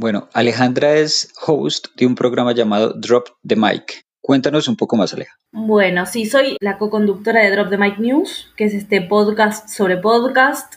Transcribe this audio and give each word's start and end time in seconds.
Bueno, 0.00 0.28
Alejandra 0.32 0.94
es 0.94 1.32
host 1.44 1.88
de 1.96 2.06
un 2.06 2.14
programa 2.14 2.52
llamado 2.52 2.92
Drop 2.92 3.30
the 3.44 3.56
Mic. 3.56 4.04
Cuéntanos 4.20 4.68
un 4.68 4.76
poco 4.76 4.94
más, 4.94 5.12
Aleja. 5.12 5.34
Bueno, 5.50 6.06
sí, 6.06 6.24
soy 6.24 6.56
la 6.60 6.78
co-conductora 6.78 7.42
de 7.42 7.50
Drop 7.50 7.68
the 7.68 7.78
Mic 7.78 7.98
News, 7.98 8.52
que 8.56 8.66
es 8.66 8.74
este 8.74 9.02
podcast 9.02 9.68
sobre 9.68 9.96
podcast. 9.96 10.72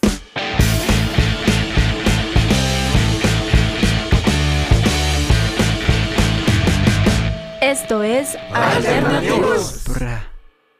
Esto 7.61 8.01
es 8.01 8.35
Alternativos. 8.51 9.83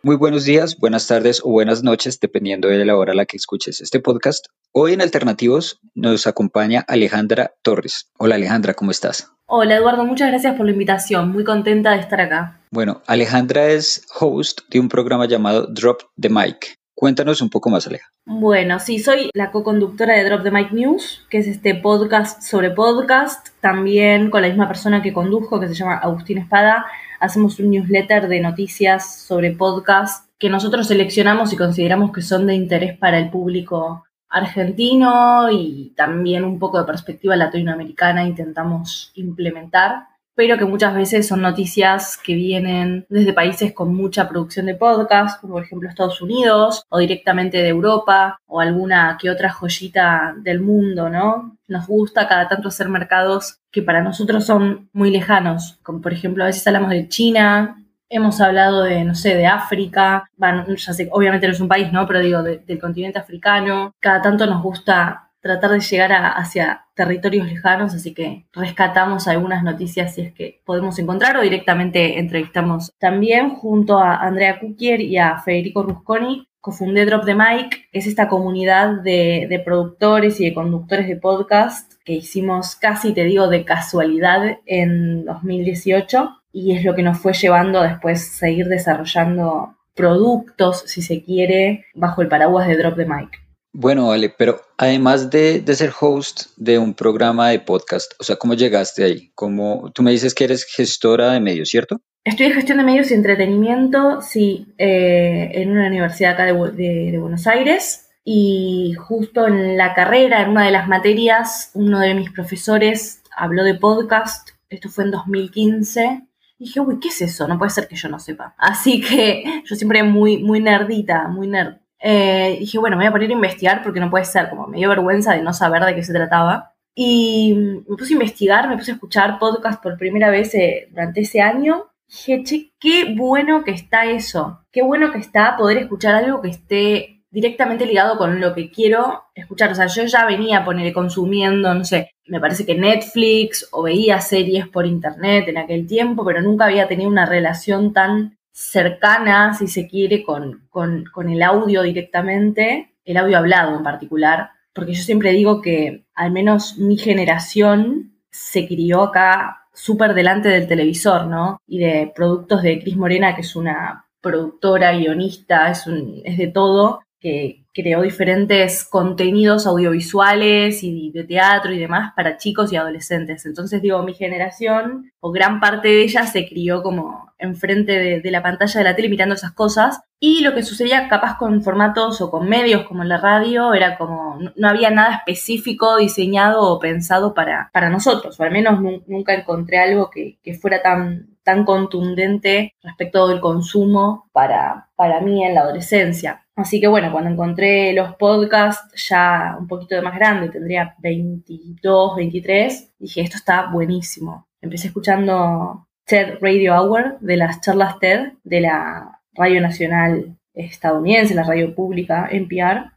Muy 0.02 0.16
buenos 0.16 0.46
días, 0.46 0.80
buenas 0.80 1.06
tardes 1.06 1.42
o 1.44 1.52
buenas 1.52 1.84
noches, 1.84 2.20
dependiendo 2.20 2.70
de 2.70 2.84
la 2.86 2.98
hora 2.98 3.12
a 3.12 3.16
la 3.16 3.28
que 3.28 3.38
escuches 3.38 3.82
este 3.82 4.00
podcast. 4.00 4.48
Hoy 4.74 4.94
en 4.94 5.02
Alternativos 5.02 5.82
nos 5.96 6.28
acompaña 6.28 6.86
Alejandra 6.88 7.52
Torres. 7.62 8.10
Hola 8.18 8.36
Alejandra, 8.36 8.74
¿cómo 8.74 8.92
estás? 8.92 9.30
Hola 9.46 9.76
Eduardo, 9.76 10.06
muchas 10.06 10.30
gracias 10.30 10.56
por 10.56 10.66
la 10.66 10.72
invitación. 10.72 11.30
Muy 11.30 11.44
contenta 11.44 11.92
de 11.92 12.00
estar 12.00 12.22
acá. 12.22 12.62
Bueno, 12.72 13.02
Alejandra 13.06 13.68
es 13.68 14.06
host 14.18 14.62
de 14.70 14.80
un 14.80 14.88
programa 14.88 15.26
llamado 15.26 15.68
Drop 15.68 16.04
the 16.18 16.30
Mic. 16.30 16.76
Cuéntanos 16.96 17.42
un 17.42 17.50
poco 17.50 17.70
más, 17.70 17.86
Aleja. 17.86 18.08
Bueno, 18.26 18.80
sí, 18.80 19.00
soy 19.00 19.30
la 19.34 19.52
co-conductora 19.52 20.16
de 20.16 20.24
Drop 20.24 20.44
the 20.44 20.52
Mic 20.52 20.72
News, 20.72 21.26
que 21.30 21.40
es 21.40 21.48
este 21.48 21.76
podcast 21.76 22.42
sobre 22.42 22.70
podcast, 22.70 23.50
también 23.60 24.30
con 24.30 24.42
la 24.42 24.48
misma 24.48 24.70
persona 24.70 25.02
que 25.02 25.12
condujo, 25.12 25.60
que 25.60 25.68
se 25.68 25.74
llama 25.74 25.98
Agustín 25.98 26.38
Espada 26.38 26.86
hacemos 27.22 27.60
un 27.60 27.70
newsletter 27.70 28.28
de 28.28 28.42
noticias 28.42 29.24
sobre 29.26 29.52
podcast 29.52 30.28
que 30.40 30.50
nosotros 30.50 30.88
seleccionamos 30.88 31.54
y 31.54 31.58
consideramos 31.58 32.12
que 32.12 32.24
son 32.24 32.48
de 32.48 32.56
interés 32.56 32.98
para 32.98 33.20
el 33.20 33.30
público 33.30 34.04
argentino 34.32 35.52
y 35.52 35.94
también 35.96 36.44
un 36.44 36.58
poco 36.58 36.80
de 36.80 36.86
perspectiva 36.86 37.36
latinoamericana 37.36 38.26
intentamos 38.26 39.12
implementar 39.16 40.12
pero 40.42 40.58
que 40.58 40.66
muchas 40.66 40.96
veces 40.96 41.28
son 41.28 41.42
noticias 41.42 42.18
que 42.18 42.36
vienen 42.36 43.06
desde 43.10 43.34
países 43.34 43.74
con 43.74 43.94
mucha 43.94 44.30
producción 44.30 44.66
de 44.66 44.76
podcast, 44.76 45.40
como 45.42 45.54
por 45.54 45.64
ejemplo 45.64 45.90
Estados 45.90 46.22
Unidos, 46.22 46.84
o 46.90 47.00
directamente 47.00 47.58
de 47.58 47.68
Europa, 47.68 48.40
o 48.48 48.60
alguna 48.60 49.18
que 49.20 49.30
otra 49.30 49.52
joyita 49.52 50.34
del 50.38 50.62
mundo, 50.62 51.10
¿no? 51.10 51.58
Nos 51.68 51.88
gusta 51.88 52.28
cada 52.28 52.48
tanto 52.48 52.70
hacer 52.70 52.90
mercados 52.90 53.60
que 53.72 53.82
para 53.82 54.02
nosotros 54.02 54.46
son 54.46 54.90
muy 54.94 55.12
lejanos, 55.12 55.78
como 55.84 56.02
por 56.02 56.14
ejemplo 56.14 56.44
a 56.44 56.48
veces 56.48 56.66
hablamos 56.66 56.92
de 56.92 57.08
China, 57.08 57.81
Hemos 58.14 58.42
hablado 58.42 58.84
de, 58.84 59.06
no 59.06 59.16
sé, 59.16 59.36
de 59.36 59.48
África, 59.48 60.30
bueno, 60.36 60.66
ya 60.68 60.94
sé, 60.94 61.08
obviamente 61.14 61.48
no 61.48 61.54
es 61.54 61.62
un 61.62 61.70
país, 61.70 61.94
¿no? 61.94 62.06
Pero 62.06 62.20
digo, 62.20 62.44
del 62.44 62.80
continente 62.80 63.20
africano. 63.20 63.96
Cada 64.02 64.22
tanto 64.22 64.46
nos 64.46 64.62
gusta 64.62 65.32
tratar 65.40 65.72
de 65.72 65.80
llegar 65.80 66.12
hacia 66.36 66.86
territorios 66.94 67.48
lejanos, 67.48 67.96
así 67.96 68.14
que 68.14 68.46
rescatamos 68.54 69.30
algunas 69.30 69.64
noticias 69.64 70.14
si 70.14 70.22
es 70.22 70.34
que 70.34 70.62
podemos 70.66 71.00
encontrar 71.00 71.38
o 71.38 71.42
directamente 71.42 72.20
entrevistamos. 72.20 72.92
También 73.00 73.56
junto 73.56 73.98
a 73.98 74.18
Andrea 74.18 74.60
Kukier 74.60 75.00
y 75.00 75.18
a 75.18 75.40
Federico 75.40 75.84
Rusconi, 75.84 76.48
cofundé 76.60 77.06
Drop 77.06 77.26
the 77.26 77.34
Mic, 77.34 77.88
es 77.94 78.06
esta 78.06 78.28
comunidad 78.28 79.02
de, 79.02 79.48
de 79.50 79.60
productores 79.60 80.40
y 80.40 80.46
de 80.46 80.54
conductores 80.54 81.08
de 81.08 81.16
podcast 81.16 81.94
que 82.04 82.14
hicimos 82.14 82.76
casi, 82.76 83.14
te 83.14 83.24
digo, 83.24 83.48
de 83.48 83.66
casualidad 83.66 84.60
en 84.66 85.26
2018 85.26 86.41
y 86.52 86.76
es 86.76 86.84
lo 86.84 86.96
que 86.96 87.04
nos 87.04 87.20
fue 87.20 87.34
llevando 87.34 87.80
a 87.80 87.88
después 87.88 88.22
seguir 88.22 88.68
desarrollando 88.68 89.76
productos, 89.96 90.84
si 90.88 91.02
se 91.02 91.24
quiere, 91.24 91.86
bajo 91.94 92.22
el 92.22 92.28
paraguas 92.28 92.68
de 92.68 92.78
Drop 92.78 92.96
the 92.96 93.06
Mic. 93.06 93.42
Bueno, 93.74 94.10
vale, 94.10 94.34
pero 94.38 94.60
además 94.78 95.30
de, 95.30 95.64
ser 95.74 95.94
host 95.98 96.48
de 96.58 96.78
un 96.78 96.94
programa 96.94 97.50
de 97.50 97.60
podcast, 97.60 98.14
o 98.20 98.24
sea, 98.24 98.36
¿cómo 98.36 98.54
llegaste 98.54 99.04
ahí? 99.04 99.32
¿Cómo, 99.34 99.92
tú 99.94 100.04
me 100.04 100.12
dices 100.12 100.34
que 100.34 100.44
eres 100.44 100.66
gestora 100.66 101.32
de 101.32 101.40
medios, 101.40 101.70
¿cierto? 101.70 102.02
Estoy 102.26 102.48
en 102.48 102.54
gestión 102.54 102.78
de 102.80 102.84
medios 102.84 103.10
y 103.10 103.14
entretenimiento, 103.14 104.22
sí, 104.22 104.68
eh, 104.78 105.52
en 105.54 105.72
una 105.72 105.88
universidad 105.88 106.34
acá 106.34 106.46
de, 106.46 107.18
Buenos 107.18 107.48
Aires. 107.48 108.10
Y 108.24 108.94
justo 109.00 109.48
en 109.48 109.78
la 109.78 109.96
carrera, 109.96 110.42
en 110.42 110.50
una 110.50 110.66
de 110.66 110.72
las 110.72 110.88
materias, 110.88 111.72
uno 111.74 112.00
de 112.00 112.14
mis 112.14 112.30
profesores 112.30 113.24
habló 113.36 113.64
de 113.64 113.74
podcast. 113.74 114.50
Esto 114.70 114.90
fue 114.90 115.06
en 115.06 115.12
2015. 115.12 116.28
Y 116.62 116.66
dije, 116.66 116.80
uy, 116.80 117.00
¿qué 117.00 117.08
es 117.08 117.20
eso? 117.24 117.48
No 117.48 117.58
puede 117.58 117.72
ser 117.72 117.88
que 117.88 117.96
yo 117.96 118.08
no 118.08 118.20
sepa. 118.20 118.54
Así 118.56 119.02
que 119.02 119.64
yo 119.66 119.76
siempre 119.76 120.04
muy, 120.04 120.44
muy 120.44 120.60
nerdita, 120.60 121.28
muy 121.28 121.48
nerd. 121.48 121.78
Eh, 121.98 122.58
dije, 122.60 122.78
bueno, 122.78 122.98
me 122.98 123.04
voy 123.04 123.08
a 123.10 123.12
poner 123.12 123.32
a 123.32 123.34
investigar 123.34 123.82
porque 123.82 124.00
no 124.00 124.12
puede 124.12 124.26
ser, 124.26 124.48
como 124.48 124.68
me 124.68 124.78
dio 124.78 124.88
vergüenza 124.90 125.34
de 125.34 125.42
no 125.42 125.54
saber 125.54 125.84
de 125.84 125.96
qué 125.96 126.04
se 126.04 126.14
trataba. 126.14 126.76
Y 126.94 127.56
me 127.90 127.98
puse 127.98 128.14
a 128.14 128.18
investigar, 128.18 128.70
me 128.70 128.78
puse 128.78 128.92
a 128.92 128.94
escuchar 128.94 129.40
podcast 129.40 129.82
por 129.82 129.98
primera 129.98 130.30
vez 130.30 130.54
eh, 130.54 130.88
durante 130.92 131.22
ese 131.22 131.42
año. 131.42 131.88
Dije, 132.08 132.44
che, 132.44 132.74
qué 132.80 133.16
bueno 133.18 133.64
que 133.64 133.72
está 133.72 134.06
eso. 134.06 134.64
Qué 134.72 134.84
bueno 134.84 135.12
que 135.12 135.18
está 135.18 135.58
poder 135.58 135.80
escuchar 135.80 136.14
algo 136.14 136.44
que 136.44 136.50
esté 136.50 137.21
directamente 137.32 137.86
ligado 137.86 138.18
con 138.18 138.40
lo 138.40 138.54
que 138.54 138.70
quiero 138.70 139.24
escuchar. 139.34 139.72
O 139.72 139.76
sea, 139.76 139.88
yo 139.88 140.04
ya 140.04 140.26
venía 140.26 140.66
poner 140.66 140.94
consumiendo, 140.94 141.74
no 141.74 141.86
sé, 141.86 142.12
me 142.28 142.40
parece 142.40 142.66
que 142.66 142.76
Netflix 142.76 143.68
o 143.72 143.84
veía 143.84 144.22
series 144.22 144.68
por 144.68 144.86
internet 144.86 145.48
en 145.48 145.58
aquel 145.58 145.88
tiempo, 145.88 146.24
pero 146.26 146.42
nunca 146.42 146.66
había 146.66 146.88
tenido 146.88 147.10
una 147.10 147.26
relación 147.26 147.94
tan 147.94 148.38
cercana, 148.52 149.54
si 149.54 149.68
se 149.68 149.88
quiere, 149.88 150.24
con, 150.24 150.68
con, 150.70 151.30
el 151.30 151.42
audio 151.42 151.82
directamente, 151.84 152.94
el 153.06 153.18
audio 153.18 153.38
hablado 153.38 153.78
en 153.78 153.84
particular, 153.84 154.52
porque 154.74 154.94
yo 154.94 155.02
siempre 155.02 155.32
digo 155.32 155.62
que 155.62 156.06
al 156.14 156.32
menos 156.32 156.78
mi 156.78 156.98
generación 156.98 158.14
se 158.30 158.68
crió 158.68 159.04
acá 159.04 159.68
súper 159.74 160.14
delante 160.14 160.50
del 160.50 160.68
televisor, 160.68 161.28
¿no? 161.28 161.62
Y 161.66 161.80
de 161.80 162.12
productos 162.14 162.62
de 162.62 162.82
Cris 162.82 162.98
Morena, 162.98 163.36
que 163.36 163.42
es 163.42 163.56
una 163.56 164.06
productora, 164.22 164.94
guionista, 164.94 165.72
es, 165.72 165.88
un, 165.88 166.22
es 166.24 166.38
de 166.38 166.48
todo, 166.48 167.02
que, 167.22 167.61
creó 167.74 168.02
diferentes 168.02 168.84
contenidos 168.84 169.66
audiovisuales 169.66 170.84
y 170.84 171.12
de 171.12 171.24
teatro 171.24 171.74
y 171.74 171.80
demás 171.80 172.14
para 172.16 172.38
chicos 172.38 172.72
y 172.72 172.76
adolescentes. 172.76 173.46
Entonces 173.46 173.82
digo, 173.82 174.04
mi 174.04 174.14
generación 174.14 175.12
o 175.20 175.32
gran 175.32 175.60
parte 175.60 175.88
de 175.88 176.04
ella 176.04 176.26
se 176.26 176.48
crió 176.48 176.84
como 176.84 177.32
enfrente 177.38 177.94
de, 177.94 178.22
de 178.22 178.32
la 178.32 178.44
pantalla 178.44 178.80
de 178.80 178.84
la 178.84 178.96
tele 178.96 179.10
mirando 179.10 179.36
esas 179.36 179.52
cosas 179.54 180.02
y 180.20 180.42
lo 180.42 180.54
que 180.54 180.62
sucedía 180.62 181.08
capaz 181.08 181.38
con 181.38 181.64
formatos 181.64 182.22
o 182.22 182.30
con 182.30 182.48
medios 182.48 182.84
como 182.84 183.04
la 183.04 183.18
radio 183.18 183.74
era 183.74 183.98
como 183.98 184.38
no 184.56 184.70
había 184.70 184.92
nada 184.92 185.16
específico 185.16 185.98
diseñado 185.98 186.62
o 186.62 186.80
pensado 186.80 187.34
para, 187.34 187.72
para 187.74 187.90
nosotros, 187.90 188.40
o 188.40 188.44
al 188.44 188.52
menos 188.52 188.80
nunca 189.08 189.34
encontré 189.34 189.80
algo 189.80 190.12
que, 190.12 190.38
que 190.44 190.54
fuera 190.54 190.84
tan, 190.84 191.38
tan 191.44 191.66
contundente 191.66 192.76
respecto 192.84 193.28
del 193.28 193.40
consumo 193.40 194.30
para, 194.32 194.90
para 194.96 195.22
mí 195.22 195.44
en 195.44 195.56
la 195.56 195.62
adolescencia. 195.62 196.46
Así 196.56 196.80
que 196.80 196.88
bueno, 196.88 197.12
cuando 197.12 197.32
encontré 197.32 197.61
los 197.94 198.16
podcasts 198.16 199.08
ya 199.10 199.56
un 199.60 199.68
poquito 199.68 199.96
de 199.96 200.02
más 200.02 200.16
grande, 200.16 200.50
tendría 200.50 200.96
22, 201.00 202.16
23, 202.16 202.94
dije, 203.00 203.22
esto 203.22 203.38
está 203.38 203.70
buenísimo. 203.72 204.48
Empecé 204.62 204.88
escuchando 204.88 205.88
TED 206.06 206.40
Radio 206.42 206.76
Hour 206.76 207.20
de 207.20 207.38
las 207.38 207.62
charlas 207.62 208.00
TED 208.00 208.34
de 208.44 208.62
la 208.62 209.20
Radio 209.34 209.62
Nacional 209.62 210.38
estadounidense, 210.54 211.36
la 211.36 211.44
radio 211.44 211.74
pública, 211.74 212.28
NPR. 212.32 212.92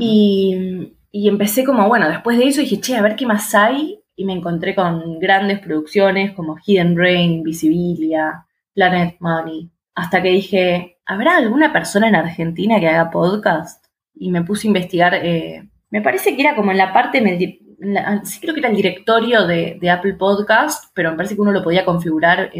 y, 0.00 0.94
y 1.10 1.28
empecé 1.28 1.64
como, 1.64 1.88
bueno, 1.88 2.08
después 2.08 2.38
de 2.38 2.48
eso 2.48 2.60
dije, 2.60 2.80
che, 2.80 2.96
a 2.96 3.02
ver 3.02 3.16
qué 3.16 3.26
más 3.26 3.54
hay. 3.54 4.00
Y 4.18 4.24
me 4.24 4.32
encontré 4.32 4.74
con 4.74 5.18
grandes 5.18 5.60
producciones 5.60 6.32
como 6.32 6.56
Hidden 6.56 6.94
Brain, 6.94 7.32
Invisibilia, 7.32 8.46
Planet 8.74 9.16
Money. 9.20 9.70
Hasta 9.94 10.22
que 10.22 10.28
dije, 10.28 10.98
¿habrá 11.06 11.36
alguna 11.36 11.72
persona 11.72 12.08
en 12.08 12.16
Argentina 12.16 12.80
que 12.80 12.88
haga 12.88 13.10
podcast? 13.10 13.85
Y 14.16 14.30
me 14.30 14.42
puse 14.42 14.66
a 14.66 14.70
investigar, 14.70 15.14
eh, 15.14 15.68
me 15.90 16.02
parece 16.02 16.34
que 16.34 16.42
era 16.42 16.56
como 16.56 16.72
en 16.72 16.78
la 16.78 16.92
parte, 16.92 17.20
sí 18.24 18.40
creo 18.40 18.54
que 18.54 18.60
era 18.60 18.70
el 18.70 18.76
directorio 18.76 19.46
de, 19.46 19.90
Apple 19.90 20.14
Podcast, 20.14 20.90
pero 20.94 21.10
me 21.10 21.16
parece 21.16 21.34
que 21.34 21.42
uno 21.42 21.52
lo 21.52 21.62
podía 21.62 21.84
configurar 21.84 22.50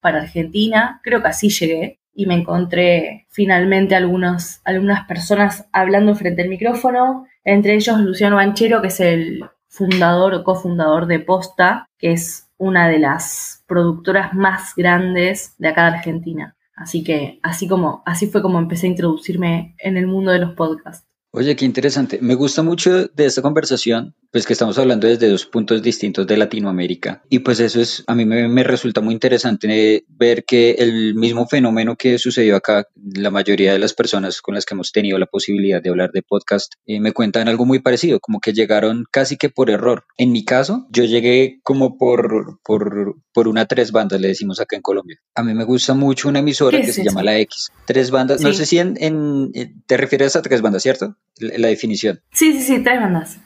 para 0.00 0.22
Argentina, 0.22 1.00
creo 1.02 1.20
que 1.22 1.28
así 1.28 1.50
llegué. 1.50 1.98
Y 2.12 2.26
me 2.26 2.34
encontré 2.34 3.26
finalmente 3.30 3.94
algunos, 3.94 4.60
algunas 4.64 5.06
personas 5.06 5.68
hablando 5.72 6.14
frente 6.14 6.42
al 6.42 6.48
micrófono, 6.48 7.24
entre 7.44 7.74
ellos 7.74 8.00
Luciano 8.00 8.36
Banchero, 8.36 8.82
que 8.82 8.88
es 8.88 9.00
el 9.00 9.44
fundador 9.68 10.34
o 10.34 10.44
cofundador 10.44 11.06
de 11.06 11.20
Posta, 11.20 11.86
que 11.98 12.12
es 12.12 12.50
una 12.58 12.88
de 12.88 12.98
las 12.98 13.64
productoras 13.66 14.34
más 14.34 14.74
grandes 14.76 15.54
de 15.58 15.68
acá 15.68 15.82
de 15.90 15.96
Argentina. 15.98 16.56
Así 16.80 17.04
que 17.04 17.38
así 17.42 17.68
como 17.68 18.02
así 18.06 18.26
fue 18.26 18.40
como 18.40 18.58
empecé 18.58 18.86
a 18.86 18.90
introducirme 18.90 19.74
en 19.78 19.98
el 19.98 20.06
mundo 20.06 20.32
de 20.32 20.38
los 20.38 20.54
podcasts. 20.54 21.09
Oye, 21.32 21.54
qué 21.54 21.64
interesante. 21.64 22.18
Me 22.20 22.34
gusta 22.34 22.64
mucho 22.64 23.06
de 23.06 23.24
esta 23.24 23.40
conversación, 23.40 24.16
pues 24.32 24.46
que 24.46 24.52
estamos 24.52 24.76
hablando 24.78 25.06
desde 25.06 25.28
dos 25.28 25.46
puntos 25.46 25.80
distintos 25.80 26.26
de 26.26 26.36
Latinoamérica. 26.36 27.22
Y 27.28 27.38
pues 27.38 27.60
eso 27.60 27.80
es, 27.80 28.02
a 28.08 28.16
mí 28.16 28.24
me, 28.24 28.64
resulta 28.64 29.00
muy 29.00 29.14
interesante 29.14 30.04
ver 30.08 30.44
que 30.44 30.72
el 30.72 31.14
mismo 31.14 31.46
fenómeno 31.46 31.94
que 31.94 32.18
sucedió 32.18 32.56
acá, 32.56 32.88
la 32.96 33.30
mayoría 33.30 33.72
de 33.72 33.78
las 33.78 33.94
personas 33.94 34.42
con 34.42 34.56
las 34.56 34.66
que 34.66 34.74
hemos 34.74 34.90
tenido 34.90 35.18
la 35.20 35.26
posibilidad 35.26 35.80
de 35.80 35.90
hablar 35.90 36.10
de 36.10 36.22
podcast, 36.22 36.74
eh, 36.86 36.98
me 36.98 37.12
cuentan 37.12 37.46
algo 37.46 37.64
muy 37.64 37.78
parecido, 37.78 38.18
como 38.18 38.40
que 38.40 38.52
llegaron 38.52 39.04
casi 39.12 39.36
que 39.36 39.50
por 39.50 39.70
error. 39.70 40.06
En 40.16 40.32
mi 40.32 40.44
caso, 40.44 40.88
yo 40.90 41.04
llegué 41.04 41.60
como 41.62 41.96
por, 41.96 42.58
por, 42.64 43.14
por 43.32 43.46
una 43.46 43.66
tres 43.66 43.92
bandas, 43.92 44.20
le 44.20 44.28
decimos 44.28 44.60
acá 44.60 44.74
en 44.74 44.82
Colombia. 44.82 45.20
A 45.36 45.44
mí 45.44 45.54
me 45.54 45.62
gusta 45.62 45.94
mucho 45.94 46.28
una 46.28 46.40
emisora 46.40 46.80
que 46.80 46.92
se 46.92 47.04
llama 47.04 47.22
La 47.22 47.38
X. 47.38 47.70
Tres 47.86 48.10
bandas, 48.10 48.40
no 48.40 48.52
sé 48.52 48.66
si 48.66 48.80
en, 48.80 48.96
en, 48.98 49.52
te 49.86 49.96
refieres 49.96 50.34
a 50.34 50.42
tres 50.42 50.60
bandas, 50.60 50.82
¿cierto? 50.82 51.16
La 51.38 51.68
definición. 51.68 52.20
Sí, 52.32 52.52
sí, 52.52 52.62
sí, 52.62 52.82
tres 52.82 53.00
bandas. 53.00 53.38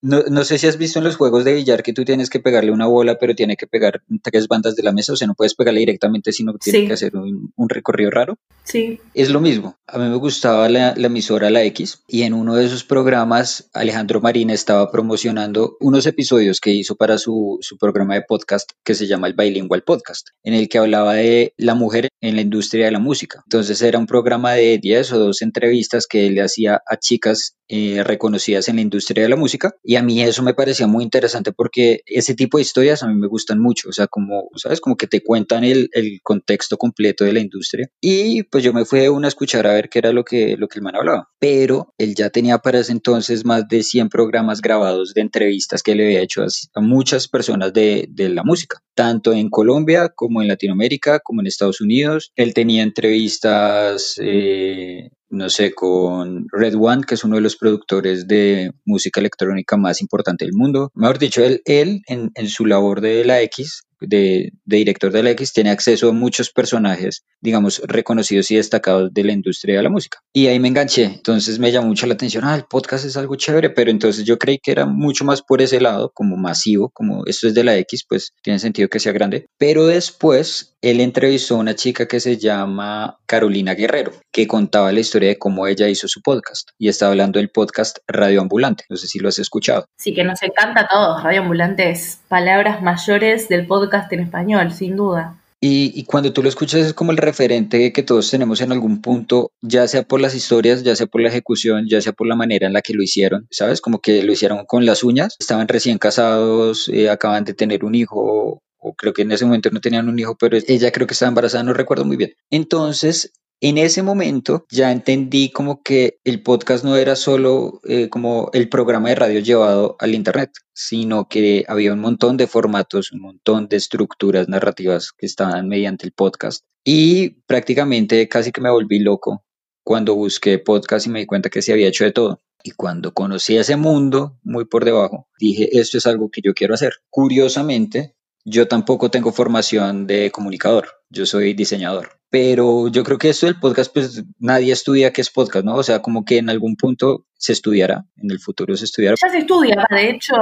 No, 0.00 0.22
no, 0.30 0.44
sé 0.44 0.58
si 0.58 0.66
has 0.68 0.78
visto 0.78 1.00
en 1.00 1.04
los 1.04 1.16
juegos 1.16 1.44
de 1.44 1.54
billar 1.54 1.82
que 1.82 1.92
tú 1.92 2.04
tienes 2.04 2.30
que 2.30 2.38
pegarle 2.38 2.70
una 2.70 2.86
bola, 2.86 3.18
pero 3.18 3.34
tiene 3.34 3.56
que 3.56 3.66
pegar 3.66 4.02
tres 4.22 4.46
bandas 4.46 4.76
de 4.76 4.84
la 4.84 4.92
mesa, 4.92 5.12
o 5.12 5.16
sea, 5.16 5.26
no 5.26 5.34
puedes 5.34 5.54
pegarle 5.54 5.80
directamente, 5.80 6.32
sino 6.32 6.52
que 6.52 6.70
tiene 6.70 6.86
que 6.86 6.92
hacer 6.92 7.16
un, 7.16 7.68
recorrido 7.68 8.10
raro. 8.10 8.38
Sí. 8.64 9.00
Es 9.14 9.30
lo 9.30 9.40
mismo. 9.40 9.76
A 9.86 9.98
mí 9.98 10.08
me 10.08 10.16
gustaba 10.16 10.68
la, 10.68 10.92
emisora 10.92 11.50
La 11.50 11.64
X 11.64 12.02
y 12.06 12.22
en 12.22 12.34
uno 12.34 12.54
de 12.54 12.66
esos 12.66 12.84
programas 12.84 13.70
Alejandro 13.72 14.20
Marina 14.20 14.52
estaba 14.52 14.90
promocionando 14.90 15.76
unos 15.80 16.06
episodios 16.06 16.60
que 16.60 16.70
hizo 16.70 16.94
para 16.94 17.18
su, 17.18 17.58
su 17.60 17.76
programa 17.76 18.14
de 18.14 18.22
podcast 18.22 18.70
que 18.84 18.94
se 18.94 19.06
llama 19.06 19.26
el 19.26 19.34
Bilingual 19.34 19.82
Podcast, 19.82 20.28
en 20.44 20.54
el 20.54 20.68
que 20.68 20.78
hablaba 20.78 21.14
de 21.14 21.54
la 21.56 21.74
mujer 21.74 22.08
en 22.20 22.36
la 22.36 22.42
industria 22.42 22.86
de 22.86 22.92
la 22.92 22.98
música. 23.00 23.42
Entonces 23.44 23.82
era 23.82 23.98
un 23.98 24.06
programa 24.06 24.52
de 24.52 24.78
10 24.78 25.12
o 25.12 25.18
12 25.18 25.44
entrevistas 25.44 26.06
que 26.06 26.26
él 26.26 26.36
le 26.36 26.42
hacía 26.42 26.82
a 26.86 26.96
chicas 26.96 27.57
eh, 27.68 28.02
reconocidas 28.04 28.68
en 28.68 28.76
la 28.76 28.82
industria 28.82 29.22
de 29.22 29.28
la 29.28 29.36
música 29.36 29.74
y 29.82 29.96
a 29.96 30.02
mí 30.02 30.22
eso 30.22 30.42
me 30.42 30.54
parecía 30.54 30.86
muy 30.86 31.04
interesante 31.04 31.52
porque 31.52 32.02
ese 32.06 32.34
tipo 32.34 32.58
de 32.58 32.62
historias 32.62 33.02
a 33.02 33.08
mí 33.08 33.14
me 33.14 33.26
gustan 33.26 33.60
mucho, 33.60 33.88
o 33.88 33.92
sea, 33.92 34.06
como, 34.06 34.48
¿sabes? 34.56 34.80
Como 34.80 34.96
que 34.96 35.06
te 35.06 35.22
cuentan 35.22 35.64
el, 35.64 35.90
el 35.92 36.20
contexto 36.22 36.76
completo 36.76 37.24
de 37.24 37.32
la 37.32 37.40
industria 37.40 37.90
y 38.00 38.42
pues 38.44 38.64
yo 38.64 38.72
me 38.72 38.84
fui 38.84 39.04
a 39.04 39.12
una 39.12 39.26
a 39.26 39.28
escuchar 39.28 39.66
a 39.66 39.74
ver 39.74 39.88
qué 39.88 39.98
era 39.98 40.12
lo 40.12 40.24
que, 40.24 40.56
lo 40.56 40.68
que 40.68 40.78
el 40.78 40.82
man 40.82 40.96
hablaba, 40.96 41.28
pero 41.38 41.94
él 41.98 42.14
ya 42.14 42.30
tenía 42.30 42.58
para 42.58 42.80
ese 42.80 42.92
entonces 42.92 43.44
más 43.44 43.68
de 43.68 43.82
100 43.82 44.08
programas 44.08 44.60
grabados 44.60 45.14
de 45.14 45.20
entrevistas 45.20 45.82
que 45.82 45.94
le 45.94 46.06
había 46.06 46.22
hecho 46.22 46.42
a, 46.42 46.80
muchas 46.80 47.28
personas 47.28 47.72
de, 47.72 48.06
de 48.08 48.28
la 48.28 48.44
música, 48.44 48.82
tanto 48.94 49.32
en 49.32 49.50
Colombia 49.50 50.08
como 50.14 50.42
en 50.42 50.48
Latinoamérica, 50.48 51.20
como 51.20 51.40
en 51.40 51.46
Estados 51.46 51.80
Unidos. 51.80 52.32
Él 52.36 52.54
tenía 52.54 52.82
entrevistas 52.82 54.14
eh, 54.22 55.10
no 55.30 55.50
sé, 55.50 55.74
con 55.74 56.46
Red 56.50 56.74
One, 56.78 57.02
que 57.06 57.14
es 57.14 57.24
uno 57.24 57.36
de 57.36 57.42
los 57.42 57.56
productores 57.56 58.26
de 58.26 58.72
música 58.84 59.20
electrónica 59.20 59.76
más 59.76 60.00
importante 60.00 60.44
del 60.44 60.54
mundo. 60.54 60.90
Mejor 60.94 61.18
dicho, 61.18 61.42
él, 61.42 61.62
él 61.64 62.02
en, 62.06 62.30
en 62.34 62.48
su 62.48 62.66
labor 62.66 63.00
de 63.00 63.24
la 63.24 63.40
X, 63.42 63.82
de, 64.00 64.52
director 64.64 65.12
de 65.12 65.22
la 65.22 65.30
X 65.30 65.52
tiene 65.52 65.70
acceso 65.70 66.08
a 66.08 66.12
muchos 66.12 66.50
personajes, 66.50 67.24
digamos, 67.40 67.82
reconocidos 67.84 68.50
y 68.50 68.56
destacados 68.56 69.12
de 69.12 69.24
la 69.24 69.32
industria 69.32 69.76
de 69.76 69.82
la 69.82 69.90
música. 69.90 70.18
Y 70.32 70.46
ahí 70.46 70.58
me 70.60 70.68
enganché, 70.68 71.04
entonces 71.04 71.58
me 71.58 71.72
llamó 71.72 71.88
mucho 71.88 72.06
la 72.06 72.14
atención, 72.14 72.44
ah, 72.44 72.54
el 72.54 72.64
podcast 72.64 73.04
es 73.04 73.16
algo 73.16 73.36
chévere, 73.36 73.70
pero 73.70 73.90
entonces 73.90 74.24
yo 74.24 74.38
creí 74.38 74.58
que 74.58 74.72
era 74.72 74.86
mucho 74.86 75.24
más 75.24 75.42
por 75.42 75.62
ese 75.62 75.80
lado, 75.80 76.10
como 76.14 76.36
masivo, 76.36 76.90
como 76.90 77.24
esto 77.26 77.48
es 77.48 77.54
de 77.54 77.64
la 77.64 77.76
X, 77.78 78.04
pues 78.08 78.32
tiene 78.42 78.58
sentido 78.58 78.88
que 78.88 79.00
sea 79.00 79.12
grande. 79.12 79.46
Pero 79.58 79.86
después 79.86 80.76
él 80.80 81.00
entrevistó 81.00 81.56
a 81.56 81.58
una 81.58 81.74
chica 81.74 82.06
que 82.06 82.20
se 82.20 82.36
llama 82.36 83.18
Carolina 83.26 83.74
Guerrero, 83.74 84.12
que 84.32 84.46
contaba 84.46 84.92
la 84.92 85.00
historia 85.00 85.30
de 85.30 85.38
cómo 85.38 85.66
ella 85.66 85.88
hizo 85.88 86.06
su 86.06 86.22
podcast 86.22 86.70
y 86.78 86.88
está 86.88 87.08
hablando 87.08 87.40
del 87.40 87.50
podcast 87.50 87.98
Radio 88.06 88.40
Ambulante. 88.40 88.84
No 88.88 88.96
sé 88.96 89.08
si 89.08 89.18
lo 89.18 89.28
has 89.28 89.38
escuchado. 89.40 89.86
Sí, 89.98 90.14
que 90.14 90.22
nos 90.22 90.40
encanta 90.42 90.82
a 90.82 90.88
todos. 90.88 91.22
Radio 91.24 91.42
Ambulante 91.42 91.90
es 91.90 92.20
palabras 92.28 92.80
mayores 92.80 93.48
del 93.48 93.66
podcast 93.66 93.87
en 94.10 94.20
español, 94.20 94.72
sin 94.72 94.96
duda. 94.96 95.36
Y, 95.60 96.04
cuando 96.04 96.32
tú 96.32 96.42
lo 96.42 96.48
escuchas 96.48 96.86
es 96.86 96.94
como 96.94 97.10
el 97.10 97.16
referente 97.16 97.92
que 97.92 98.04
todos 98.04 98.30
tenemos 98.30 98.60
en 98.60 98.70
algún 98.70 99.02
punto, 99.02 99.50
ya 99.60 99.88
sea 99.88 100.04
por 100.04 100.20
las 100.20 100.36
historias, 100.36 100.84
ya 100.84 100.94
sea 100.94 101.08
por 101.08 101.20
la 101.20 101.28
ejecución, 101.28 101.88
ya 101.88 102.00
sea 102.00 102.12
por 102.12 102.28
la 102.28 102.36
manera 102.36 102.68
en 102.68 102.72
la 102.72 102.80
que 102.80 102.94
lo 102.94 103.02
hicieron, 103.02 103.48
¿sabes? 103.50 103.80
Como 103.80 103.98
que 103.98 104.22
lo 104.22 104.32
hicieron 104.32 104.66
con 104.66 104.86
las 104.86 105.02
uñas, 105.02 105.34
estaban 105.40 105.66
recién 105.66 105.98
casados, 105.98 106.88
eh, 106.88 107.10
acaban 107.10 107.44
de 107.44 107.54
tener 107.54 107.84
un 107.84 107.96
hijo 107.96 108.62
o 108.80 108.94
creo 108.94 109.12
que 109.12 109.22
en 109.22 109.32
ese 109.32 109.44
momento 109.44 109.70
no 109.70 109.80
tenían 109.80 110.08
un 110.08 110.18
hijo, 110.18 110.36
pero 110.38 110.56
ella 110.66 110.92
creo 110.92 111.06
que 111.06 111.14
estaba 111.14 111.28
embarazada, 111.28 111.64
no 111.64 111.74
recuerdo 111.74 112.04
muy 112.04 112.16
bien. 112.16 112.34
Entonces, 112.50 113.32
en 113.60 113.78
ese 113.78 114.02
momento 114.02 114.66
ya 114.70 114.92
entendí 114.92 115.50
como 115.50 115.82
que 115.82 116.18
el 116.24 116.42
podcast 116.42 116.84
no 116.84 116.96
era 116.96 117.16
solo 117.16 117.80
eh, 117.84 118.08
como 118.08 118.50
el 118.52 118.68
programa 118.68 119.08
de 119.08 119.16
radio 119.16 119.40
llevado 119.40 119.96
al 119.98 120.14
Internet, 120.14 120.52
sino 120.72 121.28
que 121.28 121.64
había 121.66 121.92
un 121.92 122.00
montón 122.00 122.36
de 122.36 122.46
formatos, 122.46 123.12
un 123.12 123.20
montón 123.20 123.68
de 123.68 123.76
estructuras 123.76 124.48
narrativas 124.48 125.12
que 125.12 125.26
estaban 125.26 125.68
mediante 125.68 126.06
el 126.06 126.12
podcast. 126.12 126.64
Y 126.84 127.30
prácticamente 127.46 128.28
casi 128.28 128.52
que 128.52 128.60
me 128.60 128.70
volví 128.70 129.00
loco 129.00 129.44
cuando 129.82 130.14
busqué 130.14 130.58
podcast 130.58 131.06
y 131.06 131.10
me 131.10 131.20
di 131.20 131.26
cuenta 131.26 131.50
que 131.50 131.62
se 131.62 131.72
había 131.72 131.88
hecho 131.88 132.04
de 132.04 132.12
todo. 132.12 132.40
Y 132.62 132.72
cuando 132.72 133.12
conocí 133.12 133.56
ese 133.56 133.76
mundo 133.76 134.38
muy 134.42 134.66
por 134.66 134.84
debajo, 134.84 135.28
dije, 135.38 135.78
esto 135.78 135.98
es 135.98 136.06
algo 136.06 136.30
que 136.30 136.42
yo 136.44 136.54
quiero 136.54 136.74
hacer. 136.74 136.92
Curiosamente, 137.10 138.14
yo 138.44 138.68
tampoco 138.68 139.10
tengo 139.10 139.32
formación 139.32 140.06
de 140.06 140.30
comunicador, 140.30 140.88
yo 141.10 141.26
soy 141.26 141.54
diseñador. 141.54 142.18
Pero 142.30 142.88
yo 142.88 143.04
creo 143.04 143.18
que 143.18 143.30
esto 143.30 143.46
del 143.46 143.58
podcast, 143.58 143.92
pues 143.92 144.22
nadie 144.38 144.72
estudia 144.72 145.12
qué 145.12 145.22
es 145.22 145.30
podcast, 145.30 145.64
¿no? 145.64 145.76
O 145.76 145.82
sea, 145.82 146.02
como 146.02 146.24
que 146.24 146.38
en 146.38 146.50
algún 146.50 146.76
punto 146.76 147.24
se 147.38 147.52
estudiará, 147.52 148.04
en 148.16 148.32
el 148.32 148.40
futuro 148.40 148.76
se 148.76 148.84
estudiará. 148.84 149.14
Ya 149.22 149.30
se 149.30 149.38
estudia, 149.38 149.86
de 149.88 150.10
hecho, 150.10 150.34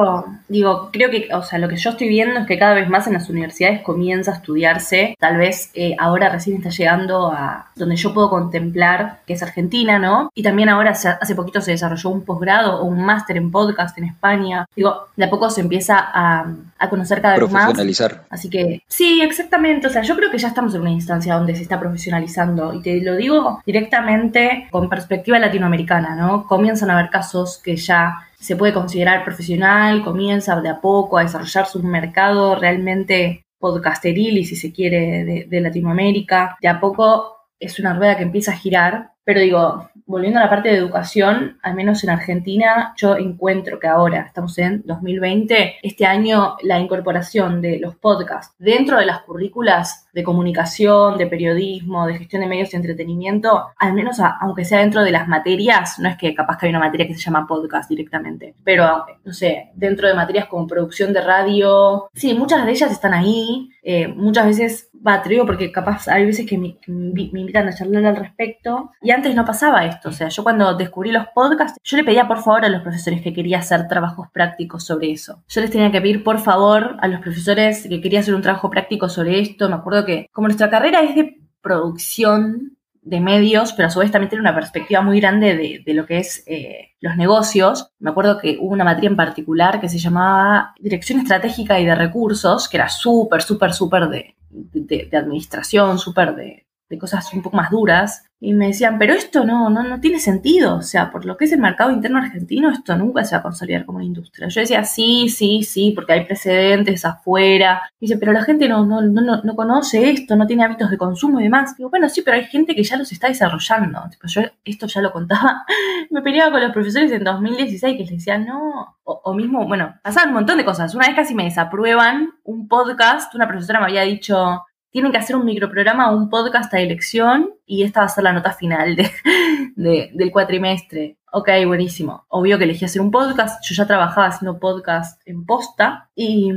digo, 0.49 0.89
creo 0.91 1.11
que, 1.11 1.29
o 1.33 1.43
sea, 1.43 1.59
lo 1.59 1.69
que 1.69 1.77
yo 1.77 1.91
estoy 1.91 2.09
viendo 2.09 2.41
es 2.41 2.47
que 2.47 2.59
cada 2.59 2.75
vez 2.75 2.89
más 2.89 3.07
en 3.07 3.13
las 3.13 3.29
universidades 3.29 3.83
comienza 3.83 4.33
a 4.33 4.35
estudiarse, 4.37 5.15
tal 5.19 5.37
vez 5.37 5.71
eh, 5.75 5.95
ahora 5.99 6.31
recién 6.31 6.57
está 6.57 6.71
llegando 6.71 7.31
a 7.31 7.71
donde 7.77 7.97
yo 7.97 8.15
puedo 8.15 8.31
contemplar, 8.31 9.21
que 9.27 9.35
es 9.35 9.43
Argentina, 9.43 9.99
¿no? 9.99 10.31
Y 10.35 10.43
también 10.43 10.71
ahora 10.71 10.93
hace 10.93 11.35
poquito 11.35 11.61
se 11.61 11.73
desarrolló 11.73 12.09
un 12.09 12.25
posgrado 12.25 12.81
o 12.81 12.85
un 12.87 13.05
máster 13.05 13.37
en 13.37 13.51
podcast 13.51 13.97
en 13.99 14.05
España. 14.05 14.65
Digo, 14.75 15.09
de 15.17 15.27
a 15.27 15.31
poco 15.31 15.51
se 15.51 15.61
empieza 15.61 15.99
a, 15.99 16.51
a 16.79 16.89
conocer 16.89 17.21
cada 17.21 17.35
vez 17.35 17.51
más. 17.51 17.65
Profesionalizar. 17.65 18.25
Así 18.31 18.49
que, 18.49 18.83
sí, 18.89 19.21
exactamente, 19.21 19.87
o 19.87 19.91
sea, 19.91 20.01
yo 20.01 20.17
creo 20.17 20.31
que 20.31 20.39
ya 20.39 20.49
estamos 20.49 20.75
en 20.75 20.81
una 20.81 20.91
instancia 20.91 21.35
donde 21.35 21.55
se 21.55 21.63
está 21.63 21.76
profesionalizando 21.79 22.75
y 22.75 22.83
te 22.83 23.01
lo 23.01 23.17
digo 23.17 23.63
directamente 23.65 24.69
con 24.71 24.89
perspectiva 24.89 25.39
latinoamericana, 25.39 26.15
¿no? 26.15 26.47
Comienza 26.47 26.87
a 26.87 26.93
haber 26.99 27.11
casos 27.11 27.61
que 27.63 27.77
ya 27.77 28.15
se 28.39 28.57
puede 28.57 28.73
considerar 28.73 29.25
profesional, 29.25 30.03
comienza 30.05 30.61
de 30.61 30.69
a 30.69 30.81
poco 30.81 31.19
a 31.19 31.23
desarrollarse 31.23 31.79
un 31.79 31.89
mercado 31.89 32.55
realmente 32.55 33.45
podcasteril 33.59 34.39
y 34.39 34.45
si 34.45 34.57
se 34.57 34.73
quiere 34.73 35.47
de 35.49 35.61
Latinoamérica. 35.61 36.57
De 36.61 36.69
a 36.69 36.79
poco 36.79 37.37
es 37.59 37.79
una 37.79 37.95
rueda 37.95 38.17
que 38.17 38.23
empieza 38.23 38.53
a 38.53 38.57
girar, 38.57 39.13
pero 39.25 39.41
digo, 39.41 39.91
volviendo 40.07 40.39
a 40.39 40.45
la 40.45 40.51
parte 40.51 40.69
de 40.69 40.77
educación, 40.77 41.59
al 41.63 41.75
menos 41.75 42.03
en 42.05 42.11
Argentina, 42.11 42.95
yo 42.97 43.17
encuentro 43.17 43.79
que 43.79 43.89
ahora, 43.89 44.23
estamos 44.23 44.57
en 44.59 44.83
2020, 44.85 45.77
este 45.83 46.07
año 46.07 46.57
la 46.63 46.79
incorporación 46.79 47.61
de 47.61 47.79
los 47.79 47.97
podcasts 47.97 48.55
dentro 48.59 48.99
de 48.99 49.07
las 49.07 49.23
currículas 49.23 50.09
de 50.13 50.23
comunicación, 50.23 51.19
de 51.19 51.27
periodismo, 51.27 52.07
de 52.07 52.19
gestión 52.19 52.43
de 52.43 52.49
medios 52.49 52.73
y 52.73 52.77
entretenimiento, 52.77 53.67
al 53.77 53.93
menos 53.93 54.19
aunque 54.41 54.65
sea 54.65 54.81
dentro 54.81 55.03
de 55.03 55.11
las 55.11 55.29
materias, 55.29 55.99
no 55.99 56.09
es 56.09 56.17
que 56.17 56.35
capaz 56.35 56.57
que 56.57 56.67
hay 56.67 56.71
una 56.71 56.79
materia 56.79 57.07
que 57.07 57.15
se 57.15 57.21
llama 57.21 57.47
podcast 57.47 57.89
directamente, 57.91 58.55
pero 58.65 59.05
no 59.25 59.33
sé, 59.33 59.71
dentro 59.75 60.09
de 60.09 60.15
materias 60.15 60.47
como 60.47 60.67
producción 60.67 61.13
de 61.13 61.21
radio, 61.21 62.09
sí, 62.15 62.35
muchas 62.35 62.65
de 62.65 62.73
ellas 62.73 62.93
están 62.93 63.13
ahí, 63.13 63.71
eh, 63.89 64.09
muchas 64.09 64.47
veces 64.47 64.91
va, 65.07 65.23
te 65.23 65.37
porque 65.45 65.71
capaz 65.71 66.09
hay 66.09 66.27
veces 66.27 66.45
que 66.45 66.59
me, 66.59 66.77
me 66.89 67.41
invitan 67.41 67.69
a 67.69 67.73
charlar 67.73 68.05
al 68.05 68.17
respecto 68.17 68.91
y 69.01 69.13
antes 69.13 69.35
no 69.37 69.45
pasaba 69.45 69.85
esto 69.85 70.09
o 70.09 70.13
sea, 70.13 70.29
yo 70.29 70.43
cuando 70.43 70.75
descubrí 70.75 71.13
los 71.13 71.27
podcasts, 71.35 71.79
yo 71.85 71.97
le 71.97 72.05
pedía 72.05 72.27
por 72.27 72.39
favor 72.39 72.65
a 72.65 72.69
los 72.69 72.83
profesores 72.83 73.23
que 73.23 73.33
quería 73.33 73.59
hacer 73.59 73.87
trabajos 73.89 74.29
prácticos 74.33 74.85
sobre 74.85 75.11
eso. 75.13 75.43
Yo 75.49 75.61
les 75.61 75.71
tenía 75.71 75.93
que 75.93 76.01
pedir 76.01 76.25
por 76.25 76.39
favor 76.39 76.97
a 77.01 77.09
los 77.09 77.21
profesores 77.21 77.87
que 77.89 78.01
quería 78.01 78.21
hacer 78.21 78.35
un 78.35 78.43
trabajo 78.43 78.71
práctico 78.71 79.09
sobre 79.09 79.41
esto. 79.41 79.69
Me 79.69 79.77
acuerdo 79.77 80.05
que 80.05 80.29
como 80.33 80.49
nuestra 80.49 80.71
carrera 80.71 81.03
es 81.03 81.15
de 81.15 81.41
producción 81.61 82.76
de 83.07 83.21
medios, 83.21 83.73
pero 83.73 83.87
a 83.87 83.91
su 83.91 84.01
vez 84.01 84.11
también 84.11 84.31
tiene 84.31 84.41
una 84.41 84.55
perspectiva 84.55 85.01
muy 85.01 85.21
grande 85.21 85.83
de, 85.85 85.95
lo 85.95 86.07
que 86.07 86.19
es 86.19 86.43
eh, 86.49 86.97
los 87.01 87.17
negocios. 87.17 87.93
Me 88.01 88.11
acuerdo 88.11 88.39
que 88.39 88.59
hubo 88.61 88.73
una 88.73 88.83
materia 88.83 89.09
en 89.09 89.15
particular 89.15 89.81
que 89.81 89.89
se 89.89 89.99
llamaba 89.99 90.75
Dirección 90.81 91.21
Estratégica 91.21 91.79
y 91.79 91.87
de 91.87 91.95
Recursos, 91.95 92.69
que 92.69 92.79
era 92.79 92.89
súper, 92.89 93.43
súper, 93.43 93.73
súper 93.73 94.09
de, 94.09 94.35
de, 94.51 95.17
administración, 95.17 96.01
súper 96.01 96.35
de, 96.35 96.67
de 96.89 96.99
cosas 96.99 97.33
un 97.33 97.43
poco 97.43 97.57
más 97.57 97.71
duras. 97.71 98.25
Y 98.39 98.53
me 98.53 98.69
decían, 98.69 98.99
pero 98.99 99.15
esto 99.15 99.47
no, 99.47 99.71
no, 99.71 99.83
no 99.83 99.99
tiene 99.99 100.21
sentido, 100.21 100.77
o 100.77 100.83
sea, 100.83 101.11
por 101.11 101.25
lo 101.25 101.39
que 101.39 101.47
es 101.47 101.53
el 101.53 101.59
mercado 101.59 101.91
interno 101.91 102.19
argentino, 102.19 102.71
esto 102.71 102.95
nunca 102.97 103.25
se 103.25 103.35
va 103.35 103.41
a 103.41 103.43
consolidar 103.43 103.87
como 103.87 104.03
industria. 104.03 104.49
Yo 104.49 104.61
decía, 104.61 104.85
sí, 104.85 105.31
sí, 105.31 105.63
sí, 105.63 105.93
porque 105.95 106.13
hay 106.13 106.27
precedentes 106.27 107.07
afuera. 107.07 107.81
Y 107.99 108.07
dice, 108.07 108.19
pero 108.19 108.33
la 108.33 108.43
gente 108.43 108.69
no, 108.69 108.85
no, 108.85 109.01
no, 109.01 109.43
no 109.43 109.57
conoce 109.57 110.11
esto, 110.11 110.37
no 110.37 110.47
tiene 110.47 110.65
hábitos 110.65 110.91
de 110.91 110.99
consumo 110.99 111.41
y 111.41 111.45
demás. 111.45 111.77
Digo, 111.79 111.89
bueno, 111.89 112.11
sí, 112.11 112.21
pero 112.23 112.37
hay 112.37 112.45
gente 112.45 112.75
que 112.75 112.83
ya 112.85 112.99
los 112.99 113.11
está 113.11 113.29
desarrollando. 113.29 114.03
yo 114.25 114.43
esto 114.67 114.87
ya 114.87 115.01
lo 115.01 115.13
contaba. 115.13 115.65
me 116.11 116.21
peleaba 116.21 116.53
con 116.53 116.61
los 116.61 116.73
profesores 116.73 117.11
en 117.13 117.25
2016 117.25 117.97
que 117.97 118.03
les 118.03 118.11
decían, 118.11 118.45
no, 118.45 118.99
o, 119.05 119.21
o 119.25 119.35
mismo, 119.35 119.67
bueno, 119.67 119.95
pasaban 120.03 120.29
un 120.29 120.35
montón 120.35 120.59
de 120.59 120.65
cosas. 120.67 120.95
Una 120.95 121.07
vez 121.07 121.17
casi 121.17 121.35
me 121.35 121.45
desaprueban 121.45 122.35
un 122.45 122.69
podcast, 122.69 123.35
una 123.35 123.49
profesora 123.49 123.81
me 123.81 123.87
había 123.87 124.03
dicho, 124.03 124.66
tienen 124.97 125.13
que 125.13 125.19
hacer 125.19 125.37
un 125.37 125.45
microprograma 125.45 126.11
o 126.11 126.17
un 126.17 126.31
podcast 126.31 126.73
a 126.73 126.81
elección 126.81 127.51
y 127.67 127.83
esta 127.83 128.01
va 128.01 128.07
a 128.07 128.09
ser 128.09 128.25
la 128.25 128.33
nota 128.33 128.55
final 128.55 128.97
de, 128.97 130.11
del 130.15 130.31
cuatrimestre. 130.31 131.19
Ok, 131.31 131.51
buenísimo. 131.67 132.25
Obvio 132.29 132.57
que 132.57 132.65
elegí 132.65 132.87
hacer 132.87 133.03
un 133.03 133.11
podcast. 133.11 133.63
Yo 133.63 133.75
ya 133.75 133.87
trabajaba 133.87 134.29
haciendo 134.29 134.59
podcast 134.59 135.21
en 135.29 135.45
posta 135.45 136.09
y 136.15 136.51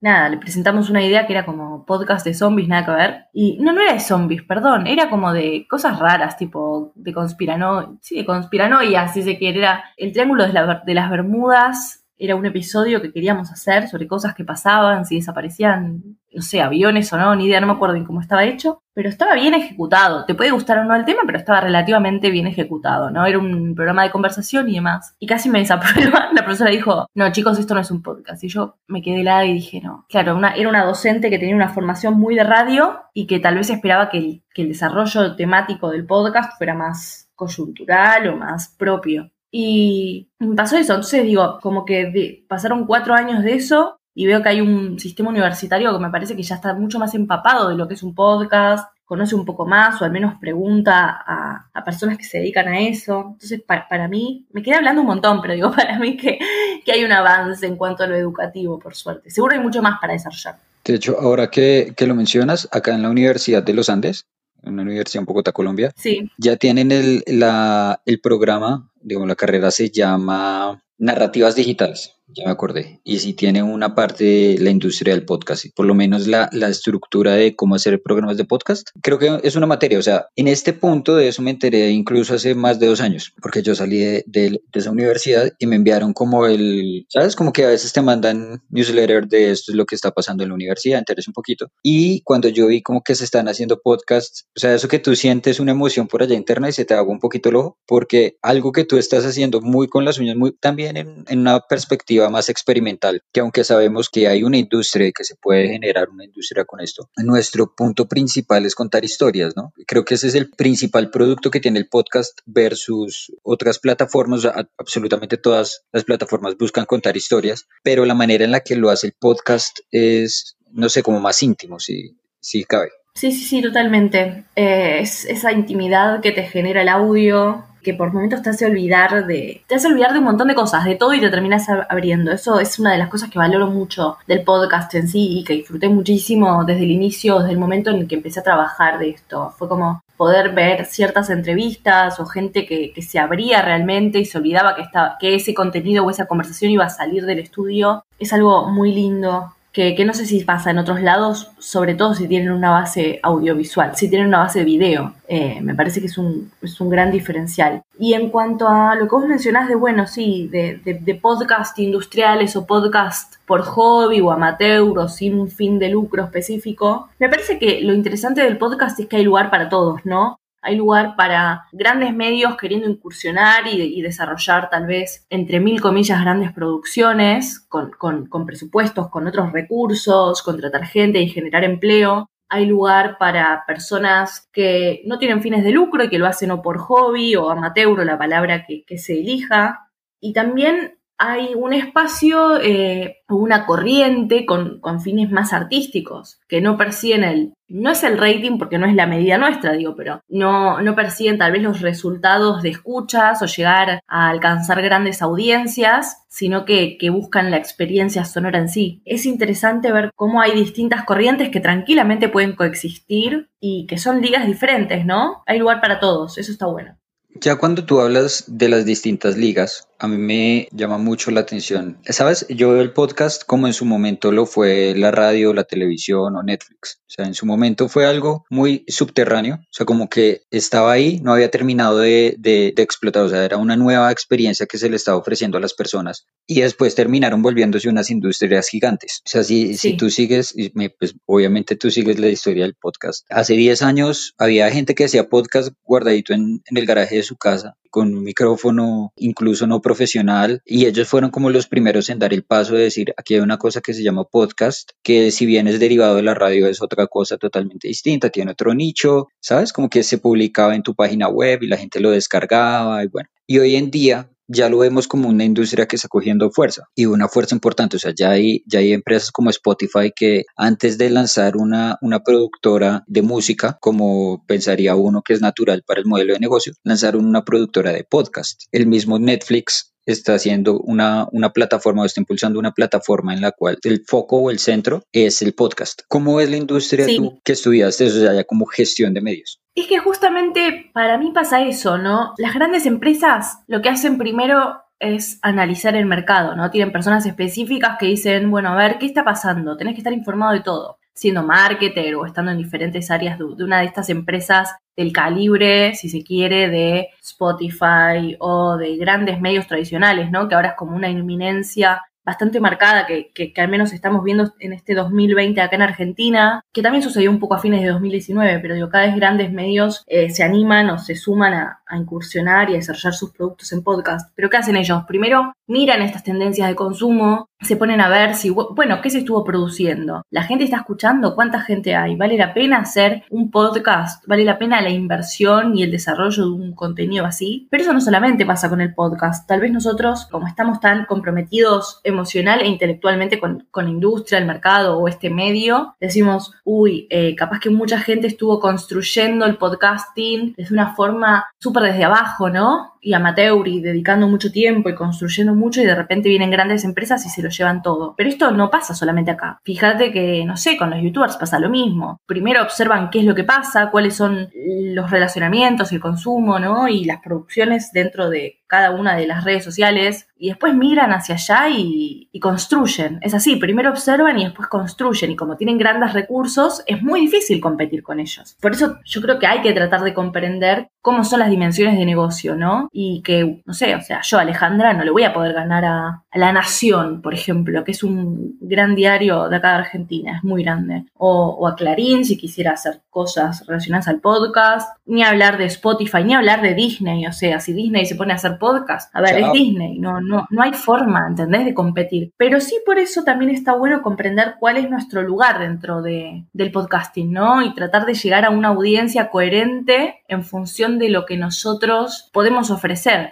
nada, 0.00 0.28
le 0.28 0.36
presentamos 0.36 0.88
una 0.88 1.04
idea 1.04 1.26
que 1.26 1.32
era 1.32 1.44
como 1.44 1.84
podcast 1.84 2.24
de 2.24 2.32
zombies, 2.32 2.68
nada 2.68 2.84
que 2.84 2.92
ver. 2.92 3.24
Y 3.32 3.58
no, 3.58 3.72
no 3.72 3.80
era 3.80 3.94
de 3.94 3.98
zombies, 3.98 4.44
perdón, 4.44 4.86
era 4.86 5.10
como 5.10 5.32
de 5.32 5.66
cosas 5.68 5.98
raras, 5.98 6.36
tipo 6.36 6.92
de 6.94 7.12
conspirano, 7.12 7.98
sí, 8.02 8.18
de 8.18 8.24
conspiranoia, 8.24 9.08
si 9.08 9.24
se 9.24 9.36
quiere. 9.36 9.58
Era 9.58 9.84
el 9.96 10.12
triángulo 10.12 10.46
de, 10.46 10.52
de 10.86 10.94
las 10.94 11.10
Bermudas 11.10 11.99
era 12.20 12.36
un 12.36 12.46
episodio 12.46 13.00
que 13.00 13.12
queríamos 13.12 13.50
hacer 13.50 13.88
sobre 13.88 14.06
cosas 14.06 14.34
que 14.34 14.44
pasaban, 14.44 15.06
si 15.06 15.16
desaparecían, 15.16 16.18
no 16.32 16.42
sé, 16.42 16.60
aviones 16.60 17.12
o 17.12 17.18
no, 17.18 17.34
ni 17.34 17.46
idea, 17.46 17.60
no 17.60 17.66
me 17.66 17.72
acuerdo 17.72 17.96
en 17.96 18.04
cómo 18.04 18.20
estaba 18.20 18.44
hecho, 18.44 18.82
pero 18.92 19.08
estaba 19.08 19.34
bien 19.34 19.54
ejecutado. 19.54 20.26
Te 20.26 20.34
puede 20.34 20.50
gustar 20.50 20.78
o 20.78 20.84
no 20.84 20.94
el 20.94 21.04
tema, 21.04 21.22
pero 21.24 21.38
estaba 21.38 21.60
relativamente 21.60 22.30
bien 22.30 22.46
ejecutado, 22.46 23.10
¿no? 23.10 23.24
Era 23.24 23.38
un 23.38 23.74
programa 23.74 24.02
de 24.04 24.10
conversación 24.10 24.68
y 24.68 24.74
demás. 24.74 25.16
Y 25.18 25.26
casi 25.26 25.48
me 25.48 25.60
desaprueba. 25.60 26.28
La 26.34 26.44
profesora 26.44 26.70
dijo, 26.70 27.06
no, 27.14 27.32
chicos, 27.32 27.58
esto 27.58 27.74
no 27.74 27.80
es 27.80 27.90
un 27.90 28.02
podcast. 28.02 28.44
Y 28.44 28.48
yo 28.48 28.76
me 28.86 29.02
quedé 29.02 29.22
helada 29.22 29.46
y 29.46 29.54
dije, 29.54 29.80
no. 29.80 30.04
Claro, 30.08 30.38
era 30.54 30.68
una 30.68 30.84
docente 30.84 31.30
que 31.30 31.38
tenía 31.38 31.56
una 31.56 31.70
formación 31.70 32.18
muy 32.18 32.34
de 32.34 32.44
radio 32.44 33.00
y 33.14 33.26
que 33.26 33.40
tal 33.40 33.56
vez 33.56 33.70
esperaba 33.70 34.10
que 34.10 34.42
que 34.54 34.62
el 34.62 34.68
desarrollo 34.68 35.36
temático 35.36 35.90
del 35.90 36.06
podcast 36.06 36.56
fuera 36.58 36.74
más 36.74 37.30
coyuntural 37.34 38.28
o 38.28 38.36
más 38.36 38.74
propio. 38.76 39.30
Y 39.50 40.28
me 40.38 40.54
pasó 40.54 40.76
eso, 40.76 40.94
entonces 40.94 41.24
digo, 41.24 41.58
como 41.60 41.84
que 41.84 42.44
pasaron 42.48 42.86
cuatro 42.86 43.14
años 43.14 43.42
de 43.42 43.54
eso 43.54 44.00
y 44.14 44.26
veo 44.26 44.42
que 44.42 44.48
hay 44.48 44.60
un 44.60 44.98
sistema 44.98 45.30
universitario 45.30 45.92
que 45.92 45.98
me 45.98 46.10
parece 46.10 46.36
que 46.36 46.42
ya 46.42 46.56
está 46.56 46.74
mucho 46.74 46.98
más 46.98 47.14
empapado 47.14 47.68
de 47.68 47.76
lo 47.76 47.88
que 47.88 47.94
es 47.94 48.02
un 48.02 48.14
podcast, 48.14 48.88
conoce 49.04 49.34
un 49.34 49.44
poco 49.44 49.66
más 49.66 50.00
o 50.00 50.04
al 50.04 50.12
menos 50.12 50.34
pregunta 50.40 51.24
a, 51.26 51.84
personas 51.84 52.16
que 52.16 52.22
se 52.22 52.38
dedican 52.38 52.68
a 52.68 52.78
eso. 52.78 53.30
Entonces, 53.32 53.60
para, 53.66 54.06
mí, 54.06 54.46
me 54.52 54.62
quedé 54.62 54.76
hablando 54.76 55.00
un 55.00 55.08
montón, 55.08 55.40
pero 55.40 55.54
digo, 55.54 55.72
para 55.76 55.98
mí 55.98 56.16
que, 56.16 56.38
que, 56.84 56.92
hay 56.92 57.02
un 57.02 57.10
avance 57.10 57.66
en 57.66 57.74
cuanto 57.74 58.04
a 58.04 58.06
lo 58.06 58.14
educativo, 58.14 58.78
por 58.78 58.94
suerte. 58.94 59.30
Seguro 59.30 59.54
hay 59.54 59.60
mucho 59.60 59.82
más 59.82 59.98
para 60.00 60.12
desarrollar. 60.12 60.60
De 60.84 60.94
hecho, 60.94 61.18
ahora 61.18 61.50
que, 61.50 61.92
que 61.96 62.06
lo 62.06 62.14
mencionas, 62.14 62.68
acá 62.70 62.94
en 62.94 63.02
la 63.02 63.10
Universidad 63.10 63.64
de 63.64 63.74
los 63.74 63.90
Andes, 63.90 64.26
en 64.62 64.74
una 64.74 64.82
universidad 64.82 65.22
en 65.22 65.26
Bogotá, 65.26 65.50
Colombia, 65.52 65.92
sí. 65.96 66.30
ya 66.38 66.56
tienen 66.56 66.92
el, 66.92 67.24
la, 67.26 68.00
el 68.06 68.20
programa, 68.20 68.89
digamos, 69.00 69.28
la 69.28 69.36
carrera 69.36 69.70
se 69.70 69.90
llama 69.90 70.82
Narrativas 70.98 71.54
Digitales 71.54 72.19
ya 72.34 72.44
me 72.44 72.50
acordé. 72.50 73.00
Y 73.04 73.18
si 73.18 73.34
tiene 73.34 73.62
una 73.62 73.94
parte 73.94 74.24
de 74.24 74.58
la 74.58 74.70
industria 74.70 75.14
del 75.14 75.24
podcast, 75.24 75.66
por 75.74 75.86
lo 75.86 75.94
menos 75.94 76.26
la, 76.26 76.48
la, 76.52 76.68
estructura 76.68 77.34
de 77.34 77.56
cómo 77.56 77.74
hacer 77.74 78.00
programas 78.02 78.36
de 78.36 78.44
podcast, 78.44 78.88
creo 79.02 79.18
que 79.18 79.40
es 79.42 79.56
una 79.56 79.66
materia. 79.66 79.98
O 79.98 80.02
sea, 80.02 80.26
en 80.36 80.48
este 80.48 80.72
punto 80.72 81.16
de 81.16 81.28
eso 81.28 81.42
me 81.42 81.50
enteré 81.50 81.90
incluso 81.90 82.34
hace 82.34 82.54
más 82.54 82.78
de 82.78 82.86
dos 82.86 83.00
años, 83.00 83.32
porque 83.42 83.62
yo 83.62 83.74
salí 83.74 83.98
de, 83.98 84.24
de, 84.26 84.60
esa 84.72 84.90
universidad 84.90 85.52
y 85.58 85.66
me 85.66 85.76
enviaron 85.76 86.12
como 86.12 86.46
el, 86.46 87.06
¿sabes? 87.08 87.36
Como 87.36 87.52
que 87.52 87.64
a 87.64 87.68
veces 87.68 87.92
te 87.92 88.02
mandan 88.02 88.62
newsletter 88.70 89.26
de 89.26 89.50
esto 89.50 89.72
es 89.72 89.76
lo 89.76 89.86
que 89.86 89.94
está 89.94 90.10
pasando 90.12 90.42
en 90.42 90.50
la 90.50 90.54
universidad, 90.54 90.98
enteré 90.98 91.22
un 91.26 91.34
poquito. 91.34 91.70
Y 91.82 92.22
cuando 92.22 92.48
yo 92.48 92.68
vi 92.68 92.82
como 92.82 93.02
que 93.02 93.14
se 93.14 93.24
están 93.24 93.48
haciendo 93.48 93.80
podcasts, 93.80 94.46
o 94.56 94.60
sea, 94.60 94.74
eso 94.74 94.88
que 94.88 94.98
tú 94.98 95.14
sientes 95.16 95.60
una 95.60 95.72
emoción 95.72 96.08
por 96.08 96.22
allá 96.22 96.34
interna 96.34 96.68
y 96.68 96.72
se 96.72 96.84
te 96.84 96.94
haga 96.94 97.02
un 97.02 97.18
poquito 97.18 97.48
el 97.48 97.56
ojo, 97.56 97.78
porque 97.86 98.36
algo 98.42 98.72
que 98.72 98.84
tú 98.84 98.96
estás 98.96 99.24
haciendo 99.26 99.60
muy 99.60 99.88
con 99.88 100.04
las 100.04 100.18
uñas, 100.18 100.36
muy 100.36 100.52
también 100.52 100.96
en, 100.96 101.24
en 101.28 101.40
una 101.40 101.60
perspectiva 101.60 102.19
más 102.28 102.48
experimental, 102.48 103.22
que 103.32 103.40
aunque 103.40 103.64
sabemos 103.64 104.08
que 104.10 104.28
hay 104.28 104.42
una 104.42 104.58
industria 104.58 105.06
y 105.06 105.12
que 105.12 105.24
se 105.24 105.36
puede 105.36 105.68
generar 105.68 106.10
una 106.10 106.24
industria 106.24 106.64
con 106.64 106.80
esto, 106.80 107.08
nuestro 107.16 107.74
punto 107.74 108.06
principal 108.08 108.66
es 108.66 108.74
contar 108.74 109.04
historias, 109.04 109.56
¿no? 109.56 109.72
Creo 109.86 110.04
que 110.04 110.14
ese 110.14 110.28
es 110.28 110.34
el 110.34 110.50
principal 110.50 111.10
producto 111.10 111.50
que 111.50 111.60
tiene 111.60 111.78
el 111.78 111.88
podcast 111.88 112.40
versus 112.44 113.32
otras 113.42 113.78
plataformas, 113.78 114.46
absolutamente 114.76 115.36
todas 115.36 115.84
las 115.92 116.04
plataformas 116.04 116.56
buscan 116.58 116.84
contar 116.84 117.16
historias, 117.16 117.66
pero 117.82 118.04
la 118.04 118.14
manera 118.14 118.44
en 118.44 118.50
la 118.50 118.60
que 118.60 118.76
lo 118.76 118.90
hace 118.90 119.08
el 119.08 119.14
podcast 119.18 119.78
es, 119.90 120.56
no 120.72 120.88
sé, 120.88 121.02
como 121.02 121.20
más 121.20 121.42
íntimo, 121.42 121.78
si, 121.78 122.16
si 122.40 122.64
cabe. 122.64 122.90
Sí, 123.14 123.32
sí, 123.32 123.44
sí, 123.44 123.62
totalmente. 123.62 124.44
Eh, 124.56 125.00
es 125.00 125.24
esa 125.24 125.52
intimidad 125.52 126.20
que 126.20 126.32
te 126.32 126.44
genera 126.44 126.82
el 126.82 126.88
audio, 126.88 127.64
que 127.82 127.94
por 127.94 128.12
momentos 128.12 128.42
te 128.42 128.50
hace 128.50 128.66
olvidar 128.66 129.26
de. 129.26 129.62
te 129.66 129.74
hace 129.74 129.88
olvidar 129.88 130.12
de 130.12 130.18
un 130.18 130.24
montón 130.24 130.48
de 130.48 130.54
cosas, 130.54 130.84
de 130.84 130.96
todo 130.96 131.14
y 131.14 131.20
te 131.20 131.30
terminas 131.30 131.66
abriendo. 131.88 132.32
Eso 132.32 132.60
es 132.60 132.78
una 132.78 132.92
de 132.92 132.98
las 132.98 133.08
cosas 133.08 133.30
que 133.30 133.38
valoro 133.38 133.66
mucho 133.66 134.18
del 134.26 134.42
podcast 134.42 134.94
en 134.94 135.08
sí 135.08 135.38
y 135.38 135.44
que 135.44 135.54
disfruté 135.54 135.88
muchísimo 135.88 136.64
desde 136.64 136.84
el 136.84 136.90
inicio, 136.90 137.38
desde 137.38 137.52
el 137.52 137.58
momento 137.58 137.90
en 137.90 137.96
el 137.96 138.08
que 138.08 138.16
empecé 138.16 138.40
a 138.40 138.44
trabajar 138.44 138.98
de 138.98 139.10
esto. 139.10 139.54
Fue 139.56 139.68
como 139.68 140.02
poder 140.16 140.50
ver 140.54 140.84
ciertas 140.84 141.30
entrevistas 141.30 142.20
o 142.20 142.26
gente 142.26 142.66
que, 142.66 142.92
que 142.92 143.02
se 143.02 143.18
abría 143.18 143.62
realmente 143.62 144.18
y 144.18 144.26
se 144.26 144.36
olvidaba 144.36 144.76
que, 144.76 144.82
estaba, 144.82 145.16
que 145.18 145.34
ese 145.34 145.54
contenido 145.54 146.04
o 146.04 146.10
esa 146.10 146.26
conversación 146.26 146.70
iba 146.70 146.84
a 146.84 146.90
salir 146.90 147.24
del 147.24 147.38
estudio. 147.38 148.04
Es 148.18 148.32
algo 148.32 148.68
muy 148.68 148.92
lindo 148.92 149.54
que, 149.72 150.04
no 150.04 150.14
sé 150.14 150.26
si 150.26 150.42
pasa 150.44 150.70
en 150.70 150.78
otros 150.78 151.00
lados, 151.00 151.52
sobre 151.58 151.94
todo 151.94 152.14
si 152.14 152.26
tienen 152.26 152.50
una 152.50 152.70
base 152.70 153.20
audiovisual, 153.22 153.96
si 153.96 154.08
tienen 154.08 154.28
una 154.28 154.40
base 154.40 154.60
de 154.60 154.64
video. 154.64 155.14
Eh, 155.28 155.60
me 155.60 155.74
parece 155.74 156.00
que 156.00 156.06
es 156.06 156.18
un, 156.18 156.50
es 156.60 156.80
un, 156.80 156.90
gran 156.90 157.12
diferencial. 157.12 157.82
Y 157.98 158.14
en 158.14 158.30
cuanto 158.30 158.68
a 158.68 158.96
lo 158.96 159.06
que 159.06 159.14
vos 159.14 159.26
mencionás 159.26 159.68
de, 159.68 159.76
bueno, 159.76 160.08
sí, 160.08 160.48
de, 160.50 160.80
de, 160.84 161.14
podcast 161.14 161.78
industriales 161.78 162.56
o 162.56 162.66
podcast 162.66 163.34
por 163.46 163.62
hobby 163.62 164.20
o 164.20 164.32
amateur 164.32 164.98
o 164.98 165.08
sin 165.08 165.48
fin 165.48 165.78
de 165.78 165.88
lucro 165.88 166.24
específico, 166.24 167.08
me 167.20 167.28
parece 167.28 167.58
que 167.58 167.80
lo 167.82 167.94
interesante 167.94 168.42
del 168.42 168.58
podcast 168.58 168.98
es 168.98 169.06
que 169.06 169.16
hay 169.16 169.24
lugar 169.24 169.50
para 169.50 169.68
todos, 169.68 170.04
¿no? 170.04 170.40
Hay 170.62 170.76
lugar 170.76 171.14
para 171.16 171.64
grandes 171.72 172.14
medios 172.14 172.56
queriendo 172.56 172.88
incursionar 172.88 173.66
y, 173.66 174.00
desarrollar 174.02 174.68
tal 174.70 174.86
vez, 174.86 175.26
entre 175.30 175.60
mil 175.60 175.80
comillas, 175.80 176.20
grandes 176.20 176.52
producciones 176.52 177.60
con, 177.60 177.90
con 177.90 178.46
presupuestos, 178.46 179.08
con 179.08 179.26
otros 179.26 179.52
recursos, 179.52 180.42
contratar 180.42 180.84
gente 180.86 181.20
y 181.20 181.28
generar 181.28 181.64
empleo 181.64 182.30
hay 182.52 182.66
lugar 182.66 183.16
para 183.16 183.64
personas 183.64 184.48
que 184.52 185.02
no 185.06 185.20
tienen 185.20 185.40
fines 185.40 185.62
de 185.62 185.70
lucro 185.70 186.02
y 186.02 186.10
que 186.10 186.18
lo 186.18 186.26
hacen 186.26 186.50
o 186.50 186.60
por 186.60 186.78
hobby 186.78 187.36
o 187.36 187.48
amateur 187.48 188.00
o 188.00 188.04
la 188.04 188.18
palabra 188.18 188.66
que, 188.66 188.84
que 188.84 188.98
se 188.98 189.20
elija. 189.20 189.88
Y 190.20 190.32
también 190.32 190.98
hay 191.22 191.52
un 191.54 191.74
espacio 191.74 192.58
eh, 192.62 193.18
o 193.28 193.36
una 193.36 193.66
corriente 193.66 194.46
con, 194.46 194.80
fines 195.02 195.30
más 195.30 195.52
artísticos, 195.52 196.40
que 196.48 196.62
no 196.62 196.78
persiguen 196.78 197.24
el, 197.24 197.52
no 197.68 197.90
es 197.90 198.02
el 198.04 198.16
rating 198.16 198.56
porque 198.56 198.78
no 198.78 198.86
es 198.86 198.94
la 198.94 199.06
medida 199.06 199.36
nuestra, 199.36 199.74
digo, 199.74 199.94
pero 199.94 200.22
no, 200.30 200.80
no 200.80 200.96
persiguen 200.96 201.36
tal 201.36 201.52
vez 201.52 201.62
los 201.62 201.82
resultados 201.82 202.62
de 202.62 202.70
escuchas 202.70 203.42
o 203.42 203.46
llegar 203.46 204.00
a 204.08 204.30
alcanzar 204.30 204.80
grandes 204.80 205.20
audiencias, 205.20 206.24
sino 206.28 206.64
que, 206.64 206.96
que 206.96 207.10
buscan 207.10 207.50
la 207.50 207.58
experiencia 207.58 208.24
sonora 208.24 208.58
en 208.58 208.70
sí. 208.70 209.02
Es 209.04 209.26
interesante 209.26 209.92
ver 209.92 210.12
cómo 210.16 210.40
hay 210.40 210.52
distintas 210.52 211.04
corrientes 211.04 211.50
que 211.50 211.60
tranquilamente 211.60 212.30
pueden 212.30 212.56
coexistir 212.56 213.50
y 213.60 213.86
que 213.86 213.98
son 213.98 214.22
ligas 214.22 214.46
diferentes, 214.46 215.04
¿no? 215.04 215.42
Hay 215.46 215.58
lugar 215.58 215.82
para 215.82 216.00
todos, 216.00 216.38
eso 216.38 216.50
está 216.50 216.64
bueno. 216.64 216.96
Ya 217.42 217.56
cuando 217.56 217.86
tú 217.86 218.00
hablas 218.00 218.44
de 218.48 218.68
las 218.68 218.84
distintas 218.84 219.38
ligas, 219.38 219.88
a 219.98 220.08
mí 220.08 220.18
me 220.18 220.68
llama 220.72 220.98
mucho 220.98 221.30
la 221.30 221.40
atención. 221.40 221.98
Sabes, 222.04 222.46
yo 222.48 222.72
veo 222.72 222.82
el 222.82 222.92
podcast 222.92 223.44
como 223.46 223.66
en 223.66 223.72
su 223.72 223.86
momento 223.86 224.30
lo 224.30 224.44
fue 224.44 224.94
la 224.94 225.10
radio, 225.10 225.54
la 225.54 225.64
televisión 225.64 226.36
o 226.36 226.42
Netflix. 226.42 227.00
O 227.06 227.12
sea, 227.12 227.26
en 227.26 227.34
su 227.34 227.44
momento 227.44 227.88
fue 227.88 228.06
algo 228.06 228.44
muy 228.50 228.84
subterráneo. 228.88 229.56
O 229.56 229.72
sea, 229.72 229.84
como 229.84 230.08
que 230.08 230.42
estaba 230.50 230.92
ahí, 230.92 231.20
no 231.22 231.32
había 231.32 231.50
terminado 231.50 231.98
de, 231.98 232.34
de, 232.38 232.72
explotar. 232.76 233.24
O 233.24 233.28
sea, 233.28 233.44
era 233.44 233.56
una 233.56 233.76
nueva 233.76 234.12
experiencia 234.12 234.66
que 234.66 234.78
se 234.78 234.88
le 234.88 234.96
estaba 234.96 235.18
ofreciendo 235.18 235.58
a 235.58 235.60
las 235.60 235.74
personas. 235.74 236.26
Y 236.46 236.60
después 236.60 236.94
terminaron 236.94 237.42
volviéndose 237.42 237.88
unas 237.88 238.10
industrias 238.10 238.68
gigantes. 238.68 239.22
O 239.26 239.28
sea, 239.30 239.44
si, 239.44 239.76
si 239.76 239.96
tú 239.96 240.08
sigues, 240.10 240.54
pues 240.98 241.14
obviamente 241.26 241.76
tú 241.76 241.90
sigues 241.90 242.18
la 242.18 242.28
historia 242.28 242.64
del 242.64 242.74
podcast. 242.74 243.26
Hace 243.30 243.54
10 243.54 243.82
años 243.82 244.34
había 244.38 244.70
gente 244.70 244.94
que 244.94 245.04
hacía 245.04 245.28
podcast 245.28 245.72
guardadito 245.84 246.32
en, 246.32 246.62
en 246.66 246.76
el 246.76 246.86
garaje 246.86 247.16
de 247.16 247.22
casa 247.36 247.76
con 247.90 248.14
un 248.14 248.22
micrófono 248.22 249.12
incluso 249.16 249.66
no 249.66 249.80
profesional 249.80 250.62
y 250.64 250.86
ellos 250.86 251.08
fueron 251.08 251.30
como 251.30 251.50
los 251.50 251.66
primeros 251.66 252.08
en 252.08 252.20
dar 252.20 252.32
el 252.32 252.44
paso 252.44 252.74
de 252.74 252.84
decir 252.84 253.12
aquí 253.16 253.34
hay 253.34 253.40
una 253.40 253.58
cosa 253.58 253.80
que 253.80 253.94
se 253.94 254.02
llama 254.02 254.24
podcast 254.24 254.90
que 255.02 255.30
si 255.30 255.44
bien 255.44 255.66
es 255.66 255.80
derivado 255.80 256.14
de 256.14 256.22
la 256.22 256.34
radio 256.34 256.68
es 256.68 256.80
otra 256.82 257.06
cosa 257.06 257.36
totalmente 257.36 257.88
distinta, 257.88 258.30
tiene 258.30 258.52
otro 258.52 258.74
nicho, 258.74 259.28
¿sabes? 259.40 259.72
Como 259.72 259.88
que 259.88 260.02
se 260.02 260.18
publicaba 260.18 260.74
en 260.74 260.82
tu 260.82 260.94
página 260.94 261.28
web 261.28 261.62
y 261.62 261.68
la 261.68 261.76
gente 261.76 262.00
lo 262.00 262.10
descargaba 262.10 263.02
y 263.04 263.08
bueno. 263.08 263.28
Y 263.46 263.58
hoy 263.58 263.76
en 263.76 263.90
día 263.90 264.30
ya 264.52 264.68
lo 264.68 264.78
vemos 264.78 265.06
como 265.06 265.28
una 265.28 265.44
industria 265.44 265.86
que 265.86 265.94
está 265.94 266.08
cogiendo 266.08 266.50
fuerza 266.50 266.88
y 266.96 267.06
una 267.06 267.28
fuerza 267.28 267.54
importante. 267.54 267.96
O 267.96 268.00
sea, 268.00 268.12
ya 268.16 268.30
hay, 268.30 268.64
ya 268.66 268.80
hay 268.80 268.92
empresas 268.92 269.30
como 269.30 269.50
Spotify 269.50 270.12
que 270.14 270.44
antes 270.56 270.98
de 270.98 271.08
lanzar 271.08 271.56
una, 271.56 271.98
una 272.02 272.20
productora 272.24 273.04
de 273.06 273.22
música, 273.22 273.78
como 273.80 274.44
pensaría 274.46 274.96
uno 274.96 275.22
que 275.22 275.34
es 275.34 275.40
natural 275.40 275.84
para 275.86 276.00
el 276.00 276.06
modelo 276.06 276.32
de 276.34 276.40
negocio, 276.40 276.72
lanzaron 276.82 277.26
una 277.26 277.44
productora 277.44 277.92
de 277.92 278.02
podcast. 278.02 278.62
El 278.72 278.88
mismo 278.88 279.20
Netflix 279.20 279.94
está 280.06 280.34
haciendo 280.34 280.78
una, 280.80 281.26
una 281.32 281.50
plataforma 281.50 282.02
o 282.02 282.04
está 282.04 282.20
impulsando 282.20 282.58
una 282.58 282.72
plataforma 282.72 283.34
en 283.34 283.40
la 283.40 283.52
cual 283.52 283.78
el 283.84 284.02
foco 284.06 284.38
o 284.38 284.50
el 284.50 284.58
centro 284.58 285.02
es 285.12 285.42
el 285.42 285.54
podcast. 285.54 286.02
¿Cómo 286.08 286.40
es 286.40 286.50
la 286.50 286.56
industria 286.56 287.06
tú 287.06 287.40
que 287.44 287.52
estudiaste? 287.52 288.06
O 288.06 288.10
sea, 288.10 288.34
ya 288.34 288.44
como 288.44 288.66
gestión 288.66 289.14
de 289.14 289.20
medios. 289.20 289.60
Es 289.74 289.86
que 289.86 289.98
justamente 289.98 290.90
para 290.92 291.18
mí 291.18 291.30
pasa 291.32 291.62
eso, 291.62 291.98
¿no? 291.98 292.34
Las 292.38 292.54
grandes 292.54 292.86
empresas 292.86 293.58
lo 293.66 293.82
que 293.82 293.88
hacen 293.88 294.18
primero 294.18 294.82
es 294.98 295.38
analizar 295.42 295.96
el 295.96 296.04
mercado, 296.04 296.54
¿no? 296.54 296.70
Tienen 296.70 296.92
personas 296.92 297.24
específicas 297.24 297.96
que 297.98 298.06
dicen, 298.06 298.50
bueno, 298.50 298.68
a 298.70 298.76
ver, 298.76 298.98
¿qué 298.98 299.06
está 299.06 299.24
pasando? 299.24 299.76
Tenés 299.76 299.94
que 299.94 300.00
estar 300.00 300.12
informado 300.12 300.52
de 300.52 300.60
todo, 300.60 300.98
siendo 301.20 301.42
marketer 301.42 302.14
o 302.14 302.24
estando 302.24 302.50
en 302.50 302.56
diferentes 302.56 303.10
áreas 303.10 303.38
de, 303.38 303.44
de 303.54 303.62
una 303.62 303.80
de 303.80 303.84
estas 303.84 304.08
empresas 304.08 304.74
del 304.96 305.12
calibre, 305.12 305.94
si 305.94 306.08
se 306.08 306.24
quiere, 306.24 306.70
de 306.70 307.08
Spotify 307.20 308.38
o 308.38 308.78
de 308.78 308.96
grandes 308.96 309.38
medios 309.38 309.66
tradicionales, 309.66 310.30
¿no? 310.30 310.48
Que 310.48 310.54
ahora 310.54 310.68
es 310.68 310.74
como 310.76 310.96
una 310.96 311.10
inminencia 311.10 312.00
bastante 312.24 312.58
marcada 312.58 313.06
que, 313.06 313.30
que, 313.34 313.52
al 313.60 313.68
menos 313.68 313.92
estamos 313.92 314.24
viendo 314.24 314.54
en 314.60 314.72
este 314.72 314.94
2020 314.94 315.60
acá 315.60 315.76
en 315.76 315.82
Argentina, 315.82 316.64
que 316.72 316.80
también 316.80 317.02
sucedió 317.02 317.30
un 317.30 317.38
poco 317.38 317.54
a 317.54 317.58
fines 317.58 317.82
de 317.82 317.88
2019, 317.88 318.60
pero 318.60 318.74
digo, 318.74 318.88
cada 318.88 319.06
vez 319.06 319.16
grandes 319.16 319.52
medios 319.52 320.04
eh, 320.06 320.30
se 320.30 320.42
animan 320.42 320.88
o 320.88 320.98
se 320.98 321.16
suman 321.16 321.52
a, 321.52 321.79
a, 321.90 321.96
incursionar 321.96 322.70
y 322.70 322.74
a 322.74 322.76
desarrollar 322.76 323.14
sus 323.14 323.30
productos 323.32 323.72
en 323.72 323.82
podcast. 323.82 324.30
Pero 324.34 324.48
¿qué 324.48 324.56
hacen 324.56 324.76
ellos? 324.76 325.02
Primero 325.06 325.52
miran 325.66 326.02
estas 326.02 326.24
tendencias 326.24 326.68
de 326.68 326.74
consumo, 326.74 327.48
se 327.60 327.76
ponen 327.76 328.00
a 328.00 328.08
ver 328.08 328.34
si, 328.34 328.50
bueno, 328.50 329.00
¿qué 329.02 329.10
se 329.10 329.18
estuvo 329.18 329.44
produciendo? 329.44 330.22
¿La 330.30 330.42
gente 330.42 330.64
está 330.64 330.78
escuchando? 330.78 331.34
¿Cuánta 331.34 331.60
gente 331.60 331.94
hay? 331.94 332.16
¿Vale 332.16 332.36
la 332.36 332.54
pena 332.54 332.78
hacer 332.78 333.24
un 333.30 333.50
podcast? 333.50 334.26
¿Vale 334.26 334.44
la 334.44 334.58
pena 334.58 334.80
la 334.80 334.90
inversión 334.90 335.76
y 335.76 335.82
el 335.82 335.90
desarrollo 335.90 336.44
de 336.44 336.50
un 336.50 336.74
contenido 336.74 337.26
así? 337.26 337.68
Pero 337.70 337.82
eso 337.82 337.92
no 337.92 338.00
solamente 338.00 338.46
pasa 338.46 338.70
con 338.70 338.80
el 338.80 338.94
podcast. 338.94 339.46
Tal 339.46 339.60
vez 339.60 339.70
nosotros, 339.70 340.26
como 340.30 340.46
estamos 340.46 340.80
tan 340.80 341.04
comprometidos 341.04 342.00
emocional 342.02 342.60
e 342.62 342.66
intelectualmente 342.66 343.38
con, 343.38 343.66
con 343.70 343.84
la 343.84 343.90
industria, 343.90 344.38
el 344.38 344.46
mercado 344.46 344.98
o 344.98 345.06
este 345.06 345.28
medio, 345.28 345.94
decimos, 346.00 346.52
uy, 346.64 347.06
eh, 347.10 347.34
capaz 347.36 347.60
que 347.60 347.70
mucha 347.70 348.00
gente 348.00 348.26
estuvo 348.26 348.58
construyendo 348.58 349.44
el 349.44 349.58
podcasting 349.58 350.54
desde 350.56 350.74
una 350.74 350.94
forma 350.94 351.46
súper 351.58 351.79
desde 351.82 352.04
abajo, 352.04 352.50
¿no? 352.50 352.94
Y 353.00 353.14
amateur 353.14 353.66
y 353.66 353.80
dedicando 353.80 354.28
mucho 354.28 354.50
tiempo 354.52 354.88
y 354.88 354.94
construyendo 354.94 355.54
mucho 355.54 355.80
y 355.80 355.86
de 355.86 355.94
repente 355.94 356.28
vienen 356.28 356.50
grandes 356.50 356.84
empresas 356.84 357.24
y 357.26 357.28
se 357.28 357.42
lo 357.42 357.48
llevan 357.48 357.82
todo. 357.82 358.14
Pero 358.16 358.28
esto 358.28 358.50
no 358.50 358.70
pasa 358.70 358.94
solamente 358.94 359.30
acá. 359.30 359.60
Fíjate 359.64 360.12
que, 360.12 360.44
no 360.44 360.56
sé, 360.56 360.76
con 360.76 360.90
los 360.90 361.02
youtubers 361.02 361.36
pasa 361.36 361.58
lo 361.58 361.70
mismo. 361.70 362.20
Primero 362.26 362.62
observan 362.62 363.10
qué 363.10 363.20
es 363.20 363.24
lo 363.24 363.34
que 363.34 363.44
pasa, 363.44 363.90
cuáles 363.90 364.14
son 364.14 364.50
los 364.54 365.10
relacionamientos, 365.10 365.92
el 365.92 366.00
consumo, 366.00 366.58
¿no? 366.58 366.88
Y 366.88 367.04
las 367.04 367.20
producciones 367.20 367.92
dentro 367.92 368.30
de 368.30 368.60
cada 368.70 368.92
una 368.92 369.16
de 369.16 369.26
las 369.26 369.42
redes 369.44 369.64
sociales 369.64 370.28
y 370.38 370.48
después 370.48 370.74
miran 370.74 371.12
hacia 371.12 371.34
allá 371.34 371.68
y, 371.68 372.28
construyen. 372.40 373.18
Es 373.20 373.34
así, 373.34 373.56
primero 373.56 373.90
observan 373.90 374.38
y 374.38 374.44
después 374.44 374.68
construyen 374.68 375.32
y 375.32 375.36
como 375.36 375.56
tienen 375.56 375.76
grandes 375.76 376.14
recursos 376.14 376.82
es 376.86 377.02
muy 377.02 377.20
difícil 377.20 377.60
competir 377.60 378.02
con 378.02 378.18
ellos. 378.18 378.56
Por 378.62 378.72
eso 378.72 378.96
yo 379.04 379.20
creo 379.20 379.38
que 379.38 379.46
hay 379.46 379.60
que 379.60 379.74
tratar 379.74 380.02
de 380.02 380.14
comprender 380.14 380.88
cómo 381.02 381.24
son 381.24 381.40
las 381.40 381.50
dimensiones 381.50 381.98
de 381.98 382.06
negocio, 382.06 382.56
¿no? 382.56 382.88
Y 382.92 383.22
que, 383.22 383.62
no 383.64 383.72
sé, 383.72 383.94
o 383.94 384.00
sea, 384.00 384.20
yo 384.22 384.38
Alejandra 384.38 384.92
no 384.92 385.04
le 385.04 385.10
voy 385.10 385.22
a 385.22 385.32
poder 385.32 385.52
ganar 385.52 385.84
a, 385.84 386.24
La 386.34 386.52
Nación, 386.52 387.22
por 387.22 387.34
ejemplo, 387.34 387.84
que 387.84 387.92
es 387.92 388.02
un 388.02 388.56
gran 388.60 388.94
diario 388.94 389.48
de 389.48 389.56
acá 389.56 389.72
de 389.72 389.78
Argentina, 389.78 390.36
es 390.36 390.44
muy 390.44 390.62
grande. 390.62 391.04
O, 391.14 391.56
o 391.58 391.66
a 391.66 391.76
Clarín 391.76 392.24
si 392.24 392.36
quisiera 392.36 392.72
hacer 392.72 393.02
cosas 393.10 393.66
relacionadas 393.66 394.08
al 394.08 394.20
podcast, 394.20 394.96
ni 395.06 395.22
hablar 395.22 395.58
de 395.58 395.66
Spotify, 395.66 396.24
ni 396.24 396.34
hablar 396.34 396.62
de 396.62 396.74
Disney, 396.74 397.26
o 397.26 397.32
sea, 397.32 397.60
si 397.60 397.72
Disney 397.72 398.06
se 398.06 398.14
pone 398.14 398.32
a 398.32 398.36
hacer 398.36 398.58
podcast. 398.58 399.14
A 399.14 399.20
ver, 399.20 399.38
es 399.38 399.52
Disney, 399.52 399.98
no, 399.98 400.20
no, 400.20 400.46
no 400.50 400.62
hay 400.62 400.72
forma, 400.72 401.26
¿entendés?, 401.26 401.64
de 401.64 401.74
competir. 401.74 402.32
Pero 402.36 402.60
sí 402.60 402.76
por 402.86 402.98
eso 402.98 403.24
también 403.24 403.50
está 403.50 403.74
bueno 403.74 404.02
comprender 404.02 404.54
cuál 404.58 404.76
es 404.76 404.88
nuestro 404.88 405.22
lugar 405.22 405.58
dentro 405.58 406.02
de, 406.02 406.44
del 406.52 406.70
podcasting, 406.70 407.32
¿no? 407.32 407.62
Y 407.62 407.74
tratar 407.74 408.06
de 408.06 408.14
llegar 408.14 408.44
a 408.44 408.50
una 408.50 408.68
audiencia 408.68 409.30
coherente 409.30 410.22
en 410.28 410.44
función 410.44 410.98
de 410.98 411.08
lo 411.08 411.26
que 411.26 411.36
nosotros 411.36 412.30
podemos 412.32 412.70
ofrecer. 412.70 412.79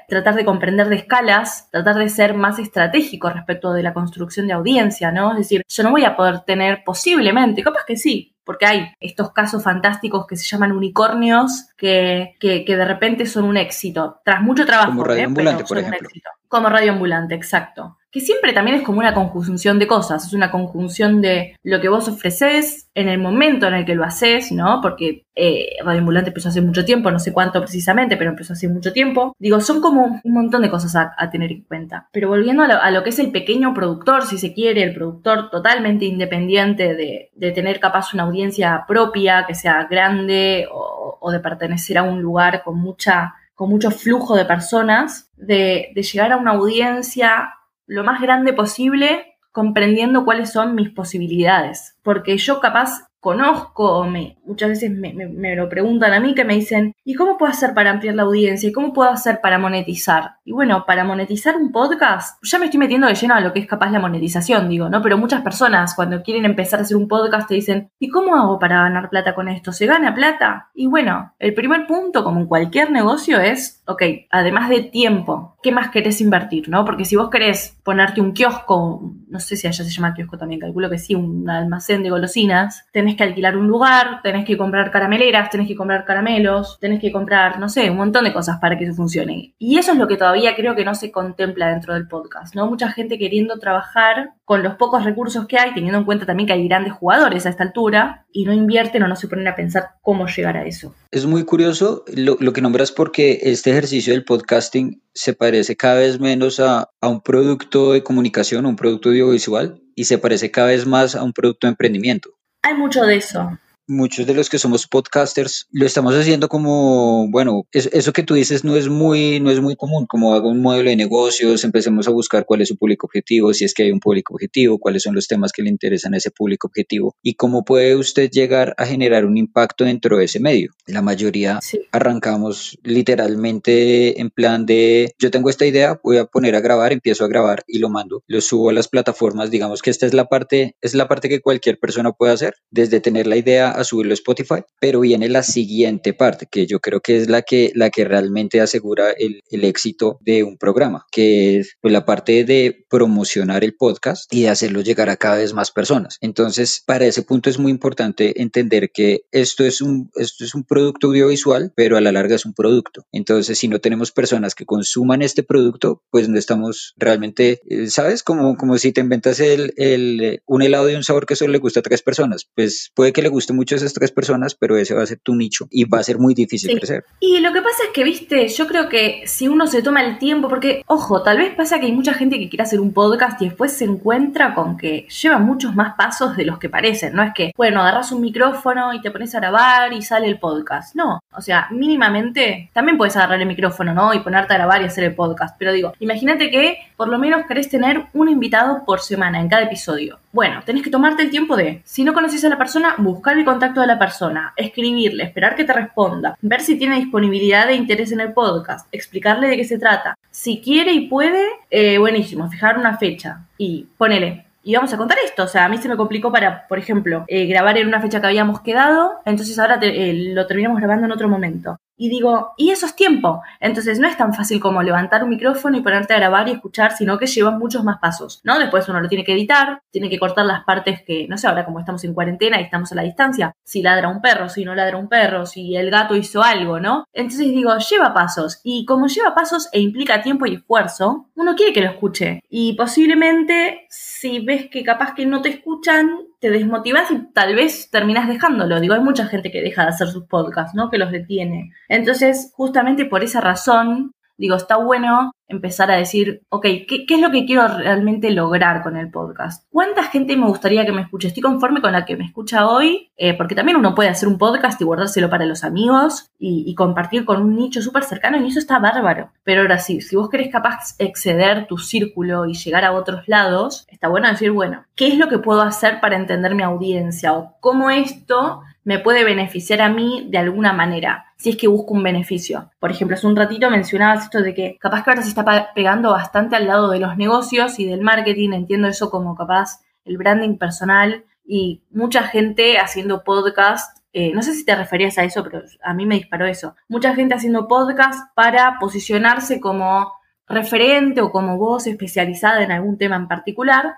Tratar 0.08 0.34
de 0.34 0.44
comprender 0.44 0.88
de 0.88 0.96
escalas, 0.96 1.68
tratar 1.70 1.96
de 1.96 2.08
ser 2.08 2.34
más 2.34 2.58
estratégico 2.58 3.30
respecto 3.30 3.72
de 3.72 3.82
la 3.82 3.94
construcción 3.94 4.46
de 4.46 4.52
audiencia, 4.52 5.10
¿no? 5.10 5.32
Es 5.32 5.38
decir, 5.38 5.62
yo 5.68 5.82
no 5.82 5.90
voy 5.90 6.04
a 6.04 6.16
poder 6.16 6.40
tener 6.40 6.82
posiblemente, 6.84 7.62
capaz 7.62 7.84
que 7.86 7.96
sí, 7.96 8.36
porque 8.44 8.66
hay 8.66 8.92
estos 8.98 9.32
casos 9.32 9.62
fantásticos 9.62 10.26
que 10.26 10.36
se 10.36 10.46
llaman 10.46 10.72
unicornios 10.72 11.66
que, 11.76 12.36
que, 12.40 12.64
de 12.64 12.84
repente 12.84 13.26
son 13.26 13.44
un 13.44 13.56
éxito, 13.56 14.20
tras 14.24 14.40
mucho 14.40 14.64
trabajo. 14.64 14.92
Como 14.96 15.12
¿eh? 15.12 15.24
Ambulante, 15.24 15.64
por 15.64 15.78
ejemplo. 15.78 16.08
Como 16.48 16.68
Radio 16.68 16.92
Ambulante, 16.92 17.34
exacto 17.34 17.98
que 18.10 18.20
siempre 18.20 18.54
también 18.54 18.78
es 18.78 18.82
como 18.84 19.00
una 19.00 19.12
conjunción 19.12 19.78
de 19.78 19.86
cosas, 19.86 20.26
es 20.26 20.32
una 20.32 20.50
conjunción 20.50 21.20
de 21.20 21.56
lo 21.62 21.80
que 21.80 21.90
vos 21.90 22.08
ofreces 22.08 22.88
en 22.94 23.08
el 23.08 23.18
momento 23.18 23.66
en 23.66 23.74
el 23.74 23.84
que 23.84 23.94
lo 23.94 24.04
haces, 24.04 24.50
¿no? 24.50 24.80
Porque 24.80 25.26
eh, 25.34 25.76
Radio 25.84 26.00
Ambulante 26.00 26.30
empezó 26.30 26.48
hace 26.48 26.62
mucho 26.62 26.86
tiempo, 26.86 27.10
no 27.10 27.18
sé 27.18 27.34
cuánto 27.34 27.60
precisamente, 27.60 28.16
pero 28.16 28.30
empezó 28.30 28.54
hace 28.54 28.66
mucho 28.66 28.94
tiempo. 28.94 29.36
Digo, 29.38 29.60
son 29.60 29.82
como 29.82 30.20
un 30.24 30.32
montón 30.32 30.62
de 30.62 30.70
cosas 30.70 30.96
a, 30.96 31.30
tener 31.30 31.52
en 31.52 31.62
cuenta. 31.64 32.08
Pero 32.10 32.28
volviendo 32.28 32.62
a 32.62 32.90
lo, 32.90 33.02
que 33.02 33.10
es 33.10 33.18
el 33.18 33.30
pequeño 33.30 33.74
productor, 33.74 34.24
si 34.24 34.38
se 34.38 34.54
quiere, 34.54 34.82
el 34.82 34.94
productor 34.94 35.50
totalmente 35.50 36.06
independiente 36.06 36.94
de, 36.94 37.30
de 37.34 37.52
tener 37.52 37.78
capaz 37.78 38.14
una 38.14 38.22
audiencia 38.22 38.84
propia, 38.88 39.44
que 39.46 39.54
sea 39.54 39.86
grande 39.90 40.66
o, 40.72 41.18
o 41.20 41.30
de 41.30 41.40
pertenecer 41.40 41.98
a 41.98 42.04
un 42.04 42.22
lugar 42.22 42.62
con 42.64 42.78
mucha 42.78 43.34
con 43.58 43.70
mucho 43.70 43.90
flujo 43.90 44.36
de 44.36 44.44
personas, 44.44 45.32
de, 45.36 45.90
de 45.92 46.02
llegar 46.04 46.30
a 46.30 46.36
una 46.36 46.52
audiencia 46.52 47.54
lo 47.86 48.04
más 48.04 48.20
grande 48.20 48.52
posible 48.52 49.34
comprendiendo 49.50 50.24
cuáles 50.24 50.52
son 50.52 50.76
mis 50.76 50.90
posibilidades. 50.90 51.96
Porque 52.04 52.38
yo 52.38 52.60
capaz 52.60 53.07
conozco, 53.20 54.04
me, 54.04 54.38
muchas 54.44 54.70
veces 54.70 54.90
me, 54.90 55.12
me, 55.12 55.56
lo 55.56 55.68
preguntan 55.68 56.12
a 56.12 56.20
mí, 56.20 56.34
que 56.34 56.44
me 56.44 56.54
dicen, 56.54 56.94
¿y 57.04 57.14
cómo 57.14 57.36
puedo 57.36 57.50
hacer 57.50 57.74
para 57.74 57.90
ampliar 57.90 58.14
la 58.14 58.22
audiencia? 58.22 58.68
¿Y 58.68 58.72
cómo 58.72 58.92
puedo 58.92 59.10
hacer 59.10 59.40
para 59.40 59.58
monetizar? 59.58 60.36
Y 60.44 60.52
bueno, 60.52 60.84
para 60.86 61.04
monetizar 61.04 61.56
un 61.56 61.72
podcast, 61.72 62.38
ya 62.42 62.58
me 62.58 62.66
estoy 62.66 62.78
metiendo 62.78 63.06
de 63.06 63.14
lleno 63.14 63.34
a 63.34 63.40
lo 63.40 63.52
que 63.52 63.60
es 63.60 63.66
capaz 63.66 63.90
la 63.90 63.98
monetización, 63.98 64.68
digo, 64.68 64.88
¿no? 64.88 65.02
Pero 65.02 65.18
muchas 65.18 65.42
personas 65.42 65.94
cuando 65.94 66.22
quieren 66.22 66.44
empezar 66.44 66.80
a 66.80 66.82
hacer 66.82 66.96
un 66.96 67.08
podcast 67.08 67.48
te 67.48 67.54
dicen, 67.54 67.90
¿y 67.98 68.08
cómo 68.08 68.36
hago 68.36 68.58
para 68.58 68.82
ganar 68.82 69.10
plata 69.10 69.34
con 69.34 69.48
esto? 69.48 69.72
¿Se 69.72 69.86
gana 69.86 70.14
plata? 70.14 70.70
Y 70.74 70.86
bueno, 70.86 71.34
el 71.38 71.54
primer 71.54 71.86
punto, 71.86 72.22
como 72.22 72.40
en 72.40 72.46
cualquier 72.46 72.90
negocio, 72.90 73.40
es, 73.40 73.82
ok, 73.86 74.02
además 74.30 74.68
de 74.68 74.82
tiempo, 74.82 75.56
¿qué 75.62 75.72
más 75.72 75.90
querés 75.90 76.20
invertir, 76.20 76.68
no? 76.68 76.84
Porque 76.84 77.04
si 77.04 77.16
vos 77.16 77.30
querés 77.30 77.78
ponerte 77.82 78.20
un 78.20 78.32
kiosco, 78.32 79.12
no 79.28 79.40
sé 79.40 79.56
si 79.56 79.66
allá 79.66 79.84
se 79.84 79.90
llama 79.90 80.14
kiosco 80.14 80.38
también, 80.38 80.60
calculo 80.60 80.88
que 80.88 80.98
sí, 80.98 81.14
un 81.14 81.48
almacén 81.50 82.02
de 82.02 82.10
golosinas, 82.10 82.86
tenés 83.08 83.16
que 83.16 83.24
alquilar 83.24 83.56
un 83.56 83.68
lugar, 83.68 84.20
tenés 84.22 84.44
que 84.44 84.58
comprar 84.58 84.90
carameleras, 84.90 85.48
tenés 85.48 85.66
que 85.66 85.74
comprar 85.74 86.04
caramelos, 86.04 86.76
tenés 86.78 87.00
que 87.00 87.10
comprar, 87.10 87.58
no 87.58 87.70
sé, 87.70 87.88
un 87.88 87.96
montón 87.96 88.24
de 88.24 88.34
cosas 88.34 88.58
para 88.60 88.76
que 88.76 88.84
eso 88.84 88.92
funcione. 88.92 89.54
Y 89.58 89.78
eso 89.78 89.92
es 89.92 89.98
lo 89.98 90.06
que 90.06 90.18
todavía 90.18 90.54
creo 90.54 90.74
que 90.74 90.84
no 90.84 90.94
se 90.94 91.10
contempla 91.10 91.70
dentro 91.70 91.94
del 91.94 92.06
podcast, 92.06 92.54
¿no? 92.54 92.66
Mucha 92.66 92.90
gente 92.90 93.18
queriendo 93.18 93.58
trabajar 93.58 94.34
con 94.44 94.62
los 94.62 94.74
pocos 94.74 95.04
recursos 95.04 95.46
que 95.46 95.58
hay, 95.58 95.72
teniendo 95.72 95.98
en 95.98 96.04
cuenta 96.04 96.26
también 96.26 96.46
que 96.46 96.52
hay 96.52 96.68
grandes 96.68 96.92
jugadores 96.92 97.46
a 97.46 97.48
esta 97.48 97.62
altura, 97.62 98.26
y 98.30 98.44
no 98.44 98.52
invierten 98.52 99.02
o 99.02 99.08
no 99.08 99.16
se 99.16 99.26
ponen 99.26 99.48
a 99.48 99.56
pensar 99.56 99.92
cómo 100.02 100.26
llegar 100.26 100.58
a 100.58 100.66
eso. 100.66 100.94
Es 101.10 101.24
muy 101.24 101.44
curioso 101.44 102.04
lo, 102.14 102.36
que 102.36 102.60
nombras 102.60 102.92
porque 102.92 103.38
este 103.42 103.70
ejercicio 103.70 104.12
del 104.12 104.24
podcasting 104.24 105.02
se 105.14 105.32
parece 105.32 105.76
cada 105.76 106.00
vez 106.00 106.20
menos 106.20 106.60
a, 106.60 106.90
a 107.00 107.08
un 107.08 107.22
producto 107.22 107.92
de 107.92 108.02
comunicación, 108.02 108.66
un 108.66 108.76
producto 108.76 109.08
audiovisual, 109.08 109.80
y 109.94 110.04
se 110.04 110.18
parece 110.18 110.50
cada 110.50 110.68
vez 110.68 110.86
más 110.86 111.16
a 111.16 111.24
un 111.24 111.32
producto 111.32 111.66
de 111.66 111.70
emprendimiento. 111.70 112.37
Hay 112.68 112.74
mucho 112.74 113.02
de 113.06 113.16
eso. 113.16 113.58
Muchos 113.88 114.26
de 114.26 114.34
los 114.34 114.48
que 114.50 114.58
somos 114.58 114.86
podcasters 114.86 115.66
lo 115.72 115.86
estamos 115.86 116.14
haciendo 116.14 116.48
como, 116.48 117.28
bueno, 117.30 117.66
eso 117.72 118.12
que 118.12 118.22
tú 118.22 118.34
dices 118.34 118.62
no 118.62 118.76
es 118.76 118.88
muy, 118.88 119.40
no 119.40 119.50
es 119.50 119.60
muy 119.60 119.76
común, 119.76 120.06
como 120.06 120.34
hago 120.34 120.50
un 120.50 120.62
modelo 120.62 120.90
de 120.90 120.96
negocios, 120.96 121.64
empecemos 121.64 122.06
a 122.06 122.10
buscar 122.10 122.44
cuál 122.44 122.60
es 122.60 122.68
su 122.68 122.76
público 122.76 123.06
objetivo, 123.06 123.52
si 123.54 123.64
es 123.64 123.74
que 123.74 123.84
hay 123.84 123.90
un 123.90 124.00
público 124.00 124.34
objetivo, 124.34 124.78
cuáles 124.78 125.02
son 125.02 125.14
los 125.14 125.26
temas 125.26 125.52
que 125.52 125.62
le 125.62 125.70
interesan 125.70 126.14
a 126.14 126.18
ese 126.18 126.30
público 126.30 126.68
objetivo 126.68 127.16
y 127.22 127.34
cómo 127.34 127.64
puede 127.64 127.96
usted 127.96 128.30
llegar 128.30 128.74
a 128.76 128.86
generar 128.86 129.24
un 129.24 129.36
impacto 129.36 129.84
dentro 129.84 130.18
de 130.18 130.24
ese 130.26 130.40
medio. 130.40 130.72
La 130.86 131.02
mayoría 131.02 131.60
arrancamos 131.92 132.78
literalmente 132.82 134.20
en 134.20 134.30
plan 134.30 134.66
de, 134.66 135.14
yo 135.18 135.30
tengo 135.30 135.50
esta 135.50 135.66
idea, 135.66 135.98
voy 136.02 136.18
a 136.18 136.26
poner 136.26 136.54
a 136.54 136.60
grabar, 136.60 136.92
empiezo 136.92 137.24
a 137.24 137.28
grabar 137.28 137.64
y 137.66 137.78
lo 137.78 137.88
mando, 137.88 138.22
lo 138.26 138.40
subo 138.40 138.70
a 138.70 138.72
las 138.72 138.88
plataformas, 138.88 139.50
digamos 139.50 139.82
que 139.82 139.90
esta 139.90 140.06
es 140.06 140.14
la 140.14 140.26
parte, 140.26 140.76
es 140.82 140.94
la 140.94 141.08
parte 141.08 141.28
que 141.28 141.40
cualquier 141.40 141.78
persona 141.78 142.12
puede 142.12 142.32
hacer, 142.32 142.54
desde 142.70 143.00
tener 143.00 143.26
la 143.26 143.36
idea 143.36 143.77
a 143.78 143.84
subirlo 143.84 144.12
a 144.12 144.14
Spotify, 144.14 144.62
pero 144.80 145.00
viene 145.00 145.28
la 145.28 145.42
siguiente 145.42 146.12
parte, 146.12 146.46
que 146.50 146.66
yo 146.66 146.80
creo 146.80 147.00
que 147.00 147.16
es 147.16 147.28
la 147.28 147.42
que, 147.42 147.72
la 147.74 147.90
que 147.90 148.04
realmente 148.04 148.60
asegura 148.60 149.10
el, 149.12 149.42
el 149.50 149.64
éxito 149.64 150.18
de 150.20 150.44
un 150.44 150.56
programa, 150.56 151.06
que 151.10 151.58
es 151.58 151.76
pues, 151.80 151.92
la 151.92 152.04
parte 152.04 152.44
de 152.44 152.84
promocionar 152.88 153.64
el 153.64 153.74
podcast 153.74 154.32
y 154.32 154.42
de 154.42 154.48
hacerlo 154.50 154.80
llegar 154.80 155.10
a 155.10 155.16
cada 155.16 155.36
vez 155.36 155.52
más 155.52 155.70
personas. 155.70 156.18
Entonces, 156.20 156.82
para 156.84 157.06
ese 157.06 157.22
punto 157.22 157.50
es 157.50 157.58
muy 157.58 157.70
importante 157.70 158.42
entender 158.42 158.90
que 158.92 159.22
esto 159.32 159.64
es 159.64 159.80
un, 159.80 160.10
esto 160.16 160.44
es 160.44 160.54
un 160.54 160.64
producto 160.64 161.08
audiovisual, 161.08 161.72
pero 161.74 161.96
a 161.96 162.00
la 162.00 162.12
larga 162.12 162.36
es 162.36 162.44
un 162.44 162.54
producto. 162.54 163.06
Entonces, 163.12 163.58
si 163.58 163.68
no 163.68 163.80
tenemos 163.80 164.12
personas 164.12 164.54
que 164.54 164.66
consuman 164.66 165.22
este 165.22 165.42
producto, 165.42 166.02
pues 166.10 166.28
no 166.28 166.38
estamos 166.38 166.94
realmente, 166.96 167.60
eh, 167.68 167.88
¿sabes? 167.88 168.22
Como, 168.22 168.56
como 168.56 168.78
si 168.78 168.92
te 168.92 169.00
inventas 169.00 169.40
el, 169.40 169.72
el, 169.76 170.42
un 170.46 170.62
helado 170.62 170.86
de 170.86 170.96
un 170.96 171.04
sabor 171.04 171.26
que 171.26 171.36
solo 171.36 171.52
le 171.52 171.58
gusta 171.58 171.80
a 171.80 171.82
tres 171.82 172.02
personas. 172.02 172.48
Pues 172.54 172.90
puede 172.94 173.12
que 173.12 173.22
le 173.22 173.28
guste 173.28 173.52
mucho 173.52 173.67
esas 173.76 173.92
tres 173.92 174.12
personas, 174.12 174.54
pero 174.54 174.76
ese 174.76 174.94
va 174.94 175.02
a 175.02 175.06
ser 175.06 175.18
tu 175.18 175.34
nicho 175.34 175.66
y 175.70 175.84
va 175.84 175.98
a 175.98 176.02
ser 176.02 176.18
muy 176.18 176.34
difícil 176.34 176.76
crecer. 176.78 177.04
Y 177.20 177.40
lo 177.40 177.52
que 177.52 177.62
pasa 177.62 177.84
es 177.86 177.90
que, 177.92 178.04
viste, 178.04 178.48
yo 178.48 178.66
creo 178.66 178.88
que 178.88 179.22
si 179.26 179.48
uno 179.48 179.66
se 179.66 179.82
toma 179.82 180.04
el 180.04 180.18
tiempo, 180.18 180.48
porque, 180.48 180.82
ojo, 180.86 181.22
tal 181.22 181.38
vez 181.38 181.54
pasa 181.54 181.78
que 181.80 181.86
hay 181.86 181.92
mucha 181.92 182.14
gente 182.14 182.38
que 182.38 182.48
quiere 182.48 182.62
hacer 182.62 182.80
un 182.80 182.92
podcast 182.92 183.40
y 183.42 183.46
después 183.46 183.72
se 183.72 183.84
encuentra 183.84 184.54
con 184.54 184.76
que 184.76 185.06
lleva 185.08 185.38
muchos 185.38 185.74
más 185.74 185.94
pasos 185.96 186.36
de 186.36 186.44
los 186.44 186.58
que 186.58 186.68
parecen. 186.68 187.14
No 187.14 187.22
es 187.22 187.32
que, 187.34 187.52
bueno, 187.56 187.80
agarras 187.80 188.12
un 188.12 188.20
micrófono 188.20 188.94
y 188.94 189.00
te 189.00 189.10
pones 189.10 189.34
a 189.34 189.40
grabar 189.40 189.92
y 189.92 190.02
sale 190.02 190.26
el 190.28 190.38
podcast. 190.38 190.94
No, 190.94 191.20
o 191.32 191.40
sea, 191.40 191.68
mínimamente 191.70 192.70
también 192.72 192.98
puedes 192.98 193.16
agarrar 193.16 193.40
el 193.40 193.48
micrófono, 193.48 193.94
¿no? 193.94 194.14
Y 194.14 194.20
ponerte 194.20 194.54
a 194.54 194.58
grabar 194.58 194.82
y 194.82 194.86
hacer 194.86 195.04
el 195.04 195.14
podcast. 195.14 195.56
Pero 195.58 195.72
digo, 195.72 195.92
imagínate 196.00 196.50
que 196.50 196.78
por 196.98 197.08
lo 197.08 197.16
menos 197.16 197.46
querés 197.46 197.68
tener 197.68 198.06
un 198.12 198.28
invitado 198.28 198.84
por 198.84 199.00
semana 199.00 199.40
en 199.40 199.48
cada 199.48 199.62
episodio. 199.62 200.18
Bueno, 200.32 200.62
tenés 200.66 200.82
que 200.82 200.90
tomarte 200.90 201.22
el 201.22 201.30
tiempo 201.30 201.56
de, 201.56 201.80
si 201.84 202.02
no 202.02 202.12
conoces 202.12 202.44
a 202.44 202.48
la 202.48 202.58
persona, 202.58 202.96
buscar 202.98 203.38
el 203.38 203.44
contacto 203.44 203.80
de 203.80 203.86
la 203.86 204.00
persona, 204.00 204.52
escribirle, 204.56 205.22
esperar 205.22 205.54
que 205.54 205.62
te 205.62 205.72
responda, 205.72 206.36
ver 206.42 206.60
si 206.60 206.76
tiene 206.76 206.96
disponibilidad 206.96 207.70
e 207.70 207.76
interés 207.76 208.10
en 208.10 208.18
el 208.18 208.32
podcast, 208.32 208.88
explicarle 208.90 209.46
de 209.46 209.56
qué 209.56 209.64
se 209.64 209.78
trata. 209.78 210.18
Si 210.32 210.60
quiere 210.60 210.90
y 210.90 211.06
puede, 211.06 211.46
eh, 211.70 211.98
buenísimo, 211.98 212.50
fijar 212.50 212.76
una 212.76 212.96
fecha 212.96 213.44
y 213.56 213.86
ponele, 213.96 214.46
y 214.64 214.74
vamos 214.74 214.92
a 214.92 214.96
contar 214.96 215.18
esto. 215.24 215.44
O 215.44 215.48
sea, 215.48 215.66
a 215.66 215.68
mí 215.68 215.78
se 215.78 215.88
me 215.88 215.96
complicó 215.96 216.32
para, 216.32 216.66
por 216.66 216.80
ejemplo, 216.80 217.24
eh, 217.28 217.46
grabar 217.46 217.78
en 217.78 217.86
una 217.86 218.00
fecha 218.00 218.20
que 218.20 218.26
habíamos 218.26 218.60
quedado, 218.60 219.20
entonces 219.24 219.56
ahora 219.60 219.78
eh, 219.80 220.32
lo 220.34 220.46
terminamos 220.48 220.80
grabando 220.80 221.06
en 221.06 221.12
otro 221.12 221.28
momento. 221.28 221.78
Y 221.98 222.08
digo, 222.08 222.52
y 222.56 222.70
eso 222.70 222.86
es 222.86 222.94
tiempo. 222.96 223.42
Entonces 223.60 223.98
no 223.98 224.08
es 224.08 224.16
tan 224.16 224.32
fácil 224.32 224.60
como 224.60 224.82
levantar 224.82 225.24
un 225.24 225.30
micrófono 225.30 225.76
y 225.76 225.82
ponerte 225.82 226.14
a 226.14 226.18
grabar 226.18 226.48
y 226.48 226.52
escuchar, 226.52 226.92
sino 226.92 227.18
que 227.18 227.26
lleva 227.26 227.50
muchos 227.50 227.84
más 227.84 227.98
pasos, 227.98 228.40
¿no? 228.44 228.58
Después 228.58 228.88
uno 228.88 229.00
lo 229.00 229.08
tiene 229.08 229.24
que 229.24 229.32
editar, 229.32 229.82
tiene 229.90 230.08
que 230.08 230.18
cortar 230.18 230.46
las 230.46 230.64
partes 230.64 231.02
que, 231.02 231.26
no 231.28 231.36
sé, 231.36 231.48
ahora 231.48 231.64
como 231.64 231.80
estamos 231.80 232.02
en 232.04 232.14
cuarentena 232.14 232.60
y 232.60 232.64
estamos 232.64 232.92
a 232.92 232.94
la 232.94 233.02
distancia, 233.02 233.52
si 233.64 233.82
ladra 233.82 234.08
un 234.08 234.20
perro, 234.20 234.48
si 234.48 234.64
no 234.64 234.74
ladra 234.74 234.96
un 234.96 235.08
perro, 235.08 235.44
si 235.44 235.76
el 235.76 235.90
gato 235.90 236.16
hizo 236.16 236.42
algo, 236.42 236.78
¿no? 236.78 237.04
Entonces 237.12 237.48
digo, 237.48 237.76
lleva 237.76 238.14
pasos. 238.14 238.60
Y 238.62 238.84
como 238.86 239.08
lleva 239.08 239.34
pasos 239.34 239.68
e 239.72 239.80
implica 239.80 240.22
tiempo 240.22 240.46
y 240.46 240.54
esfuerzo, 240.54 241.26
uno 241.34 241.56
quiere 241.56 241.72
que 241.72 241.80
lo 241.80 241.90
escuche. 241.90 242.40
Y 242.48 242.74
posiblemente 242.74 243.86
si 243.90 244.38
ves 244.40 244.68
que 244.70 244.84
capaz 244.84 245.14
que 245.14 245.26
no 245.26 245.42
te 245.42 245.48
escuchan, 245.48 246.27
te 246.40 246.50
desmotivas 246.50 247.10
y 247.10 247.32
tal 247.32 247.54
vez 247.54 247.90
terminas 247.90 248.28
dejándolo. 248.28 248.80
Digo, 248.80 248.94
hay 248.94 249.00
mucha 249.00 249.26
gente 249.26 249.50
que 249.50 249.62
deja 249.62 249.82
de 249.82 249.88
hacer 249.88 250.08
sus 250.08 250.24
podcasts, 250.24 250.74
¿no? 250.74 250.90
Que 250.90 250.98
los 250.98 251.10
detiene. 251.10 251.72
Entonces, 251.88 252.52
justamente 252.54 253.04
por 253.04 253.24
esa 253.24 253.40
razón, 253.40 254.12
digo, 254.38 254.56
está 254.56 254.76
bueno 254.76 255.32
empezar 255.48 255.90
a 255.90 255.96
decir, 255.96 256.42
ok, 256.50 256.62
¿qué, 256.86 257.06
es 257.08 257.20
lo 257.20 257.30
que 257.30 257.44
quiero 257.44 257.66
realmente 257.66 258.30
lograr 258.30 258.82
con 258.82 258.96
el 258.96 259.10
podcast? 259.10 259.64
¿Cuánta 259.70 260.04
gente 260.04 260.36
me 260.36 260.46
gustaría 260.46 260.86
que 260.86 260.92
me 260.92 261.02
escuche? 261.02 261.28
Estoy 261.28 261.42
conforme 261.42 261.80
con 261.80 261.92
la 261.92 262.04
que 262.04 262.16
me 262.16 262.24
escucha 262.24 262.68
hoy, 262.68 263.10
eh, 263.16 263.34
porque 263.34 263.54
también 263.54 263.78
uno 263.78 263.94
puede 263.94 264.10
hacer 264.10 264.28
un 264.28 264.38
podcast 264.38 264.80
y 264.80 264.84
guardárselo 264.84 265.28
para 265.28 265.46
los 265.46 265.64
amigos 265.64 266.30
y, 266.38 266.74
compartir 266.78 267.24
con 267.24 267.42
un 267.42 267.56
nicho 267.56 267.82
súper 267.82 268.04
cercano 268.04 268.38
y 268.38 268.46
eso 268.46 268.60
está 268.60 268.78
bárbaro. 268.78 269.32
Pero 269.42 269.62
ahora 269.62 269.78
sí, 269.78 270.00
si 270.00 270.14
vos 270.14 270.28
querés 270.28 270.52
capaz 270.52 270.94
exceder 270.98 271.66
tu 271.66 271.76
círculo 271.76 272.46
y 272.46 272.54
llegar 272.54 272.84
a 272.84 272.92
otros 272.92 273.26
lados, 273.26 273.84
está 273.88 274.06
bueno 274.06 274.28
decir, 274.28 274.52
bueno, 274.52 274.84
¿qué 274.94 275.08
es 275.08 275.18
lo 275.18 275.28
que 275.28 275.38
puedo 275.38 275.62
hacer 275.62 275.98
para 276.00 276.14
entender 276.14 276.54
mi 276.54 276.62
audiencia? 276.62 277.32
O 277.32 277.56
cómo 277.58 277.90
esto 277.90 278.62
me 278.88 279.00
puede 279.00 279.22
beneficiar 279.22 279.82
a 279.82 279.90
mí 279.90 280.28
de 280.30 280.38
alguna 280.38 280.72
manera, 280.72 281.26
si 281.36 281.50
es 281.50 281.58
que 281.58 281.68
busco 281.68 281.92
un 281.92 282.02
beneficio. 282.02 282.70
Por 282.80 282.90
ejemplo, 282.90 283.18
hace 283.18 283.26
un 283.26 283.36
ratito 283.36 283.70
mencionabas 283.70 284.24
esto 284.24 284.40
de 284.40 284.54
que 284.54 284.78
capaz 284.80 285.04
que 285.04 285.10
ahora 285.10 285.22
se 285.22 285.28
está 285.28 285.74
pegando 285.74 286.12
bastante 286.12 286.56
al 286.56 286.66
lado 286.66 286.88
de 286.88 286.98
los 286.98 287.14
negocios 287.18 287.78
y 287.78 287.84
del 287.84 288.00
marketing, 288.00 288.54
entiendo 288.54 288.88
eso 288.88 289.10
como 289.10 289.34
capaz 289.34 289.82
el 290.06 290.16
branding 290.16 290.56
personal 290.56 291.26
y 291.44 291.82
mucha 291.90 292.22
gente 292.22 292.78
haciendo 292.78 293.24
podcast. 293.24 293.98
Eh, 294.14 294.32
no 294.32 294.42
sé 294.42 294.54
si 294.54 294.64
te 294.64 294.74
referías 294.74 295.18
a 295.18 295.24
eso, 295.24 295.44
pero 295.44 295.64
a 295.84 295.92
mí 295.92 296.06
me 296.06 296.14
disparó 296.14 296.46
eso. 296.46 296.74
Mucha 296.88 297.14
gente 297.14 297.34
haciendo 297.34 297.68
podcast 297.68 298.34
para 298.34 298.78
posicionarse 298.80 299.60
como 299.60 300.14
referente 300.46 301.20
o 301.20 301.30
como 301.30 301.58
voz 301.58 301.86
especializada 301.86 302.62
en 302.62 302.72
algún 302.72 302.96
tema 302.96 303.16
en 303.16 303.28
particular 303.28 303.96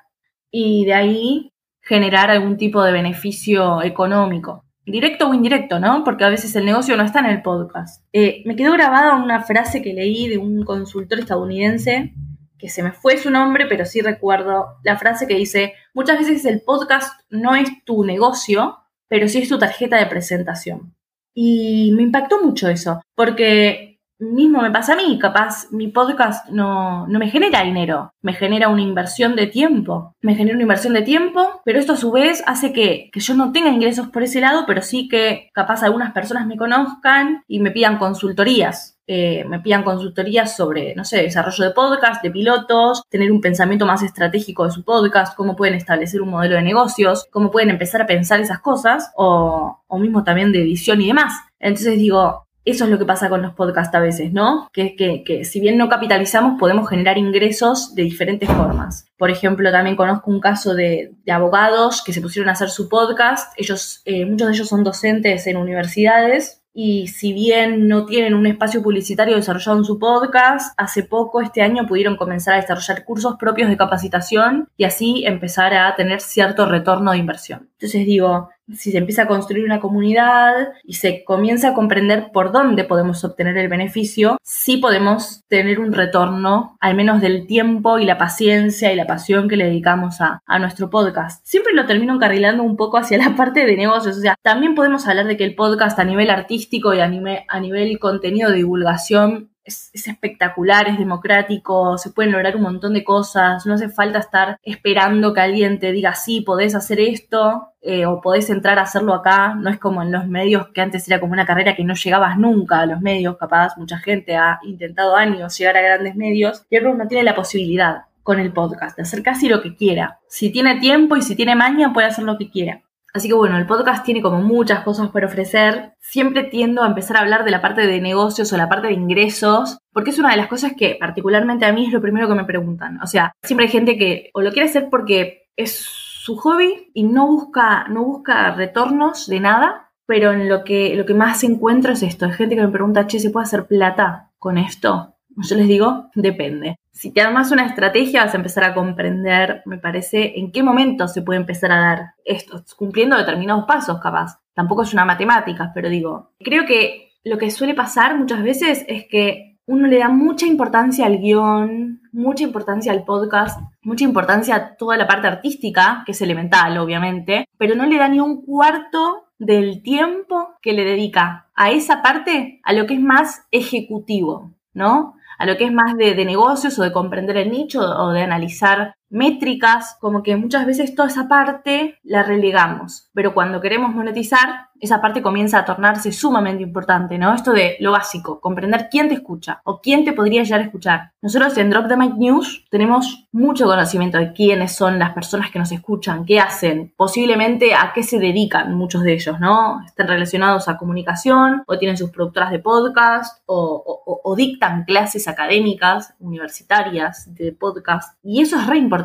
y 0.50 0.84
de 0.84 0.94
ahí 0.94 1.52
generar 1.80 2.28
algún 2.28 2.56
tipo 2.56 2.82
de 2.82 2.90
beneficio 2.90 3.84
económico 3.84 4.64
directo 4.86 5.28
o 5.28 5.34
indirecto, 5.34 5.78
¿no? 5.78 6.04
Porque 6.04 6.24
a 6.24 6.28
veces 6.28 6.54
el 6.56 6.64
negocio 6.64 6.96
no 6.96 7.04
está 7.04 7.20
en 7.20 7.26
el 7.26 7.42
podcast. 7.42 8.04
Eh, 8.12 8.42
me 8.46 8.56
quedó 8.56 8.72
grabada 8.72 9.16
una 9.16 9.42
frase 9.42 9.82
que 9.82 9.92
leí 9.92 10.28
de 10.28 10.38
un 10.38 10.64
consultor 10.64 11.18
estadounidense, 11.18 12.14
que 12.58 12.68
se 12.68 12.82
me 12.82 12.92
fue 12.92 13.16
su 13.16 13.30
nombre, 13.30 13.66
pero 13.66 13.84
sí 13.84 14.00
recuerdo 14.00 14.76
la 14.84 14.98
frase 14.98 15.26
que 15.26 15.34
dice, 15.34 15.74
muchas 15.94 16.18
veces 16.18 16.44
el 16.44 16.60
podcast 16.60 17.20
no 17.30 17.56
es 17.56 17.84
tu 17.84 18.04
negocio, 18.04 18.76
pero 19.08 19.28
sí 19.28 19.38
es 19.38 19.48
tu 19.48 19.58
tarjeta 19.58 19.96
de 19.96 20.06
presentación. 20.06 20.94
Y 21.34 21.92
me 21.96 22.02
impactó 22.02 22.44
mucho 22.44 22.68
eso, 22.68 23.00
porque 23.14 23.89
mismo 24.20 24.60
me 24.60 24.70
pasa 24.70 24.92
a 24.92 24.96
mí, 24.96 25.18
capaz 25.18 25.70
mi 25.70 25.88
podcast 25.88 26.48
no, 26.50 27.06
no, 27.06 27.18
me 27.18 27.30
genera 27.30 27.62
dinero, 27.62 28.12
me 28.22 28.34
genera 28.34 28.68
una 28.68 28.82
inversión 28.82 29.34
de 29.34 29.46
tiempo, 29.46 30.14
me 30.20 30.34
genera 30.34 30.54
una 30.54 30.62
inversión 30.62 30.92
de 30.92 31.02
tiempo, 31.02 31.62
pero 31.64 31.78
esto 31.78 31.94
a 31.94 31.96
su 31.96 32.12
vez 32.12 32.42
hace 32.46 32.72
que, 32.72 33.10
que, 33.12 33.20
yo 33.20 33.34
no 33.34 33.52
tenga 33.52 33.70
ingresos 33.70 34.08
por 34.08 34.22
ese 34.22 34.40
lado, 34.40 34.64
pero 34.66 34.82
sí 34.82 35.08
que 35.08 35.50
capaz 35.54 35.82
algunas 35.82 36.12
personas 36.12 36.46
me 36.46 36.56
conozcan 36.56 37.42
y 37.48 37.60
me 37.60 37.70
pidan 37.70 37.98
consultorías. 37.98 38.96
Eh, 39.12 39.44
me 39.48 39.58
pidan 39.58 39.82
consultorías 39.82 40.56
sobre, 40.56 40.94
no 40.94 41.04
sé, 41.04 41.22
desarrollo 41.22 41.64
de 41.64 41.70
podcast, 41.72 42.22
de 42.22 42.30
pilotos, 42.30 43.02
tener 43.08 43.32
un 43.32 43.40
pensamiento 43.40 43.84
más 43.84 44.04
estratégico 44.04 44.64
de 44.64 44.70
su 44.70 44.84
podcast, 44.84 45.36
cómo 45.36 45.56
pueden 45.56 45.74
establecer 45.74 46.22
un 46.22 46.30
modelo 46.30 46.54
de 46.54 46.62
negocios, 46.62 47.26
cómo 47.32 47.50
pueden 47.50 47.70
empezar 47.70 48.02
a 48.02 48.06
pensar 48.06 48.38
esas 48.38 48.60
cosas, 48.60 49.10
o, 49.16 49.80
o 49.88 49.98
mismo 49.98 50.22
también 50.22 50.52
de 50.52 50.62
edición 50.62 51.00
y 51.00 51.08
demás. 51.08 51.34
Entonces 51.58 51.98
digo, 51.98 52.46
eso 52.70 52.84
es 52.84 52.90
lo 52.90 52.98
que 52.98 53.04
pasa 53.04 53.28
con 53.28 53.42
los 53.42 53.54
podcasts 53.54 53.94
a 53.94 54.00
veces, 54.00 54.32
¿no? 54.32 54.68
Que, 54.72 54.96
que, 54.96 55.24
que 55.24 55.44
si 55.44 55.60
bien 55.60 55.76
no 55.76 55.88
capitalizamos, 55.88 56.58
podemos 56.58 56.88
generar 56.88 57.18
ingresos 57.18 57.94
de 57.94 58.02
diferentes 58.02 58.48
formas. 58.48 59.06
Por 59.16 59.30
ejemplo, 59.30 59.70
también 59.70 59.96
conozco 59.96 60.30
un 60.30 60.40
caso 60.40 60.74
de, 60.74 61.12
abogados 61.30 62.02
que 62.04 62.12
se 62.12 62.20
pusieron 62.20 62.48
a 62.48 62.52
hacer 62.52 62.70
su 62.70 62.88
podcast. 62.88 63.52
Eh, 63.58 64.26
muchos 64.26 64.48
de 64.48 64.54
ellos 64.54 64.68
son 64.68 64.84
docentes 64.84 65.46
en 65.46 65.56
universidades 65.56 66.60
y 66.72 67.08
si 67.08 67.32
bien 67.32 67.88
no 67.88 68.06
tienen 68.06 68.34
un 68.34 68.46
espacio 68.46 68.82
publicitario 68.82 69.36
desarrollado 69.36 69.78
en 69.78 69.84
su 69.84 69.98
podcast, 69.98 70.72
hace 70.76 71.02
poco, 71.02 71.40
este 71.40 71.62
año, 71.62 71.86
pudieron 71.86 72.16
comenzar 72.16 72.54
a 72.54 72.60
desarrollar 72.60 73.04
cursos 73.04 73.36
propios 73.38 73.68
de 73.68 73.76
capacitación 73.76 74.68
y 74.76 74.84
así 74.84 75.24
empezar 75.26 75.74
a 75.74 75.94
tener 75.96 76.20
cierto 76.20 76.66
retorno 76.66 77.12
de 77.12 77.18
inversión. 77.18 77.69
Entonces 77.80 78.04
digo, 78.04 78.50
si 78.74 78.92
se 78.92 78.98
empieza 78.98 79.22
a 79.22 79.26
construir 79.26 79.64
una 79.64 79.80
comunidad 79.80 80.74
y 80.84 80.94
se 80.94 81.24
comienza 81.24 81.70
a 81.70 81.74
comprender 81.74 82.30
por 82.30 82.52
dónde 82.52 82.84
podemos 82.84 83.24
obtener 83.24 83.56
el 83.56 83.68
beneficio, 83.68 84.36
sí 84.42 84.76
podemos 84.76 85.42
tener 85.48 85.80
un 85.80 85.94
retorno, 85.94 86.76
al 86.78 86.94
menos 86.94 87.22
del 87.22 87.46
tiempo 87.46 87.98
y 87.98 88.04
la 88.04 88.18
paciencia 88.18 88.92
y 88.92 88.96
la 88.96 89.06
pasión 89.06 89.48
que 89.48 89.56
le 89.56 89.64
dedicamos 89.64 90.20
a, 90.20 90.42
a 90.44 90.58
nuestro 90.58 90.90
podcast. 90.90 91.42
Siempre 91.46 91.72
lo 91.72 91.86
termino 91.86 92.14
encarrilando 92.14 92.64
un 92.64 92.76
poco 92.76 92.98
hacia 92.98 93.16
la 93.16 93.34
parte 93.36 93.64
de 93.64 93.76
negocios, 93.78 94.18
o 94.18 94.20
sea, 94.20 94.36
también 94.42 94.74
podemos 94.74 95.06
hablar 95.06 95.26
de 95.26 95.38
que 95.38 95.44
el 95.44 95.54
podcast 95.54 95.98
a 95.98 96.04
nivel 96.04 96.28
artístico 96.28 96.92
y 96.92 97.00
a 97.00 97.08
nivel, 97.08 97.38
a 97.48 97.60
nivel 97.60 97.98
contenido 97.98 98.50
de 98.50 98.56
divulgación 98.56 99.48
es, 99.70 100.06
espectacular, 100.06 100.88
es 100.88 100.98
democrático, 100.98 101.96
se 101.98 102.10
pueden 102.10 102.32
lograr 102.32 102.56
un 102.56 102.62
montón 102.62 102.94
de 102.94 103.04
cosas, 103.04 103.64
no 103.66 103.74
hace 103.74 103.88
falta 103.88 104.18
estar 104.18 104.58
esperando 104.62 105.32
que 105.32 105.40
alguien 105.40 105.78
te 105.78 105.92
diga, 105.92 106.14
sí, 106.14 106.42
podés 106.42 106.74
hacer 106.74 107.00
esto 107.00 107.68
eh, 107.80 108.06
o 108.06 108.20
podés 108.20 108.50
entrar 108.50 108.78
a 108.78 108.82
hacerlo 108.82 109.14
acá, 109.14 109.54
no 109.54 109.70
es 109.70 109.78
como 109.78 110.02
en 110.02 110.12
los 110.12 110.26
medios 110.26 110.68
que 110.68 110.80
antes 110.80 111.08
era 111.08 111.20
como 111.20 111.32
una 111.32 111.46
carrera 111.46 111.74
que 111.74 111.84
no 111.84 111.94
llegabas 111.94 112.36
nunca 112.38 112.80
a 112.80 112.86
los 112.86 113.00
medios, 113.00 113.36
capaz 113.36 113.76
mucha 113.76 113.98
gente 113.98 114.36
ha 114.36 114.58
intentado 114.62 115.16
años 115.16 115.56
llegar 115.56 115.76
a 115.76 115.82
grandes 115.82 116.16
medios 116.16 116.66
y 116.68 116.78
no 116.78 117.08
tiene 117.08 117.24
la 117.24 117.34
posibilidad 117.34 118.04
con 118.22 118.38
el 118.38 118.52
podcast 118.52 118.96
de 118.96 119.02
hacer 119.02 119.22
casi 119.22 119.48
lo 119.48 119.62
que 119.62 119.74
quiera. 119.74 120.18
Si 120.28 120.50
tiene 120.50 120.78
tiempo 120.78 121.16
y 121.16 121.22
si 121.22 121.34
tiene 121.34 121.56
maña 121.56 121.92
puede 121.92 122.08
hacer 122.08 122.24
lo 122.24 122.36
que 122.36 122.50
quiera. 122.50 122.82
Así 123.12 123.28
que 123.28 123.34
bueno, 123.34 123.56
el 123.56 123.66
podcast 123.66 124.04
tiene 124.04 124.22
como 124.22 124.40
muchas 124.40 124.80
cosas 124.80 125.10
para 125.10 125.26
ofrecer. 125.26 125.94
Siempre 125.98 126.44
tiendo 126.44 126.82
a 126.82 126.86
empezar 126.86 127.16
a 127.16 127.20
hablar 127.20 127.44
de 127.44 127.50
la 127.50 127.60
parte 127.60 127.86
de 127.86 128.00
negocios 128.00 128.52
o 128.52 128.56
la 128.56 128.68
parte 128.68 128.88
de 128.88 128.94
ingresos, 128.94 129.78
porque 129.92 130.10
es 130.10 130.18
una 130.18 130.30
de 130.30 130.36
las 130.36 130.48
cosas 130.48 130.72
que 130.76 130.96
particularmente 130.98 131.66
a 131.66 131.72
mí 131.72 131.86
es 131.86 131.92
lo 131.92 132.00
primero 132.00 132.28
que 132.28 132.34
me 132.34 132.44
preguntan. 132.44 133.00
O 133.02 133.06
sea, 133.06 133.32
siempre 133.42 133.66
hay 133.66 133.72
gente 133.72 133.96
que 133.96 134.30
o 134.34 134.42
lo 134.42 134.52
quiere 134.52 134.68
hacer 134.68 134.88
porque 134.90 135.48
es 135.56 135.84
su 135.84 136.36
hobby 136.36 136.90
y 136.94 137.02
no 137.02 137.26
busca, 137.26 137.86
no 137.88 138.04
busca 138.04 138.52
retornos 138.52 139.26
de 139.26 139.40
nada, 139.40 139.90
pero 140.06 140.32
en 140.32 140.48
lo 140.48 140.64
que, 140.64 140.94
lo 140.94 141.06
que 141.06 141.14
más 141.14 141.42
encuentro 141.44 141.92
es 141.92 142.02
esto. 142.02 142.26
Hay 142.26 142.32
gente 142.32 142.56
que 142.56 142.62
me 142.62 142.68
pregunta, 142.68 143.06
che, 143.06 143.18
¿se 143.18 143.30
puede 143.30 143.44
hacer 143.44 143.66
plata 143.66 144.30
con 144.38 144.58
esto? 144.58 145.14
Yo 145.42 145.56
les 145.56 145.68
digo, 145.68 146.10
depende. 146.14 146.76
Si 146.92 147.12
te 147.12 147.20
armas 147.20 147.50
una 147.50 147.66
estrategia, 147.66 148.24
vas 148.24 148.34
a 148.34 148.38
empezar 148.38 148.64
a 148.64 148.74
comprender, 148.74 149.62
me 149.64 149.78
parece, 149.78 150.38
en 150.38 150.52
qué 150.52 150.62
momento 150.62 151.08
se 151.08 151.22
puede 151.22 151.40
empezar 151.40 151.72
a 151.72 151.80
dar 151.80 152.14
esto, 152.24 152.62
cumpliendo 152.76 153.16
determinados 153.16 153.64
pasos, 153.66 154.00
capaz. 154.00 154.40
Tampoco 154.54 154.82
es 154.82 154.92
una 154.92 155.04
matemática, 155.04 155.70
pero 155.74 155.88
digo, 155.88 156.32
creo 156.40 156.66
que 156.66 157.12
lo 157.24 157.38
que 157.38 157.50
suele 157.50 157.74
pasar 157.74 158.18
muchas 158.18 158.42
veces 158.42 158.84
es 158.88 159.06
que 159.08 159.58
uno 159.66 159.86
le 159.86 159.98
da 159.98 160.08
mucha 160.08 160.46
importancia 160.46 161.06
al 161.06 161.18
guion, 161.18 162.00
mucha 162.12 162.42
importancia 162.42 162.92
al 162.92 163.04
podcast, 163.04 163.60
mucha 163.82 164.04
importancia 164.04 164.56
a 164.56 164.76
toda 164.76 164.96
la 164.96 165.06
parte 165.06 165.28
artística, 165.28 166.02
que 166.04 166.12
es 166.12 166.20
elemental, 166.22 166.76
obviamente, 166.78 167.46
pero 167.56 167.76
no 167.76 167.86
le 167.86 167.98
da 167.98 168.08
ni 168.08 168.18
un 168.20 168.44
cuarto 168.44 169.28
del 169.38 169.82
tiempo 169.82 170.56
que 170.60 170.72
le 170.72 170.84
dedica 170.84 171.50
a 171.54 171.70
esa 171.70 172.02
parte, 172.02 172.60
a 172.64 172.72
lo 172.72 172.86
que 172.86 172.94
es 172.94 173.00
más 173.00 173.46
ejecutivo, 173.52 174.54
¿no? 174.74 175.14
A 175.40 175.46
lo 175.46 175.56
que 175.56 175.64
es 175.64 175.72
más 175.72 175.96
de, 175.96 176.14
negocios 176.26 176.78
o 176.78 176.82
de 176.82 176.92
comprender 176.92 177.38
el 177.38 177.50
nicho 177.50 177.80
o 177.80 178.10
de 178.10 178.20
analizar 178.20 178.94
métricas, 179.10 179.96
como 180.00 180.22
que 180.22 180.36
muchas 180.36 180.66
veces 180.66 180.94
toda 180.94 181.08
esa 181.08 181.28
parte 181.28 181.98
la 182.02 182.22
relegamos, 182.22 183.10
pero 183.12 183.34
cuando 183.34 183.60
queremos 183.60 183.94
monetizar, 183.94 184.70
esa 184.80 185.00
parte 185.00 185.22
comienza 185.22 185.58
a 185.58 185.64
tornarse 185.64 186.10
sumamente 186.10 186.62
importante, 186.62 187.18
¿no? 187.18 187.34
Esto 187.34 187.52
de 187.52 187.76
lo 187.80 187.92
básico, 187.92 188.40
comprender 188.40 188.88
quién 188.90 189.08
te 189.08 189.14
escucha 189.14 189.60
o 189.64 189.80
quién 189.80 190.04
te 190.04 190.12
podría 190.12 190.42
llegar 190.42 190.60
a 190.60 190.64
escuchar. 190.64 191.12
Nosotros 191.20 191.56
en 191.58 191.70
Drop 191.70 191.86
the 191.86 191.96
Mic 191.96 192.14
News 192.14 192.64
tenemos 192.70 193.28
mucho 193.30 193.66
conocimiento 193.66 194.18
de 194.18 194.32
quiénes 194.32 194.74
son 194.74 194.98
las 194.98 195.12
personas 195.12 195.50
que 195.50 195.58
nos 195.58 195.70
escuchan, 195.70 196.24
qué 196.24 196.40
hacen, 196.40 196.94
posiblemente 196.96 197.74
a 197.74 197.92
qué 197.94 198.02
se 198.02 198.18
dedican 198.18 198.74
muchos 198.74 199.02
de 199.02 199.12
ellos, 199.12 199.38
¿no? 199.38 199.82
Están 199.84 200.08
relacionados 200.08 200.68
a 200.68 200.78
comunicación 200.78 201.62
o 201.66 201.78
tienen 201.78 201.98
sus 201.98 202.10
productoras 202.10 202.50
de 202.50 202.58
podcast 202.58 203.42
o, 203.46 204.02
o 204.24 204.36
dictan 204.36 204.84
clases 204.84 205.28
académicas, 205.28 206.14
universitarias 206.20 207.32
de 207.34 207.52
podcast. 207.52 208.16
Y 208.22 208.40
eso 208.40 208.58
es 208.58 208.66
re 208.66 208.78
importante, 208.78 208.99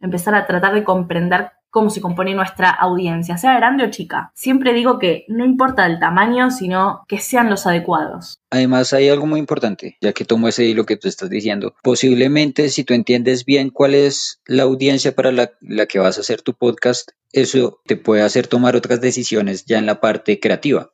empezar 0.00 0.34
a 0.34 0.46
tratar 0.46 0.74
de 0.74 0.84
comprender 0.84 1.50
cómo 1.74 1.90
se 1.90 2.00
compone 2.00 2.36
nuestra 2.36 2.70
audiencia, 2.70 3.36
sea 3.36 3.56
grande 3.56 3.82
o 3.82 3.90
chica. 3.90 4.30
Siempre 4.36 4.72
digo 4.72 5.00
que 5.00 5.24
no 5.26 5.44
importa 5.44 5.84
el 5.86 5.98
tamaño, 5.98 6.52
sino 6.52 7.04
que 7.08 7.18
sean 7.18 7.50
los 7.50 7.66
adecuados. 7.66 8.38
Además, 8.50 8.92
hay 8.92 9.08
algo 9.08 9.26
muy 9.26 9.40
importante, 9.40 9.98
ya 10.00 10.12
que 10.12 10.24
tomo 10.24 10.46
ese 10.46 10.64
hilo 10.66 10.86
que 10.86 10.96
tú 10.96 11.08
estás 11.08 11.30
diciendo. 11.30 11.74
Posiblemente, 11.82 12.68
si 12.68 12.84
tú 12.84 12.94
entiendes 12.94 13.44
bien 13.44 13.70
cuál 13.70 13.96
es 13.96 14.40
la 14.46 14.62
audiencia 14.62 15.16
para 15.16 15.32
la, 15.32 15.50
que 15.86 15.98
vas 15.98 16.16
a 16.16 16.20
hacer 16.20 16.42
tu 16.42 16.54
podcast, 16.54 17.10
eso 17.32 17.80
te 17.86 17.96
puede 17.96 18.22
hacer 18.22 18.46
tomar 18.46 18.76
otras 18.76 19.00
decisiones 19.00 19.64
ya 19.64 19.78
en 19.78 19.86
la 19.86 20.00
parte 20.00 20.38
creativa. 20.38 20.92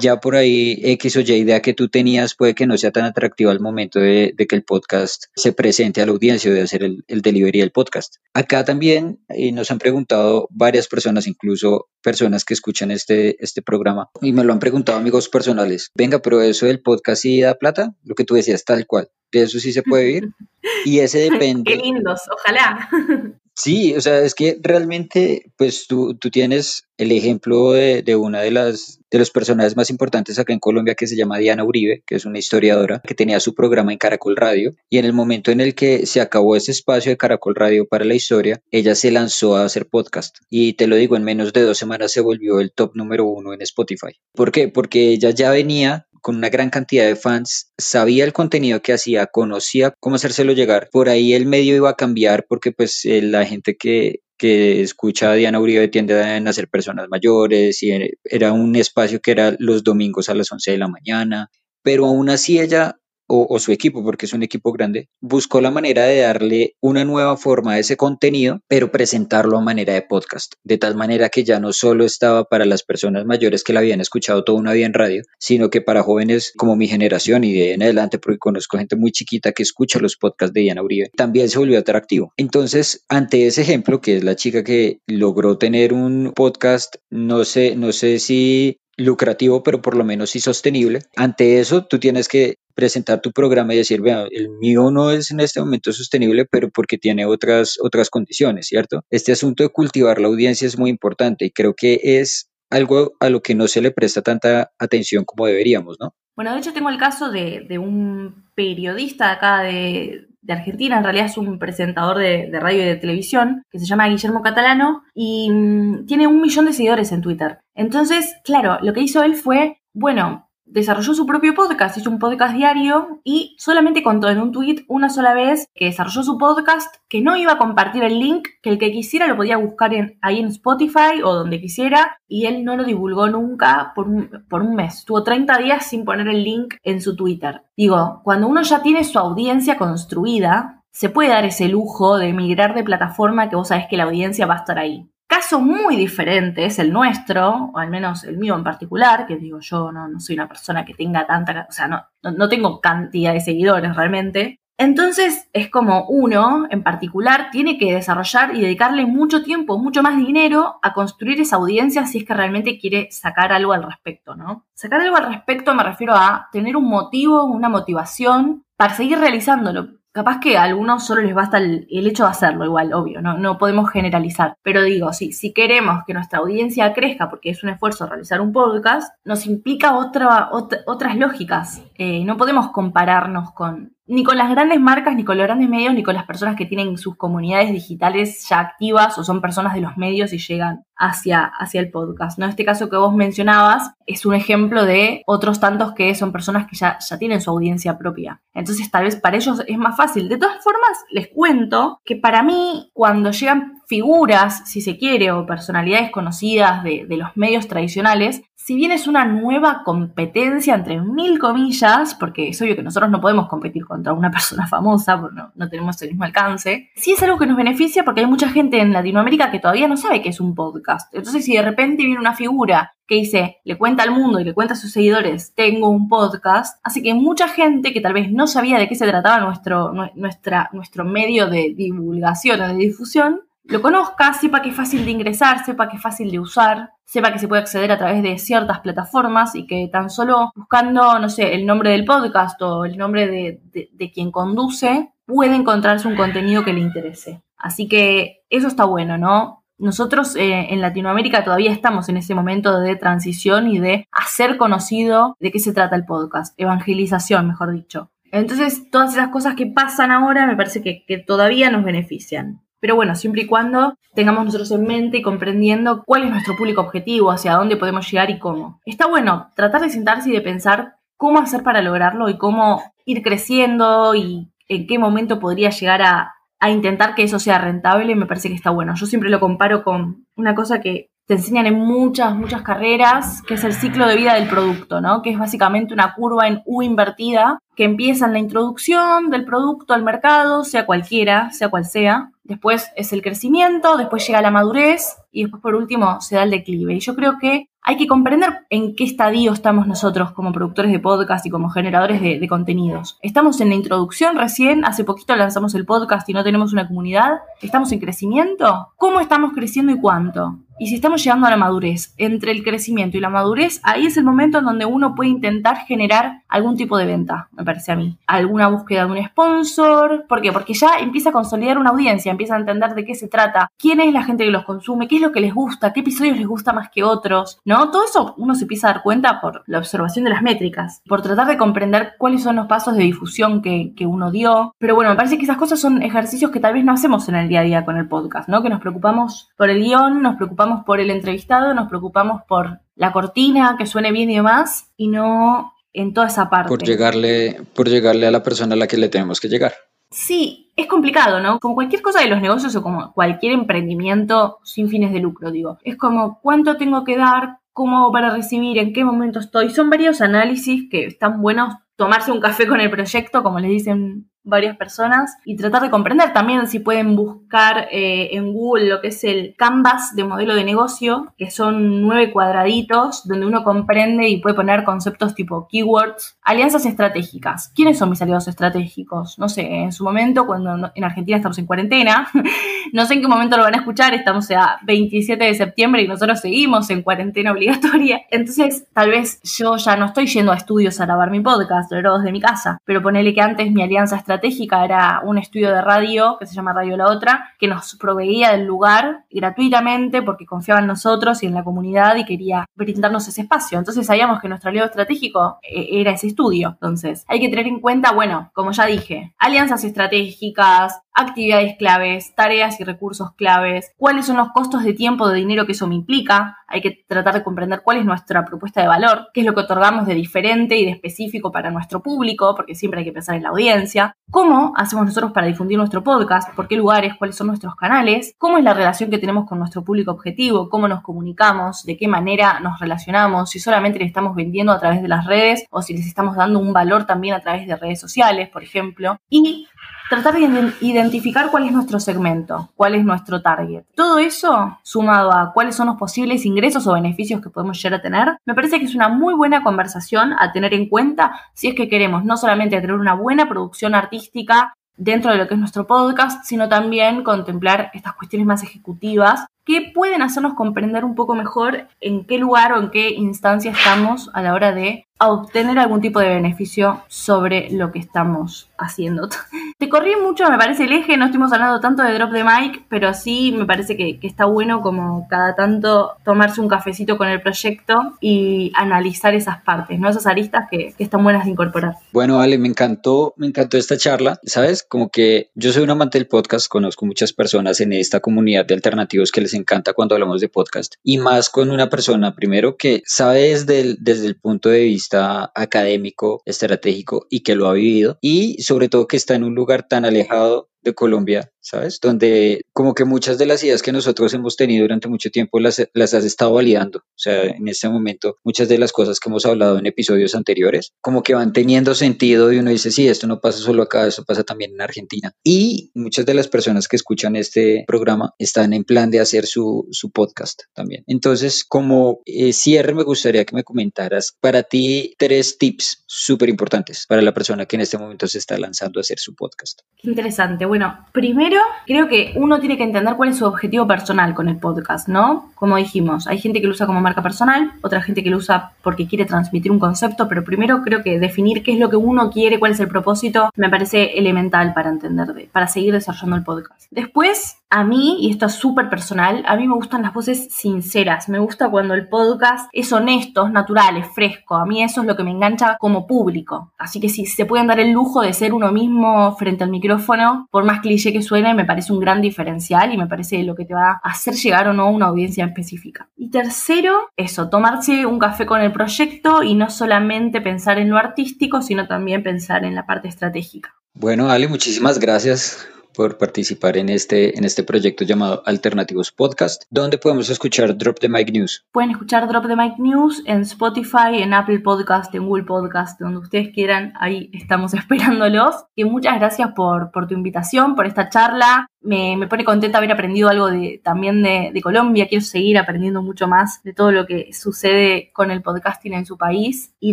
Ya 0.00 0.20
por 0.20 0.36
ahí 0.36 0.80
X 0.82 1.16
o 1.16 1.20
Y 1.20 1.32
idea 1.32 1.60
que 1.60 1.74
tú 1.74 1.88
tenías 1.88 2.34
puede 2.34 2.54
que 2.54 2.66
no 2.66 2.76
sea 2.78 2.90
tan 2.90 3.04
atractiva 3.04 3.52
al 3.52 3.60
momento 3.60 4.00
de, 4.00 4.34
que 4.48 4.56
el 4.56 4.64
podcast 4.64 5.24
se 5.34 5.52
presente 5.52 6.00
a 6.00 6.06
la 6.06 6.12
audiencia 6.12 6.50
o 6.50 6.54
de 6.54 6.62
hacer 6.62 6.82
el, 6.82 7.04
delivery 7.06 7.60
del 7.60 7.70
podcast. 7.70 8.16
Acá 8.34 8.64
también 8.64 9.20
eh, 9.28 9.52
nos 9.52 9.70
han 9.70 9.78
preguntado 9.78 10.48
varias 10.50 10.88
personas, 10.88 11.26
incluso 11.26 11.88
personas 12.02 12.44
que 12.44 12.54
escuchan 12.54 12.90
este, 12.90 13.42
este 13.42 13.62
programa, 13.62 14.10
y 14.20 14.32
me 14.32 14.44
lo 14.44 14.52
han 14.52 14.58
preguntado 14.58 14.98
amigos 14.98 15.28
personales. 15.28 15.90
Venga, 15.94 16.20
pero 16.20 16.40
eso 16.40 16.66
del 16.66 16.80
podcast 16.80 17.22
sí 17.22 17.40
da 17.40 17.54
plata, 17.54 17.94
lo 18.04 18.14
que 18.14 18.24
tú 18.24 18.34
decías, 18.34 18.64
tal 18.64 18.86
cual. 18.86 19.08
De 19.32 19.42
eso 19.42 19.60
sí 19.60 19.72
se 19.72 19.82
puede 19.82 20.04
vivir. 20.04 20.30
Y 20.84 21.00
ese 21.00 21.18
depende. 21.18 21.70
Qué 21.70 21.76
lindos, 21.76 22.22
ojalá. 22.32 22.88
Sí, 23.62 23.94
o 23.94 24.00
sea, 24.00 24.20
es 24.20 24.34
que 24.34 24.58
realmente, 24.62 25.52
pues 25.58 25.86
tú, 25.86 26.14
tú 26.14 26.30
tienes 26.30 26.84
el 26.96 27.12
ejemplo 27.12 27.72
de, 27.72 28.02
de, 28.02 28.16
una 28.16 28.40
de 28.40 28.50
las 28.50 29.00
de 29.10 29.18
los 29.18 29.30
personajes 29.30 29.76
más 29.76 29.90
importantes 29.90 30.38
acá 30.38 30.52
en 30.52 30.60
Colombia 30.60 30.94
que 30.94 31.06
se 31.06 31.16
llama 31.16 31.38
Diana 31.38 31.64
Uribe, 31.64 32.02
que 32.06 32.14
es 32.14 32.24
una 32.24 32.38
historiadora 32.38 33.02
que 33.04 33.14
tenía 33.14 33.40
su 33.40 33.54
programa 33.54 33.92
en 33.92 33.98
Caracol 33.98 34.36
Radio 34.36 34.74
y 34.88 34.98
en 34.98 35.04
el 35.04 35.12
momento 35.12 35.50
en 35.50 35.60
el 35.60 35.74
que 35.74 36.06
se 36.06 36.20
acabó 36.20 36.56
ese 36.56 36.70
espacio 36.70 37.10
de 37.10 37.16
Caracol 37.16 37.54
Radio 37.54 37.86
para 37.86 38.04
la 38.04 38.14
historia, 38.14 38.62
ella 38.70 38.94
se 38.94 39.10
lanzó 39.10 39.56
a 39.56 39.64
hacer 39.64 39.88
podcast 39.88 40.38
y 40.48 40.74
te 40.74 40.86
lo 40.86 40.96
digo, 40.96 41.16
en 41.16 41.24
menos 41.24 41.52
de 41.52 41.62
dos 41.62 41.76
semanas 41.76 42.12
se 42.12 42.20
volvió 42.20 42.60
el 42.60 42.72
top 42.72 42.92
número 42.94 43.26
uno 43.26 43.52
en 43.52 43.62
Spotify. 43.62 44.20
¿Por 44.32 44.52
qué? 44.52 44.68
Porque 44.68 45.10
ella 45.10 45.30
ya 45.30 45.50
venía 45.50 46.06
con 46.20 46.36
una 46.36 46.48
gran 46.48 46.70
cantidad 46.70 47.06
de 47.06 47.16
fans, 47.16 47.72
sabía 47.78 48.24
el 48.24 48.32
contenido 48.32 48.82
que 48.82 48.92
hacía, 48.92 49.26
conocía 49.26 49.94
cómo 50.00 50.16
hacérselo 50.16 50.52
llegar. 50.52 50.88
Por 50.90 51.08
ahí 51.08 51.34
el 51.34 51.46
medio 51.46 51.76
iba 51.76 51.90
a 51.90 51.96
cambiar 51.96 52.46
porque 52.48 52.72
pues 52.72 53.04
eh, 53.04 53.22
la 53.22 53.44
gente 53.44 53.76
que, 53.76 54.20
que 54.36 54.80
escucha 54.82 55.32
a 55.32 55.34
Diana 55.34 55.60
Uribe 55.60 55.88
tiende 55.88 56.20
a 56.22 56.40
nacer 56.40 56.68
personas 56.68 57.08
mayores 57.10 57.82
y 57.82 57.92
era 58.24 58.52
un 58.52 58.74
espacio 58.76 59.20
que 59.20 59.32
era 59.32 59.54
los 59.58 59.84
domingos 59.84 60.28
a 60.28 60.34
las 60.34 60.50
11 60.50 60.72
de 60.72 60.78
la 60.78 60.88
mañana, 60.88 61.50
pero 61.82 62.06
aún 62.06 62.30
así 62.30 62.60
ella 62.60 62.96
o, 63.30 63.58
su 63.58 63.72
equipo, 63.72 64.02
porque 64.02 64.26
es 64.26 64.32
un 64.32 64.42
equipo 64.42 64.72
grande, 64.72 65.08
buscó 65.20 65.60
la 65.60 65.70
manera 65.70 66.04
de 66.04 66.20
darle 66.20 66.74
una 66.80 67.04
nueva 67.04 67.36
forma 67.36 67.72
a 67.72 67.78
ese 67.78 67.96
contenido, 67.96 68.60
pero 68.66 68.90
presentarlo 68.90 69.56
a 69.56 69.60
manera 69.60 69.94
de 69.94 70.02
podcast, 70.02 70.54
de 70.64 70.78
tal 70.78 70.96
manera 70.96 71.28
que 71.28 71.44
ya 71.44 71.60
no 71.60 71.72
solo 71.72 72.04
estaba 72.04 72.44
para 72.44 72.64
las 72.64 72.82
personas 72.82 73.24
mayores 73.26 73.62
que 73.62 73.72
la 73.72 73.80
habían 73.80 74.00
escuchado 74.00 74.42
toda 74.42 74.58
una 74.58 74.72
vida 74.72 74.86
en 74.86 74.94
radio, 74.94 75.22
sino 75.38 75.70
que 75.70 75.80
para 75.80 76.02
jóvenes 76.02 76.52
como 76.56 76.74
mi 76.74 76.88
generación 76.88 77.44
y 77.44 77.52
de 77.52 77.62
ahí 77.62 77.70
en 77.70 77.82
adelante, 77.82 78.18
porque 78.18 78.38
conozco 78.38 78.78
gente 78.78 78.96
muy 78.96 79.12
chiquita 79.12 79.52
que 79.52 79.62
escucha 79.62 80.00
los 80.00 80.16
podcasts 80.16 80.52
de 80.52 80.62
Diana 80.62 80.82
Uribe, 80.82 81.10
también 81.16 81.48
se 81.48 81.58
volvió 81.58 81.78
atractivo. 81.78 82.32
Entonces, 82.36 83.04
ante 83.08 83.46
ese 83.46 83.62
ejemplo, 83.62 84.00
que 84.00 84.16
es 84.16 84.24
la 84.24 84.36
chica 84.36 84.64
que 84.64 84.98
logró 85.06 85.56
tener 85.56 85.92
un 85.92 86.32
podcast, 86.34 86.96
no 87.10 87.44
sé, 87.44 87.76
no 87.76 87.92
sé 87.92 88.18
si 88.18 88.78
lucrativo, 88.96 89.62
pero 89.62 89.80
por 89.80 89.96
lo 89.96 90.04
menos 90.04 90.30
sí 90.30 90.40
sostenible. 90.40 91.00
Ante 91.16 91.58
eso, 91.58 91.86
tú 91.86 91.98
tienes 91.98 92.28
que 92.28 92.56
presentar 92.80 93.20
tu 93.20 93.30
programa 93.30 93.74
y 93.74 93.76
decir, 93.76 94.00
vea, 94.00 94.26
el 94.30 94.48
mío 94.48 94.90
no 94.90 95.10
es 95.10 95.30
en 95.30 95.40
este 95.40 95.60
momento 95.60 95.92
sostenible, 95.92 96.46
pero 96.50 96.70
porque 96.70 96.96
tiene 96.96 97.26
otras, 97.26 97.76
otras 97.82 98.08
condiciones, 98.08 98.68
¿cierto? 98.68 99.04
Este 99.10 99.32
asunto 99.32 99.62
de 99.62 99.68
cultivar 99.68 100.18
la 100.18 100.28
audiencia 100.28 100.66
es 100.66 100.78
muy 100.78 100.88
importante 100.88 101.44
y 101.44 101.50
creo 101.50 101.74
que 101.74 102.00
es 102.02 102.48
algo 102.70 103.12
a 103.20 103.28
lo 103.28 103.42
que 103.42 103.54
no 103.54 103.68
se 103.68 103.82
le 103.82 103.90
presta 103.90 104.22
tanta 104.22 104.72
atención 104.78 105.24
como 105.26 105.46
deberíamos, 105.46 105.98
¿no? 106.00 106.14
Bueno, 106.34 106.54
de 106.54 106.60
hecho 106.60 106.72
tengo 106.72 106.88
el 106.88 106.96
caso 106.96 107.30
de, 107.30 107.66
de 107.68 107.78
un 107.78 108.46
periodista 108.54 109.30
acá 109.30 109.60
de, 109.60 110.26
de 110.40 110.52
Argentina, 110.54 110.96
en 110.96 111.04
realidad 111.04 111.26
es 111.26 111.36
un 111.36 111.58
presentador 111.58 112.16
de, 112.16 112.48
de, 112.50 112.60
radio 112.60 112.82
y 112.82 112.86
de 112.86 112.96
televisión, 112.96 113.62
que 113.70 113.78
se 113.78 113.84
llama 113.84 114.08
Guillermo 114.08 114.40
Catalano, 114.40 115.02
y 115.14 115.50
mm, 115.50 116.06
tiene 116.06 116.26
un 116.26 116.40
millón 116.40 116.64
de 116.64 116.72
seguidores 116.72 117.12
en 117.12 117.20
Twitter. 117.20 117.58
Entonces, 117.74 118.34
claro, 118.42 118.78
lo 118.80 118.94
que 118.94 119.02
hizo 119.02 119.22
él 119.22 119.34
fue, 119.34 119.82
bueno, 119.92 120.49
desarrolló 120.70 121.14
su 121.14 121.26
propio 121.26 121.54
podcast, 121.54 121.98
hizo 121.98 122.10
un 122.10 122.18
podcast 122.18 122.54
diario 122.54 123.20
y 123.24 123.56
solamente 123.58 124.02
contó 124.02 124.28
en 124.28 124.40
un 124.40 124.52
tweet 124.52 124.84
una 124.88 125.10
sola 125.10 125.34
vez 125.34 125.68
que 125.74 125.86
desarrolló 125.86 126.22
su 126.22 126.38
podcast, 126.38 126.96
que 127.08 127.20
no 127.20 127.36
iba 127.36 127.52
a 127.52 127.58
compartir 127.58 128.04
el 128.04 128.18
link, 128.18 128.48
que 128.62 128.70
el 128.70 128.78
que 128.78 128.92
quisiera 128.92 129.26
lo 129.26 129.36
podía 129.36 129.56
buscar 129.56 129.92
en, 129.94 130.18
ahí 130.22 130.38
en 130.38 130.46
Spotify 130.46 131.22
o 131.24 131.34
donde 131.34 131.60
quisiera 131.60 132.18
y 132.28 132.46
él 132.46 132.64
no 132.64 132.76
lo 132.76 132.84
divulgó 132.84 133.28
nunca 133.28 133.92
por 133.94 134.08
un, 134.08 134.44
por 134.48 134.62
un 134.62 134.74
mes. 134.74 135.04
Tuvo 135.04 135.22
30 135.24 135.58
días 135.58 135.86
sin 135.86 136.04
poner 136.04 136.28
el 136.28 136.44
link 136.44 136.74
en 136.82 137.00
su 137.00 137.16
Twitter. 137.16 137.62
Digo, 137.76 138.20
cuando 138.24 138.46
uno 138.46 138.62
ya 138.62 138.82
tiene 138.82 139.04
su 139.04 139.18
audiencia 139.18 139.76
construida, 139.76 140.84
se 140.90 141.08
puede 141.08 141.30
dar 141.30 141.44
ese 141.44 141.68
lujo 141.68 142.18
de 142.18 142.32
migrar 142.32 142.74
de 142.74 142.84
plataforma 142.84 143.48
que 143.48 143.56
vos 143.56 143.68
sabés 143.68 143.86
que 143.88 143.96
la 143.96 144.04
audiencia 144.04 144.46
va 144.46 144.54
a 144.54 144.58
estar 144.58 144.78
ahí. 144.78 145.10
Caso 145.30 145.60
muy 145.60 145.94
diferente 145.94 146.64
es 146.64 146.80
el 146.80 146.92
nuestro, 146.92 147.70
o 147.72 147.78
al 147.78 147.88
menos 147.88 148.24
el 148.24 148.36
mío 148.36 148.56
en 148.56 148.64
particular, 148.64 149.28
que 149.28 149.36
digo 149.36 149.60
yo 149.60 149.92
no, 149.92 150.08
no 150.08 150.18
soy 150.18 150.34
una 150.34 150.48
persona 150.48 150.84
que 150.84 150.92
tenga 150.92 151.24
tanta, 151.24 151.68
o 151.68 151.72
sea, 151.72 151.86
no, 151.86 152.04
no, 152.32 152.48
tengo 152.48 152.80
cantidad 152.80 153.32
de 153.32 153.38
seguidores 153.38 153.94
realmente, 153.94 154.58
Entonces 154.76 155.48
es 155.52 155.70
como 155.70 156.06
uno 156.08 156.66
en 156.70 156.82
particular 156.82 157.50
tiene 157.52 157.78
que 157.78 157.94
desarrollar 157.94 158.56
y 158.56 158.60
dedicarle 158.60 159.06
mucho 159.06 159.44
tiempo, 159.44 159.78
mucho 159.78 160.02
más 160.02 160.16
dinero 160.16 160.80
a 160.82 160.92
construir 160.94 161.40
esa 161.40 161.56
audiencia 161.56 162.06
si 162.06 162.18
es 162.18 162.24
que 162.24 162.34
realmente 162.34 162.80
quiere 162.80 163.08
sacar 163.12 163.52
algo 163.52 163.72
al 163.72 163.84
respecto, 163.84 164.34
¿no? 164.34 164.66
Sacar 164.74 165.00
algo 165.00 165.16
al 165.16 165.32
respecto 165.32 165.76
me 165.76 165.84
refiero 165.84 166.14
a 166.16 166.48
tener 166.50 166.76
un 166.76 166.88
motivo, 166.88 167.44
una 167.44 167.68
motivación 167.68 168.64
para 168.76 168.94
seguir 168.94 169.20
realizándolo. 169.20 169.99
Capaz 170.12 170.40
que 170.40 170.56
a 170.56 170.64
algunos 170.64 171.06
solo 171.06 171.22
les 171.22 171.34
basta 171.34 171.58
el, 171.58 171.86
hecho 171.88 172.24
de 172.24 172.30
hacerlo, 172.30 172.64
igual, 172.64 172.92
obvio, 172.92 173.22
no, 173.22 173.38
no 173.38 173.58
podemos 173.58 173.90
generalizar. 173.90 174.56
Pero 174.62 174.82
digo, 174.82 175.12
si, 175.12 175.32
si 175.32 175.52
queremos 175.52 176.02
que 176.04 176.14
nuestra 176.14 176.40
audiencia 176.40 176.92
crezca, 176.92 177.30
porque 177.30 177.50
es 177.50 177.62
un 177.62 177.70
esfuerzo 177.70 178.06
realizar 178.06 178.40
un 178.40 178.52
podcast, 178.52 179.14
nos 179.24 179.46
implica 179.46 179.96
otra, 179.96 180.50
otras 180.50 181.16
lógicas. 181.16 181.82
Eh, 181.94 182.24
no 182.24 182.36
podemos 182.36 182.70
compararnos 182.70 183.52
con, 183.52 183.94
ni 184.10 184.24
con 184.24 184.36
las 184.36 184.50
grandes 184.50 184.80
marcas, 184.80 185.14
ni 185.14 185.24
con 185.24 185.38
los 185.38 185.46
grandes 185.46 185.68
medios, 185.68 185.94
ni 185.94 186.02
con 186.02 186.16
las 186.16 186.24
personas 186.24 186.56
que 186.56 186.66
tienen 186.66 186.98
sus 186.98 187.16
comunidades 187.16 187.70
digitales 187.70 188.44
ya 188.48 188.58
activas 188.58 189.16
o 189.18 189.22
son 189.22 189.40
personas 189.40 189.72
de 189.72 189.80
los 189.80 189.96
medios 189.96 190.32
y 190.32 190.38
llegan 190.38 190.84
hacia, 190.96 191.44
hacia 191.44 191.80
el 191.80 191.92
podcast. 191.92 192.36
¿no? 192.36 192.46
Este 192.46 192.64
caso 192.64 192.90
que 192.90 192.96
vos 192.96 193.14
mencionabas 193.14 193.92
es 194.06 194.26
un 194.26 194.34
ejemplo 194.34 194.84
de 194.84 195.22
otros 195.26 195.60
tantos 195.60 195.92
que 195.92 196.12
son 196.16 196.32
personas 196.32 196.66
que 196.66 196.74
ya, 196.74 196.98
ya 196.98 197.18
tienen 197.18 197.40
su 197.40 197.50
audiencia 197.50 197.96
propia. 197.98 198.42
Entonces 198.52 198.90
tal 198.90 199.04
vez 199.04 199.14
para 199.14 199.36
ellos 199.36 199.62
es 199.64 199.78
más 199.78 199.96
fácil. 199.96 200.28
De 200.28 200.38
todas 200.38 200.62
formas, 200.62 201.04
les 201.10 201.28
cuento 201.28 202.00
que 202.04 202.16
para 202.16 202.42
mí 202.42 202.90
cuando 202.92 203.30
llegan 203.30 203.80
figuras, 203.86 204.68
si 204.68 204.80
se 204.80 204.98
quiere, 204.98 205.30
o 205.30 205.46
personalidades 205.46 206.10
conocidas 206.10 206.82
de, 206.82 207.06
de 207.08 207.16
los 207.16 207.30
medios 207.36 207.68
tradicionales, 207.68 208.42
si 208.70 208.76
bien 208.76 208.92
es 208.92 209.08
una 209.08 209.24
nueva 209.24 209.82
competencia 209.84 210.76
entre 210.76 211.00
mil 211.00 211.40
comillas, 211.40 212.14
porque 212.14 212.50
es 212.50 212.62
obvio 212.62 212.76
que 212.76 212.84
nosotros 212.84 213.10
no 213.10 213.20
podemos 213.20 213.48
competir 213.48 213.84
contra 213.84 214.12
una 214.12 214.30
persona 214.30 214.68
famosa, 214.68 215.20
porque 215.20 215.42
no, 215.56 215.68
tenemos 215.68 216.00
el 216.02 216.10
mismo 216.10 216.22
alcance, 216.22 216.88
sí 216.94 217.10
es 217.10 217.22
algo 217.24 217.36
que 217.36 217.48
nos 217.48 217.56
beneficia 217.56 218.04
porque 218.04 218.20
hay 218.20 218.28
mucha 218.28 218.48
gente 218.48 218.80
en 218.80 218.92
Latinoamérica 218.92 219.50
que 219.50 219.58
todavía 219.58 219.88
no 219.88 219.96
sabe 219.96 220.22
qué 220.22 220.28
es 220.28 220.38
un 220.38 220.54
podcast. 220.54 221.12
Entonces, 221.12 221.44
si 221.44 221.56
de 221.56 221.62
repente 221.62 222.04
viene 222.04 222.20
una 222.20 222.36
figura 222.36 222.94
que 223.08 223.16
dice, 223.16 223.56
le 223.64 223.76
cuenta 223.76 224.04
al 224.04 224.12
mundo 224.12 224.38
y 224.38 224.44
le 224.44 224.54
cuenta 224.54 224.74
a 224.74 224.76
sus 224.76 224.92
seguidores, 224.92 225.52
tengo 225.56 225.88
un 225.88 226.08
podcast, 226.08 226.78
hace 226.84 227.02
que 227.02 227.12
mucha 227.12 227.48
gente 227.48 227.92
que 227.92 228.00
tal 228.00 228.12
vez 228.12 228.30
no 228.30 228.46
sabía 228.46 228.78
de 228.78 228.86
qué 228.86 228.94
se 228.94 229.08
trataba 229.08 229.44
nuestro, 229.44 229.92
nuestra, 230.14 230.70
nuestro 230.72 231.04
medio 231.04 231.48
de 231.48 231.74
divulgación 231.76 232.60
o 232.60 232.68
de 232.68 232.74
difusión, 232.74 233.40
lo 233.64 233.82
conozca, 233.82 234.32
sepa 234.32 234.62
que 234.62 234.70
es 234.70 234.76
fácil 234.76 235.04
de 235.04 235.10
ingresar, 235.10 235.64
sepa 235.64 235.88
que 235.88 235.96
es 235.96 236.02
fácil 236.02 236.30
de 236.30 236.40
usar, 236.40 236.90
sepa 237.10 237.32
que 237.32 237.40
se 237.40 237.48
puede 237.48 237.62
acceder 237.62 237.90
a 237.90 237.98
través 237.98 238.22
de 238.22 238.38
ciertas 238.38 238.78
plataformas 238.78 239.56
y 239.56 239.66
que 239.66 239.88
tan 239.92 240.10
solo 240.10 240.52
buscando, 240.54 241.18
no 241.18 241.28
sé, 241.28 241.56
el 241.56 241.66
nombre 241.66 241.90
del 241.90 242.04
podcast 242.04 242.62
o 242.62 242.84
el 242.84 242.96
nombre 242.96 243.26
de, 243.26 244.12
quien 244.14 244.30
conduce, 244.30 245.10
puede 245.26 245.56
encontrarse 245.56 246.06
un 246.06 246.14
contenido 246.14 246.64
que 246.64 246.72
le 246.72 246.78
interese. 246.78 247.42
Así 247.56 247.88
que 247.88 248.44
eso 248.48 248.68
está 248.68 248.84
bueno, 248.84 249.18
¿no? 249.18 249.64
Nosotros 249.76 250.36
eh, 250.36 250.72
en 250.72 250.80
Latinoamérica 250.80 251.42
todavía 251.42 251.72
estamos 251.72 252.08
en 252.08 252.16
ese 252.16 252.36
momento 252.36 252.78
de 252.78 252.94
transición 252.94 253.66
y 253.66 253.80
de 253.80 254.06
hacer 254.12 254.56
conocido 254.56 255.36
de 255.40 255.50
qué 255.50 255.58
se 255.58 255.72
trata 255.72 255.96
el 255.96 256.06
podcast, 256.06 256.54
evangelización, 256.60 257.48
mejor 257.48 257.72
dicho. 257.72 258.12
Entonces, 258.30 258.88
todas 258.88 259.14
esas 259.14 259.30
cosas 259.30 259.56
que 259.56 259.66
pasan 259.66 260.12
ahora 260.12 260.46
me 260.46 260.54
parece 260.54 260.80
que 260.80 261.18
todavía 261.26 261.70
nos 261.70 261.82
benefician. 261.82 262.60
Pero 262.80 262.96
bueno, 262.96 263.14
siempre 263.14 263.42
y 263.42 263.46
cuando 263.46 263.94
tengamos 264.14 264.44
nosotros 264.46 264.70
en 264.72 264.84
mente 264.84 265.18
y 265.18 265.22
comprendiendo 265.22 266.02
cuál 266.04 266.24
es 266.24 266.30
nuestro 266.30 266.56
público 266.56 266.80
objetivo, 266.80 267.30
hacia 267.30 267.54
dónde 267.54 267.76
podemos 267.76 268.10
llegar 268.10 268.30
y 268.30 268.38
cómo. 268.38 268.80
Está 268.84 269.06
bueno 269.06 269.50
tratar 269.54 269.82
de 269.82 269.90
sentarse 269.90 270.30
y 270.30 270.32
de 270.32 270.40
pensar 270.40 270.94
cómo 271.16 271.38
hacer 271.38 271.62
para 271.62 271.82
lograrlo 271.82 272.28
y 272.28 272.38
cómo 272.38 272.82
ir 273.04 273.22
creciendo 273.22 274.14
y 274.14 274.50
en 274.68 274.86
qué 274.86 274.98
momento 274.98 275.38
podría 275.38 275.70
llegar 275.70 276.02
a, 276.02 276.34
a 276.60 276.70
intentar 276.70 277.14
que 277.14 277.22
eso 277.22 277.38
sea 277.38 277.58
rentable, 277.58 278.14
me 278.14 278.26
parece 278.26 278.48
que 278.48 278.54
está 278.54 278.70
bueno. 278.70 278.94
Yo 278.94 279.06
siempre 279.06 279.30
lo 279.30 279.40
comparo 279.40 279.82
con 279.84 280.26
una 280.36 280.54
cosa 280.54 280.80
que 280.80 281.09
te 281.30 281.36
enseñan 281.36 281.66
en 281.66 281.78
muchas, 281.78 282.34
muchas 282.34 282.62
carreras, 282.62 283.40
que 283.42 283.54
es 283.54 283.62
el 283.62 283.72
ciclo 283.72 284.08
de 284.08 284.16
vida 284.16 284.34
del 284.34 284.48
producto, 284.48 285.00
¿no? 285.00 285.22
Que 285.22 285.30
es 285.30 285.38
básicamente 285.38 285.94
una 285.94 286.12
curva 286.12 286.48
en 286.48 286.60
U 286.66 286.82
invertida 286.82 287.60
que 287.76 287.84
empieza 287.84 288.26
en 288.26 288.32
la 288.32 288.40
introducción 288.40 289.30
del 289.30 289.44
producto 289.44 289.94
al 289.94 290.02
mercado, 290.02 290.64
sea 290.64 290.86
cualquiera, 290.86 291.52
sea 291.52 291.68
cual 291.68 291.84
sea, 291.84 292.32
después 292.42 292.90
es 292.96 293.12
el 293.12 293.22
crecimiento, 293.22 293.96
después 293.96 294.26
llega 294.26 294.42
la 294.42 294.50
madurez 294.50 295.18
y 295.30 295.42
después 295.42 295.62
por 295.62 295.76
último 295.76 296.20
se 296.20 296.34
da 296.34 296.42
el 296.42 296.50
declive. 296.50 296.94
Y 296.94 296.98
yo 297.00 297.14
creo 297.14 297.38
que 297.38 297.68
hay 297.80 297.96
que 297.96 298.08
comprender 298.08 298.66
en 298.68 298.96
qué 298.96 299.04
estadio 299.04 299.52
estamos 299.52 299.86
nosotros 299.86 300.32
como 300.32 300.50
productores 300.50 300.90
de 300.90 300.98
podcast 300.98 301.46
y 301.46 301.50
como 301.50 301.70
generadores 301.70 302.20
de, 302.20 302.40
de, 302.40 302.48
contenidos. 302.48 303.20
Estamos 303.22 303.60
en 303.60 303.68
la 303.68 303.76
introducción 303.76 304.36
recién, 304.36 304.84
hace 304.84 305.04
poquito 305.04 305.36
lanzamos 305.36 305.76
el 305.76 305.86
podcast 305.86 306.28
y 306.28 306.32
no 306.32 306.42
tenemos 306.42 306.72
una 306.72 306.88
comunidad. 306.88 307.38
¿Estamos 307.62 307.92
en 307.92 308.00
crecimiento? 308.00 308.88
¿Cómo 308.96 309.20
estamos 309.20 309.52
creciendo 309.52 309.92
y 309.92 310.00
cuánto? 310.00 310.58
Y 310.80 310.86
si 310.86 310.94
estamos 310.94 311.22
llegando 311.22 311.46
a 311.46 311.50
la 311.50 311.58
madurez, 311.58 312.14
entre 312.16 312.52
el 312.52 312.64
crecimiento 312.64 313.18
y 313.18 313.20
la 313.20 313.28
madurez, 313.28 313.80
ahí 313.82 314.06
es 314.06 314.16
el 314.16 314.24
momento 314.24 314.60
en 314.60 314.64
donde 314.64 314.86
uno 314.86 315.14
puede 315.14 315.28
intentar 315.28 315.76
generar 315.80 316.40
algún 316.48 316.74
tipo 316.74 316.96
de 316.96 317.04
venta, 317.04 317.50
me 317.52 317.64
parece 317.64 317.92
a 317.92 317.96
mí. 317.96 318.16
Alguna 318.26 318.68
búsqueda 318.68 319.04
de 319.04 319.12
un 319.12 319.22
sponsor. 319.22 320.24
¿Por 320.26 320.40
qué? 320.40 320.52
Porque 320.52 320.72
ya 320.72 320.92
empieza 320.98 321.28
a 321.28 321.32
consolidar 321.32 321.76
una 321.76 321.90
audiencia, 321.90 322.32
empieza 322.32 322.54
a 322.54 322.60
entender 322.60 322.94
de 322.94 323.04
qué 323.04 323.14
se 323.14 323.28
trata, 323.28 323.70
quién 323.78 324.00
es 324.00 324.10
la 324.14 324.22
gente 324.22 324.44
que 324.44 324.50
los 324.50 324.64
consume, 324.64 325.06
qué 325.06 325.16
es 325.16 325.20
lo 325.20 325.32
que 325.32 325.42
les 325.42 325.52
gusta, 325.52 325.92
qué 325.92 326.00
episodios 326.00 326.38
les 326.38 326.46
gusta 326.46 326.72
más 326.72 326.88
que 326.88 327.04
otros, 327.04 327.60
¿no? 327.66 327.90
Todo 327.90 328.06
eso 328.06 328.34
uno 328.38 328.54
se 328.54 328.64
empieza 328.64 328.88
a 328.88 328.94
dar 328.94 329.02
cuenta 329.02 329.38
por 329.42 329.62
la 329.66 329.80
observación 329.80 330.24
de 330.24 330.30
las 330.30 330.40
métricas, 330.40 331.02
por 331.06 331.20
tratar 331.20 331.46
de 331.46 331.58
comprender 331.58 332.14
cuáles 332.16 332.42
son 332.42 332.56
los 332.56 332.68
pasos 332.68 332.96
de 332.96 333.02
difusión 333.02 333.60
que, 333.60 333.92
que 333.94 334.06
uno 334.06 334.30
dio. 334.30 334.74
Pero 334.78 334.94
bueno, 334.94 335.10
me 335.10 335.16
parece 335.16 335.36
que 335.36 335.44
esas 335.44 335.58
cosas 335.58 335.78
son 335.78 336.00
ejercicios 336.00 336.50
que 336.50 336.60
tal 336.60 336.72
vez 336.72 336.86
no 336.86 336.92
hacemos 336.92 337.28
en 337.28 337.34
el 337.34 337.50
día 337.50 337.60
a 337.60 337.64
día 337.64 337.84
con 337.84 337.98
el 337.98 338.08
podcast, 338.08 338.48
¿no? 338.48 338.62
Que 338.62 338.70
nos 338.70 338.80
preocupamos 338.80 339.50
por 339.58 339.68
el 339.68 339.82
guion, 339.82 340.22
nos 340.22 340.36
preocupamos 340.36 340.69
por 340.84 341.00
el 341.00 341.10
entrevistado, 341.10 341.74
nos 341.74 341.88
preocupamos 341.88 342.42
por 342.48 342.80
la 342.96 343.12
cortina, 343.12 343.76
que 343.78 343.86
suene 343.86 344.12
bien 344.12 344.30
y 344.30 344.36
demás, 344.36 344.90
y 344.96 345.08
no 345.08 345.74
en 345.92 346.14
toda 346.14 346.28
esa 346.28 346.48
parte. 346.48 346.68
Por 346.68 346.82
llegarle, 346.82 347.62
por 347.74 347.88
llegarle 347.88 348.26
a 348.26 348.30
la 348.30 348.42
persona 348.42 348.74
a 348.74 348.78
la 348.78 348.86
que 348.86 348.96
le 348.96 349.08
tenemos 349.08 349.40
que 349.40 349.48
llegar. 349.48 349.72
Sí, 350.10 350.72
es 350.76 350.86
complicado, 350.86 351.40
¿no? 351.40 351.60
Como 351.60 351.74
cualquier 351.74 352.02
cosa 352.02 352.20
de 352.20 352.28
los 352.28 352.40
negocios 352.40 352.74
o 352.74 352.82
como 352.82 353.12
cualquier 353.12 353.52
emprendimiento 353.52 354.58
sin 354.64 354.88
fines 354.88 355.12
de 355.12 355.20
lucro, 355.20 355.50
digo. 355.50 355.78
Es 355.84 355.96
como 355.96 356.40
cuánto 356.40 356.76
tengo 356.76 357.04
que 357.04 357.16
dar, 357.16 357.58
cómo 357.72 358.10
para 358.10 358.30
recibir, 358.30 358.78
en 358.78 358.92
qué 358.92 359.04
momento 359.04 359.38
estoy. 359.38 359.70
Son 359.70 359.88
varios 359.88 360.20
análisis 360.20 360.88
que 360.90 361.06
están 361.06 361.40
buenos 361.40 361.74
tomarse 361.96 362.32
un 362.32 362.40
café 362.40 362.66
con 362.66 362.80
el 362.80 362.90
proyecto, 362.90 363.42
como 363.42 363.60
les 363.60 363.70
dicen 363.70 364.30
varias 364.42 364.76
personas 364.76 365.36
y 365.44 365.56
tratar 365.56 365.82
de 365.82 365.90
comprender 365.90 366.32
también 366.32 366.66
si 366.66 366.78
pueden 366.78 367.14
buscar 367.14 367.88
eh, 367.90 368.30
en 368.32 368.52
Google 368.52 368.88
lo 368.88 369.00
que 369.00 369.08
es 369.08 369.22
el 369.24 369.54
canvas 369.56 370.14
de 370.14 370.24
modelo 370.24 370.54
de 370.54 370.64
negocio, 370.64 371.34
que 371.36 371.50
son 371.50 372.02
nueve 372.02 372.32
cuadraditos 372.32 373.26
donde 373.26 373.46
uno 373.46 373.62
comprende 373.62 374.28
y 374.28 374.40
puede 374.40 374.56
poner 374.56 374.84
conceptos 374.84 375.34
tipo 375.34 375.68
keywords, 375.70 376.38
alianzas 376.42 376.86
estratégicas. 376.86 377.72
¿Quiénes 377.74 377.98
son 377.98 378.10
mis 378.10 378.22
aliados 378.22 378.48
estratégicos? 378.48 379.38
No 379.38 379.48
sé, 379.48 379.62
en 379.62 379.92
su 379.92 380.04
momento, 380.04 380.46
cuando 380.46 380.90
en 380.94 381.04
Argentina 381.04 381.36
estamos 381.36 381.58
en 381.58 381.66
cuarentena, 381.66 382.28
no 382.92 383.04
sé 383.04 383.14
en 383.14 383.20
qué 383.20 383.28
momento 383.28 383.56
lo 383.56 383.64
van 383.64 383.74
a 383.74 383.78
escuchar, 383.78 384.14
estamos 384.14 384.50
a 384.52 384.78
27 384.84 385.44
de 385.44 385.54
septiembre 385.54 386.02
y 386.02 386.08
nosotros 386.08 386.40
seguimos 386.40 386.88
en 386.90 387.02
cuarentena 387.02 387.52
obligatoria. 387.52 388.22
Entonces, 388.30 388.86
tal 388.92 389.10
vez 389.10 389.40
yo 389.42 389.76
ya 389.76 389.96
no 389.96 390.06
estoy 390.06 390.26
yendo 390.26 390.52
a 390.52 390.56
estudios 390.56 391.00
a 391.00 391.06
grabar 391.06 391.30
mi 391.30 391.40
podcast, 391.40 391.92
lo 391.92 392.18
desde 392.18 392.32
mi 392.32 392.40
casa, 392.40 392.78
pero 392.84 393.02
ponele 393.02 393.34
que 393.34 393.42
antes 393.42 393.70
mi 393.70 393.82
alianza 393.82 394.16
estratégicas 394.16 394.29
estratégica 394.30 394.84
era 394.84 395.22
un 395.24 395.38
estudio 395.38 395.74
de 395.74 395.82
radio 395.82 396.36
que 396.38 396.46
se 396.46 396.54
llama 396.54 396.72
Radio 396.72 396.96
La 396.96 397.08
Otra, 397.08 397.54
que 397.58 397.66
nos 397.66 397.96
proveía 397.96 398.52
del 398.52 398.64
lugar 398.64 399.24
gratuitamente 399.30 400.22
porque 400.22 400.46
confiaba 400.46 400.80
en 400.80 400.86
nosotros 400.86 401.42
y 401.42 401.46
en 401.46 401.54
la 401.54 401.64
comunidad 401.64 402.14
y 402.16 402.24
quería 402.24 402.66
brindarnos 402.76 403.26
ese 403.26 403.42
espacio. 403.42 403.78
Entonces 403.78 404.06
sabíamos 404.06 404.40
que 404.40 404.48
nuestro 404.48 404.70
aliado 404.70 404.86
estratégico 404.86 405.58
eh, 405.62 406.00
era 406.00 406.12
ese 406.12 406.28
estudio. 406.28 406.70
Entonces 406.70 407.24
hay 407.26 407.40
que 407.40 407.48
tener 407.48 407.66
en 407.66 407.80
cuenta, 407.80 408.12
bueno, 408.12 408.50
como 408.54 408.70
ya 408.70 408.86
dije, 408.86 409.34
alianzas 409.38 409.82
estratégicas, 409.82 411.00
actividades 411.20 411.76
claves, 411.78 412.34
tareas 412.34 412.80
y 412.80 412.84
recursos 412.84 413.32
claves, 413.34 413.92
cuáles 413.96 414.26
son 414.26 414.36
los 414.36 414.50
costos 414.50 414.82
de 414.84 414.92
tiempo, 414.92 415.28
de 415.28 415.38
dinero 415.38 415.66
que 415.66 415.72
eso 415.72 415.86
me 415.86 415.94
implica. 415.94 416.58
Hay 416.66 416.80
que 416.80 417.04
tratar 417.06 417.34
de 417.34 417.42
comprender 417.42 417.82
cuál 417.82 417.98
es 417.98 418.04
nuestra 418.04 418.44
propuesta 418.44 418.80
de 418.80 418.86
valor, 418.86 419.28
qué 419.34 419.40
es 419.40 419.46
lo 419.46 419.54
que 419.54 419.60
otorgamos 419.60 420.06
de 420.06 420.14
diferente 420.14 420.76
y 420.76 420.84
de 420.84 420.92
específico 420.92 421.50
para 421.50 421.70
nuestro 421.70 422.00
público, 422.00 422.54
porque 422.54 422.74
siempre 422.74 423.00
hay 423.00 423.04
que 423.04 423.12
pensar 423.12 423.34
en 423.36 423.42
la 423.42 423.48
audiencia. 423.48 424.14
¿Cómo 424.30 424.72
hacemos 424.76 425.06
nosotros 425.06 425.32
para 425.32 425.46
difundir 425.46 425.78
nuestro 425.78 426.04
podcast? 426.04 426.54
¿Por 426.54 426.68
qué 426.68 426.76
lugares? 426.76 427.14
¿Cuáles 427.16 427.36
son 427.36 427.48
nuestros 427.48 427.74
canales? 427.74 428.34
¿Cómo 428.38 428.58
es 428.58 428.64
la 428.64 428.74
relación 428.74 429.10
que 429.10 429.18
tenemos 429.18 429.48
con 429.48 429.58
nuestro 429.58 429.82
público 429.82 430.12
objetivo? 430.12 430.68
¿Cómo 430.68 430.86
nos 430.86 431.02
comunicamos? 431.02 431.84
¿De 431.84 431.96
qué 431.96 432.06
manera 432.06 432.60
nos 432.60 432.78
relacionamos? 432.78 433.50
Si 433.50 433.58
solamente 433.58 433.98
le 433.98 434.04
estamos 434.04 434.36
vendiendo 434.36 434.72
a 434.72 434.78
través 434.78 435.02
de 435.02 435.08
las 435.08 435.26
redes 435.26 435.64
o 435.70 435.82
si 435.82 435.96
les 435.96 436.06
estamos 436.06 436.36
dando 436.36 436.60
un 436.60 436.72
valor 436.72 437.04
también 437.04 437.34
a 437.34 437.40
través 437.40 437.66
de 437.66 437.76
redes 437.76 438.00
sociales, 438.00 438.48
por 438.48 438.62
ejemplo. 438.62 439.18
Y 439.28 439.66
tratar 440.10 440.34
de 440.34 440.72
identificar 440.80 441.50
cuál 441.52 441.66
es 441.66 441.72
nuestro 441.72 442.00
segmento, 442.00 442.68
cuál 442.74 442.96
es 442.96 443.04
nuestro 443.04 443.40
target. 443.40 443.84
Todo 443.94 444.18
eso, 444.18 444.76
sumado 444.82 445.32
a 445.32 445.52
cuáles 445.52 445.76
son 445.76 445.86
los 445.86 445.96
posibles 445.96 446.44
ingresos 446.44 446.84
o 446.88 446.94
beneficios 446.94 447.40
que 447.40 447.48
podemos 447.48 447.80
llegar 447.80 448.00
a 448.00 448.02
tener, 448.02 448.36
me 448.44 448.54
parece 448.54 448.80
que 448.80 448.86
es 448.86 448.94
una 448.96 449.08
muy 449.08 449.34
buena 449.34 449.62
conversación 449.62 450.34
a 450.36 450.50
tener 450.52 450.74
en 450.74 450.88
cuenta 450.88 451.40
si 451.54 451.68
es 451.68 451.76
que 451.76 451.88
queremos 451.88 452.24
no 452.24 452.36
solamente 452.36 452.80
tener 452.80 452.96
una 452.96 453.14
buena 453.14 453.48
producción 453.48 453.94
artística 453.94 454.74
dentro 454.96 455.30
de 455.30 455.38
lo 455.38 455.46
que 455.46 455.54
es 455.54 455.60
nuestro 455.60 455.86
podcast, 455.86 456.44
sino 456.44 456.68
también 456.68 457.22
contemplar 457.22 457.90
estas 457.94 458.14
cuestiones 458.14 458.46
más 458.48 458.64
ejecutivas 458.64 459.46
que 459.70 459.92
pueden 459.92 460.20
hacernos 460.20 460.54
comprender 460.54 461.04
un 461.04 461.14
poco 461.14 461.36
mejor 461.36 461.86
en 462.00 462.24
qué 462.24 462.38
lugar 462.38 462.72
o 462.72 462.80
en 462.80 462.90
qué 462.90 463.10
instancia 463.10 463.70
estamos 463.70 464.28
a 464.34 464.42
la 464.42 464.52
hora 464.52 464.72
de 464.72 465.06
obtener 465.28 465.78
algún 465.78 466.00
tipo 466.00 466.18
de 466.20 466.28
beneficio 466.28 467.02
sobre 467.08 467.70
lo 467.70 467.92
que 467.92 467.98
estamos 467.98 468.70
haciendo. 468.78 469.28
Te 469.78 469.88
corrí 469.88 470.16
mucho, 470.16 470.48
me 470.50 470.56
parece, 470.56 470.84
el 470.84 470.92
eje, 470.92 471.16
no 471.16 471.26
estuvimos 471.26 471.52
hablando 471.52 471.80
tanto 471.80 472.02
de 472.02 472.14
drop 472.14 472.32
de 472.32 472.44
mic, 472.44 472.84
pero 472.88 473.12
sí 473.12 473.52
me 473.52 473.66
parece 473.66 473.96
que, 473.96 474.18
está 474.22 474.44
bueno 474.46 474.80
como 474.80 475.26
cada 475.28 475.54
tanto 475.54 476.12
tomarse 476.24 476.60
un 476.60 476.68
cafecito 476.68 477.18
con 477.18 477.28
el 477.28 477.42
proyecto 477.42 478.14
y 478.20 478.72
analizar 478.74 479.34
esas 479.34 479.62
partes, 479.62 479.98
¿no? 479.98 480.08
Esas 480.08 480.26
aristas 480.26 480.68
que, 480.70 480.94
que 480.96 481.04
están 481.04 481.22
buenas 481.22 481.44
de 481.44 481.50
incorporar. 481.50 481.96
Bueno, 482.12 482.40
Ale, 482.40 482.58
me 482.58 482.68
encantó, 482.68 483.34
me 483.36 483.46
encantó 483.46 483.76
esta 483.76 483.96
charla, 483.96 484.38
¿sabes? 484.44 484.82
Como 484.82 485.10
que 485.10 485.50
yo 485.54 485.72
soy 485.72 485.82
un 485.82 485.90
amante 485.90 486.18
del 486.18 486.28
podcast, 486.28 486.68
conozco 486.68 487.04
muchas 487.04 487.32
personas 487.32 487.80
en 487.80 487.92
esta 487.92 488.20
comunidad 488.20 488.64
de 488.66 488.74
alternativos 488.74 489.32
que 489.32 489.40
les 489.40 489.54
encanta 489.60 489.92
cuando 489.92 490.14
hablamos 490.14 490.40
de 490.40 490.48
podcast 490.48 490.94
y 491.02 491.18
más 491.18 491.50
con 491.50 491.70
una 491.70 491.88
persona, 491.88 492.34
primero, 492.34 492.76
que 492.76 493.02
sabe 493.06 493.50
desde 493.50 493.80
el, 493.80 493.98
desde 494.00 494.26
el 494.26 494.38
punto 494.38 494.68
de 494.68 494.80
vista 494.80 495.52
académico, 495.54 496.42
estratégico 496.44 497.26
y 497.30 497.40
que 497.40 497.54
lo 497.54 497.68
ha 497.68 497.74
vivido 497.74 498.18
y 498.20 498.62
sobre 498.62 498.88
todo 498.88 499.06
que 499.06 499.16
está 499.16 499.34
en 499.34 499.44
un 499.44 499.54
lugar 499.54 499.86
tan 499.88 500.04
alejado 500.04 500.70
de 500.82 500.94
Colombia, 500.94 501.52
¿sabes? 501.60 502.00
Donde 502.00 502.62
como 502.72 502.94
que 502.94 503.04
muchas 503.04 503.38
de 503.38 503.46
las 503.46 503.62
ideas 503.62 503.82
que 503.82 503.92
nosotros 503.92 504.32
hemos 504.34 504.56
tenido 504.56 504.82
durante 504.82 505.08
mucho 505.08 505.30
tiempo 505.30 505.60
las, 505.60 505.78
has 505.78 506.24
estado 506.24 506.54
validando. 506.54 507.00
O 507.00 507.18
sea, 507.18 507.42
en 507.44 507.68
este 507.68 507.88
momento 507.88 508.36
muchas 508.44 508.68
de 508.68 508.78
las 508.78 508.92
cosas 508.92 509.20
que 509.20 509.28
hemos 509.28 509.46
hablado 509.46 509.78
en 509.78 509.86
episodios 509.86 510.34
anteriores 510.34 510.92
como 511.00 511.22
que 511.22 511.34
van 511.34 511.52
teniendo 511.52 511.94
sentido 511.94 512.52
y 512.52 512.58
uno 512.58 512.70
dice, 512.70 512.90
sí, 512.90 513.08
esto 513.08 513.26
no 513.26 513.40
pasa 513.40 513.58
solo 513.58 513.82
acá, 513.82 514.06
esto 514.06 514.24
pasa 514.24 514.44
también 514.44 514.72
en 514.72 514.80
Argentina. 514.80 515.34
Y 515.44 515.90
muchas 515.94 516.26
de 516.26 516.34
las 516.34 516.48
personas 516.48 516.88
que 516.88 516.96
escuchan 516.96 517.36
este 517.36 517.84
programa 517.86 518.34
están 518.38 518.72
en 518.72 518.84
plan 518.84 519.10
de 519.10 519.20
hacer 519.20 519.46
su, 519.46 519.86
su 519.90 520.10
podcast 520.10 520.62
también. 520.72 521.04
Entonces, 521.06 521.64
como 521.64 522.20
eh, 522.24 522.52
cierre, 522.52 522.94
me 522.94 523.04
gustaría 523.04 523.44
que 523.44 523.54
me 523.54 523.64
comentaras 523.64 524.36
para 524.40 524.62
ti 524.62 525.14
tres 525.18 525.58
tips 525.58 526.04
súper 526.06 526.48
importantes 526.48 527.06
para 527.06 527.22
la 527.22 527.34
persona 527.34 527.66
que 527.66 527.76
en 527.76 527.82
este 527.82 527.98
momento 527.98 528.26
se 528.26 528.38
está 528.38 528.58
lanzando 528.58 529.00
a 529.00 529.02
hacer 529.02 529.18
su 529.18 529.34
podcast. 529.34 529.80
Interesante 530.02 530.66
bueno, 530.70 530.98
primero 531.10 531.58
creo 531.84 532.06
que 532.06 532.32
uno 532.36 532.60
tiene 532.60 532.76
que 532.76 532.84
entender 532.84 533.16
cuál 533.16 533.30
es 533.30 533.38
su 533.38 533.44
objetivo 533.44 533.88
personal 533.88 534.34
con 534.34 534.48
el 534.48 534.56
podcast, 534.56 535.08
¿no? 535.08 535.50
Como 535.56 535.74
dijimos, 535.76 536.28
hay 536.28 536.38
gente 536.38 536.60
que 536.60 536.68
lo 536.68 536.74
usa 536.74 536.86
como 536.86 537.00
marca 537.00 537.24
personal, 537.24 537.72
otra 537.82 538.00
gente 538.00 538.22
que 538.22 538.30
lo 538.30 538.36
usa 538.36 538.70
porque 538.80 539.08
quiere 539.08 539.24
transmitir 539.24 539.72
un 539.72 539.80
concepto, 539.80 540.28
pero 540.28 540.44
primero 540.44 540.80
creo 540.82 541.02
que 541.02 541.18
definir 541.18 541.64
qué 541.64 541.72
es 541.72 541.80
lo 541.80 541.90
que 541.90 541.96
uno 541.96 542.30
quiere, 542.30 542.60
cuál 542.60 542.70
es 542.70 542.78
el 542.78 542.86
propósito, 542.86 543.50
me 543.56 543.68
parece 543.68 544.16
elemental 544.16 544.72
para 544.72 544.90
entender, 544.90 545.48
para 545.50 545.66
seguir 545.66 545.92
desarrollando 545.92 546.36
el 546.36 546.44
podcast. 546.44 546.86
Después, 546.92 547.56
a 547.68 547.82
mí, 547.82 548.18
y 548.20 548.30
esto 548.30 548.46
es 548.46 548.54
súper 548.54 548.88
personal, 548.88 549.44
a 549.46 549.56
mí 549.56 549.66
me 549.66 549.74
gustan 549.74 550.02
las 550.02 550.12
voces 550.12 550.48
sinceras. 550.52 551.28
Me 551.28 551.38
gusta 551.38 551.68
cuando 551.68 551.94
el 551.94 552.08
podcast 552.08 552.68
es 552.72 552.92
honesto, 552.92 553.46
es 553.46 553.52
natural, 553.52 553.96
es 553.96 554.08
fresco. 554.08 554.56
A 554.56 554.66
mí 554.66 554.82
eso 554.82 555.00
es 555.00 555.06
lo 555.06 555.16
que 555.16 555.24
me 555.24 555.30
engancha 555.30 555.76
como 555.78 556.06
público. 556.06 556.72
Así 556.78 557.00
que 557.00 557.08
si 557.08 557.26
se 557.26 557.46
pueden 557.46 557.66
dar 557.66 557.80
el 557.80 557.92
lujo 557.92 558.22
de 558.22 558.32
ser 558.32 558.54
uno 558.54 558.72
mismo 558.72 559.36
frente 559.36 559.64
al 559.64 559.70
micrófono, 559.70 560.48
más 560.64 560.80
cliché 560.80 561.12
que 561.12 561.22
suene, 561.22 561.54
me 561.54 561.64
parece 561.64 561.92
un 561.92 562.00
gran 562.00 562.20
diferencial 562.20 562.92
y 562.92 562.96
me 562.96 563.06
parece 563.06 563.42
lo 563.42 563.54
que 563.54 563.64
te 563.64 563.74
va 563.74 564.00
a 564.02 564.10
hacer 564.10 564.34
llegar 564.34 564.68
o 564.68 564.72
no 564.72 564.84
a 564.84 564.90
una 564.90 565.06
audiencia 565.06 565.44
específica. 565.44 566.08
Y 566.16 566.30
tercero, 566.30 567.10
eso, 567.16 567.48
tomarse 567.48 568.06
un 568.06 568.18
café 568.18 568.46
con 568.46 568.60
el 568.60 568.72
proyecto 568.72 569.42
y 569.42 569.54
no 569.54 569.70
solamente 569.70 570.40
pensar 570.40 570.78
en 570.78 570.90
lo 570.90 570.98
artístico, 570.98 571.62
sino 571.62 571.86
también 571.86 572.22
pensar 572.22 572.64
en 572.64 572.74
la 572.74 572.86
parte 572.86 573.08
estratégica. 573.08 573.74
Bueno, 573.94 574.30
Ale, 574.30 574.48
muchísimas 574.48 574.98
gracias 574.98 575.66
por 576.00 576.16
participar 576.16 576.78
en 576.78 576.88
este, 576.88 577.36
en 577.36 577.44
este 577.44 577.62
proyecto 577.62 578.06
llamado 578.06 578.42
Alternativos 578.46 579.12
Podcast, 579.12 579.64
donde 579.68 579.98
podemos 579.98 580.30
escuchar 580.30 580.78
Drop 580.78 580.98
the 580.98 581.10
Mic 581.10 581.30
News. 581.30 581.66
Pueden 581.72 581.90
escuchar 581.90 582.26
Drop 582.26 582.46
the 582.46 582.56
Mic 582.56 582.78
News 582.78 583.22
en 583.26 583.42
Spotify, 583.42 584.22
en 584.22 584.32
Apple 584.32 584.60
Podcast, 584.60 585.14
en 585.14 585.26
Google 585.26 585.44
Podcast, 585.44 586.00
donde 586.00 586.20
ustedes 586.20 586.54
quieran, 586.54 586.94
ahí 586.98 587.28
estamos 587.34 587.74
esperándolos. 587.80 588.64
Y 588.74 588.84
muchas 588.84 589.18
gracias 589.18 589.50
por, 589.54 589.90
por 589.90 590.06
tu 590.06 590.14
invitación, 590.14 590.74
por 590.74 590.86
esta 590.86 591.10
charla. 591.10 591.66
Me, 591.82 592.26
pone 592.28 592.44
contenta 592.44 592.78
haber 592.78 592.92
aprendido 592.92 593.30
algo 593.30 593.50
de, 593.50 593.80
también 593.82 594.22
de, 594.22 594.60
Colombia. 594.62 595.08
Quiero 595.08 595.24
seguir 595.24 595.58
aprendiendo 595.58 596.02
mucho 596.02 596.28
más 596.28 596.62
de 596.62 596.74
todo 596.74 596.92
lo 596.92 597.06
que 597.06 597.32
sucede 597.32 598.10
con 598.12 598.30
el 598.30 598.42
podcasting 598.42 598.92
en 598.92 599.06
su 599.06 599.16
país. 599.16 599.74
Y 599.80 599.92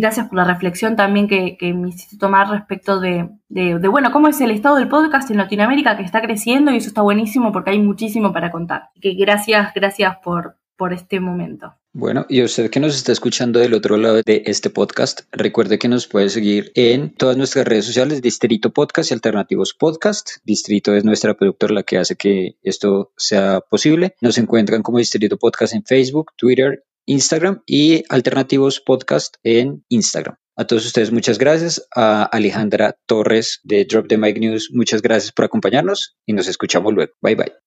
gracias 0.00 0.28
por 0.28 0.36
la 0.36 0.44
reflexión 0.44 0.96
también 0.96 1.28
que, 1.28 1.56
me 1.74 1.88
hiciste 1.88 2.18
tomar 2.18 2.50
respecto 2.50 3.00
de, 3.00 3.30
de, 3.48 3.78
de, 3.78 3.88
bueno, 3.88 4.12
cómo 4.12 4.28
es 4.28 4.40
el 4.40 4.50
estado 4.50 4.76
del 4.76 4.88
podcast 4.88 5.30
en 5.30 5.38
Latinoamérica 5.38 5.96
que 5.96 6.02
está 6.02 6.20
creciendo 6.20 6.70
y 6.70 6.76
eso 6.76 6.88
está 6.88 7.02
buenísimo 7.02 7.52
porque 7.52 7.70
hay 7.70 7.80
muchísimo 7.80 8.32
para 8.32 8.50
contar. 8.50 8.90
Que 9.00 9.14
gracias, 9.14 9.72
gracias 9.74 10.16
por, 10.22 10.56
por 10.76 10.92
este 10.92 11.20
momento. 11.20 11.74
Bueno, 11.98 12.26
y 12.28 12.44
usted 12.44 12.70
que 12.70 12.78
nos 12.78 12.94
está 12.94 13.10
escuchando 13.10 13.58
del 13.58 13.74
otro 13.74 13.96
lado 13.96 14.22
de 14.24 14.44
este 14.46 14.70
podcast, 14.70 15.22
recuerde 15.32 15.80
que 15.80 15.88
nos 15.88 16.06
puede 16.06 16.28
seguir 16.28 16.70
en 16.76 17.12
todas 17.12 17.36
nuestras 17.36 17.66
redes 17.66 17.86
sociales, 17.86 18.22
Distrito 18.22 18.72
Podcast 18.72 19.10
y 19.10 19.14
Alternativos 19.14 19.74
Podcast. 19.74 20.36
Distrito 20.44 20.94
es 20.94 21.02
nuestra 21.02 21.34
productora 21.34 21.74
la 21.74 21.82
que 21.82 21.98
hace 21.98 22.14
que 22.14 22.54
esto 22.62 23.10
sea 23.16 23.62
posible. 23.68 24.14
Nos 24.20 24.38
encuentran 24.38 24.84
como 24.84 24.98
Distrito 24.98 25.38
Podcast 25.38 25.74
en 25.74 25.82
Facebook, 25.82 26.30
Twitter, 26.36 26.84
Instagram 27.04 27.64
y 27.66 28.04
Alternativos 28.08 28.78
Podcast 28.78 29.34
en 29.42 29.84
Instagram. 29.88 30.36
A 30.54 30.68
todos 30.68 30.86
ustedes 30.86 31.10
muchas 31.10 31.36
gracias. 31.36 31.84
A 31.96 32.22
Alejandra 32.22 32.96
Torres 33.06 33.58
de 33.64 33.84
Drop 33.86 34.06
the 34.06 34.18
Mic 34.18 34.38
News, 34.38 34.70
muchas 34.72 35.02
gracias 35.02 35.32
por 35.32 35.46
acompañarnos 35.46 36.16
y 36.24 36.32
nos 36.32 36.46
escuchamos 36.46 36.94
luego. 36.94 37.10
Bye 37.20 37.34
bye. 37.34 37.58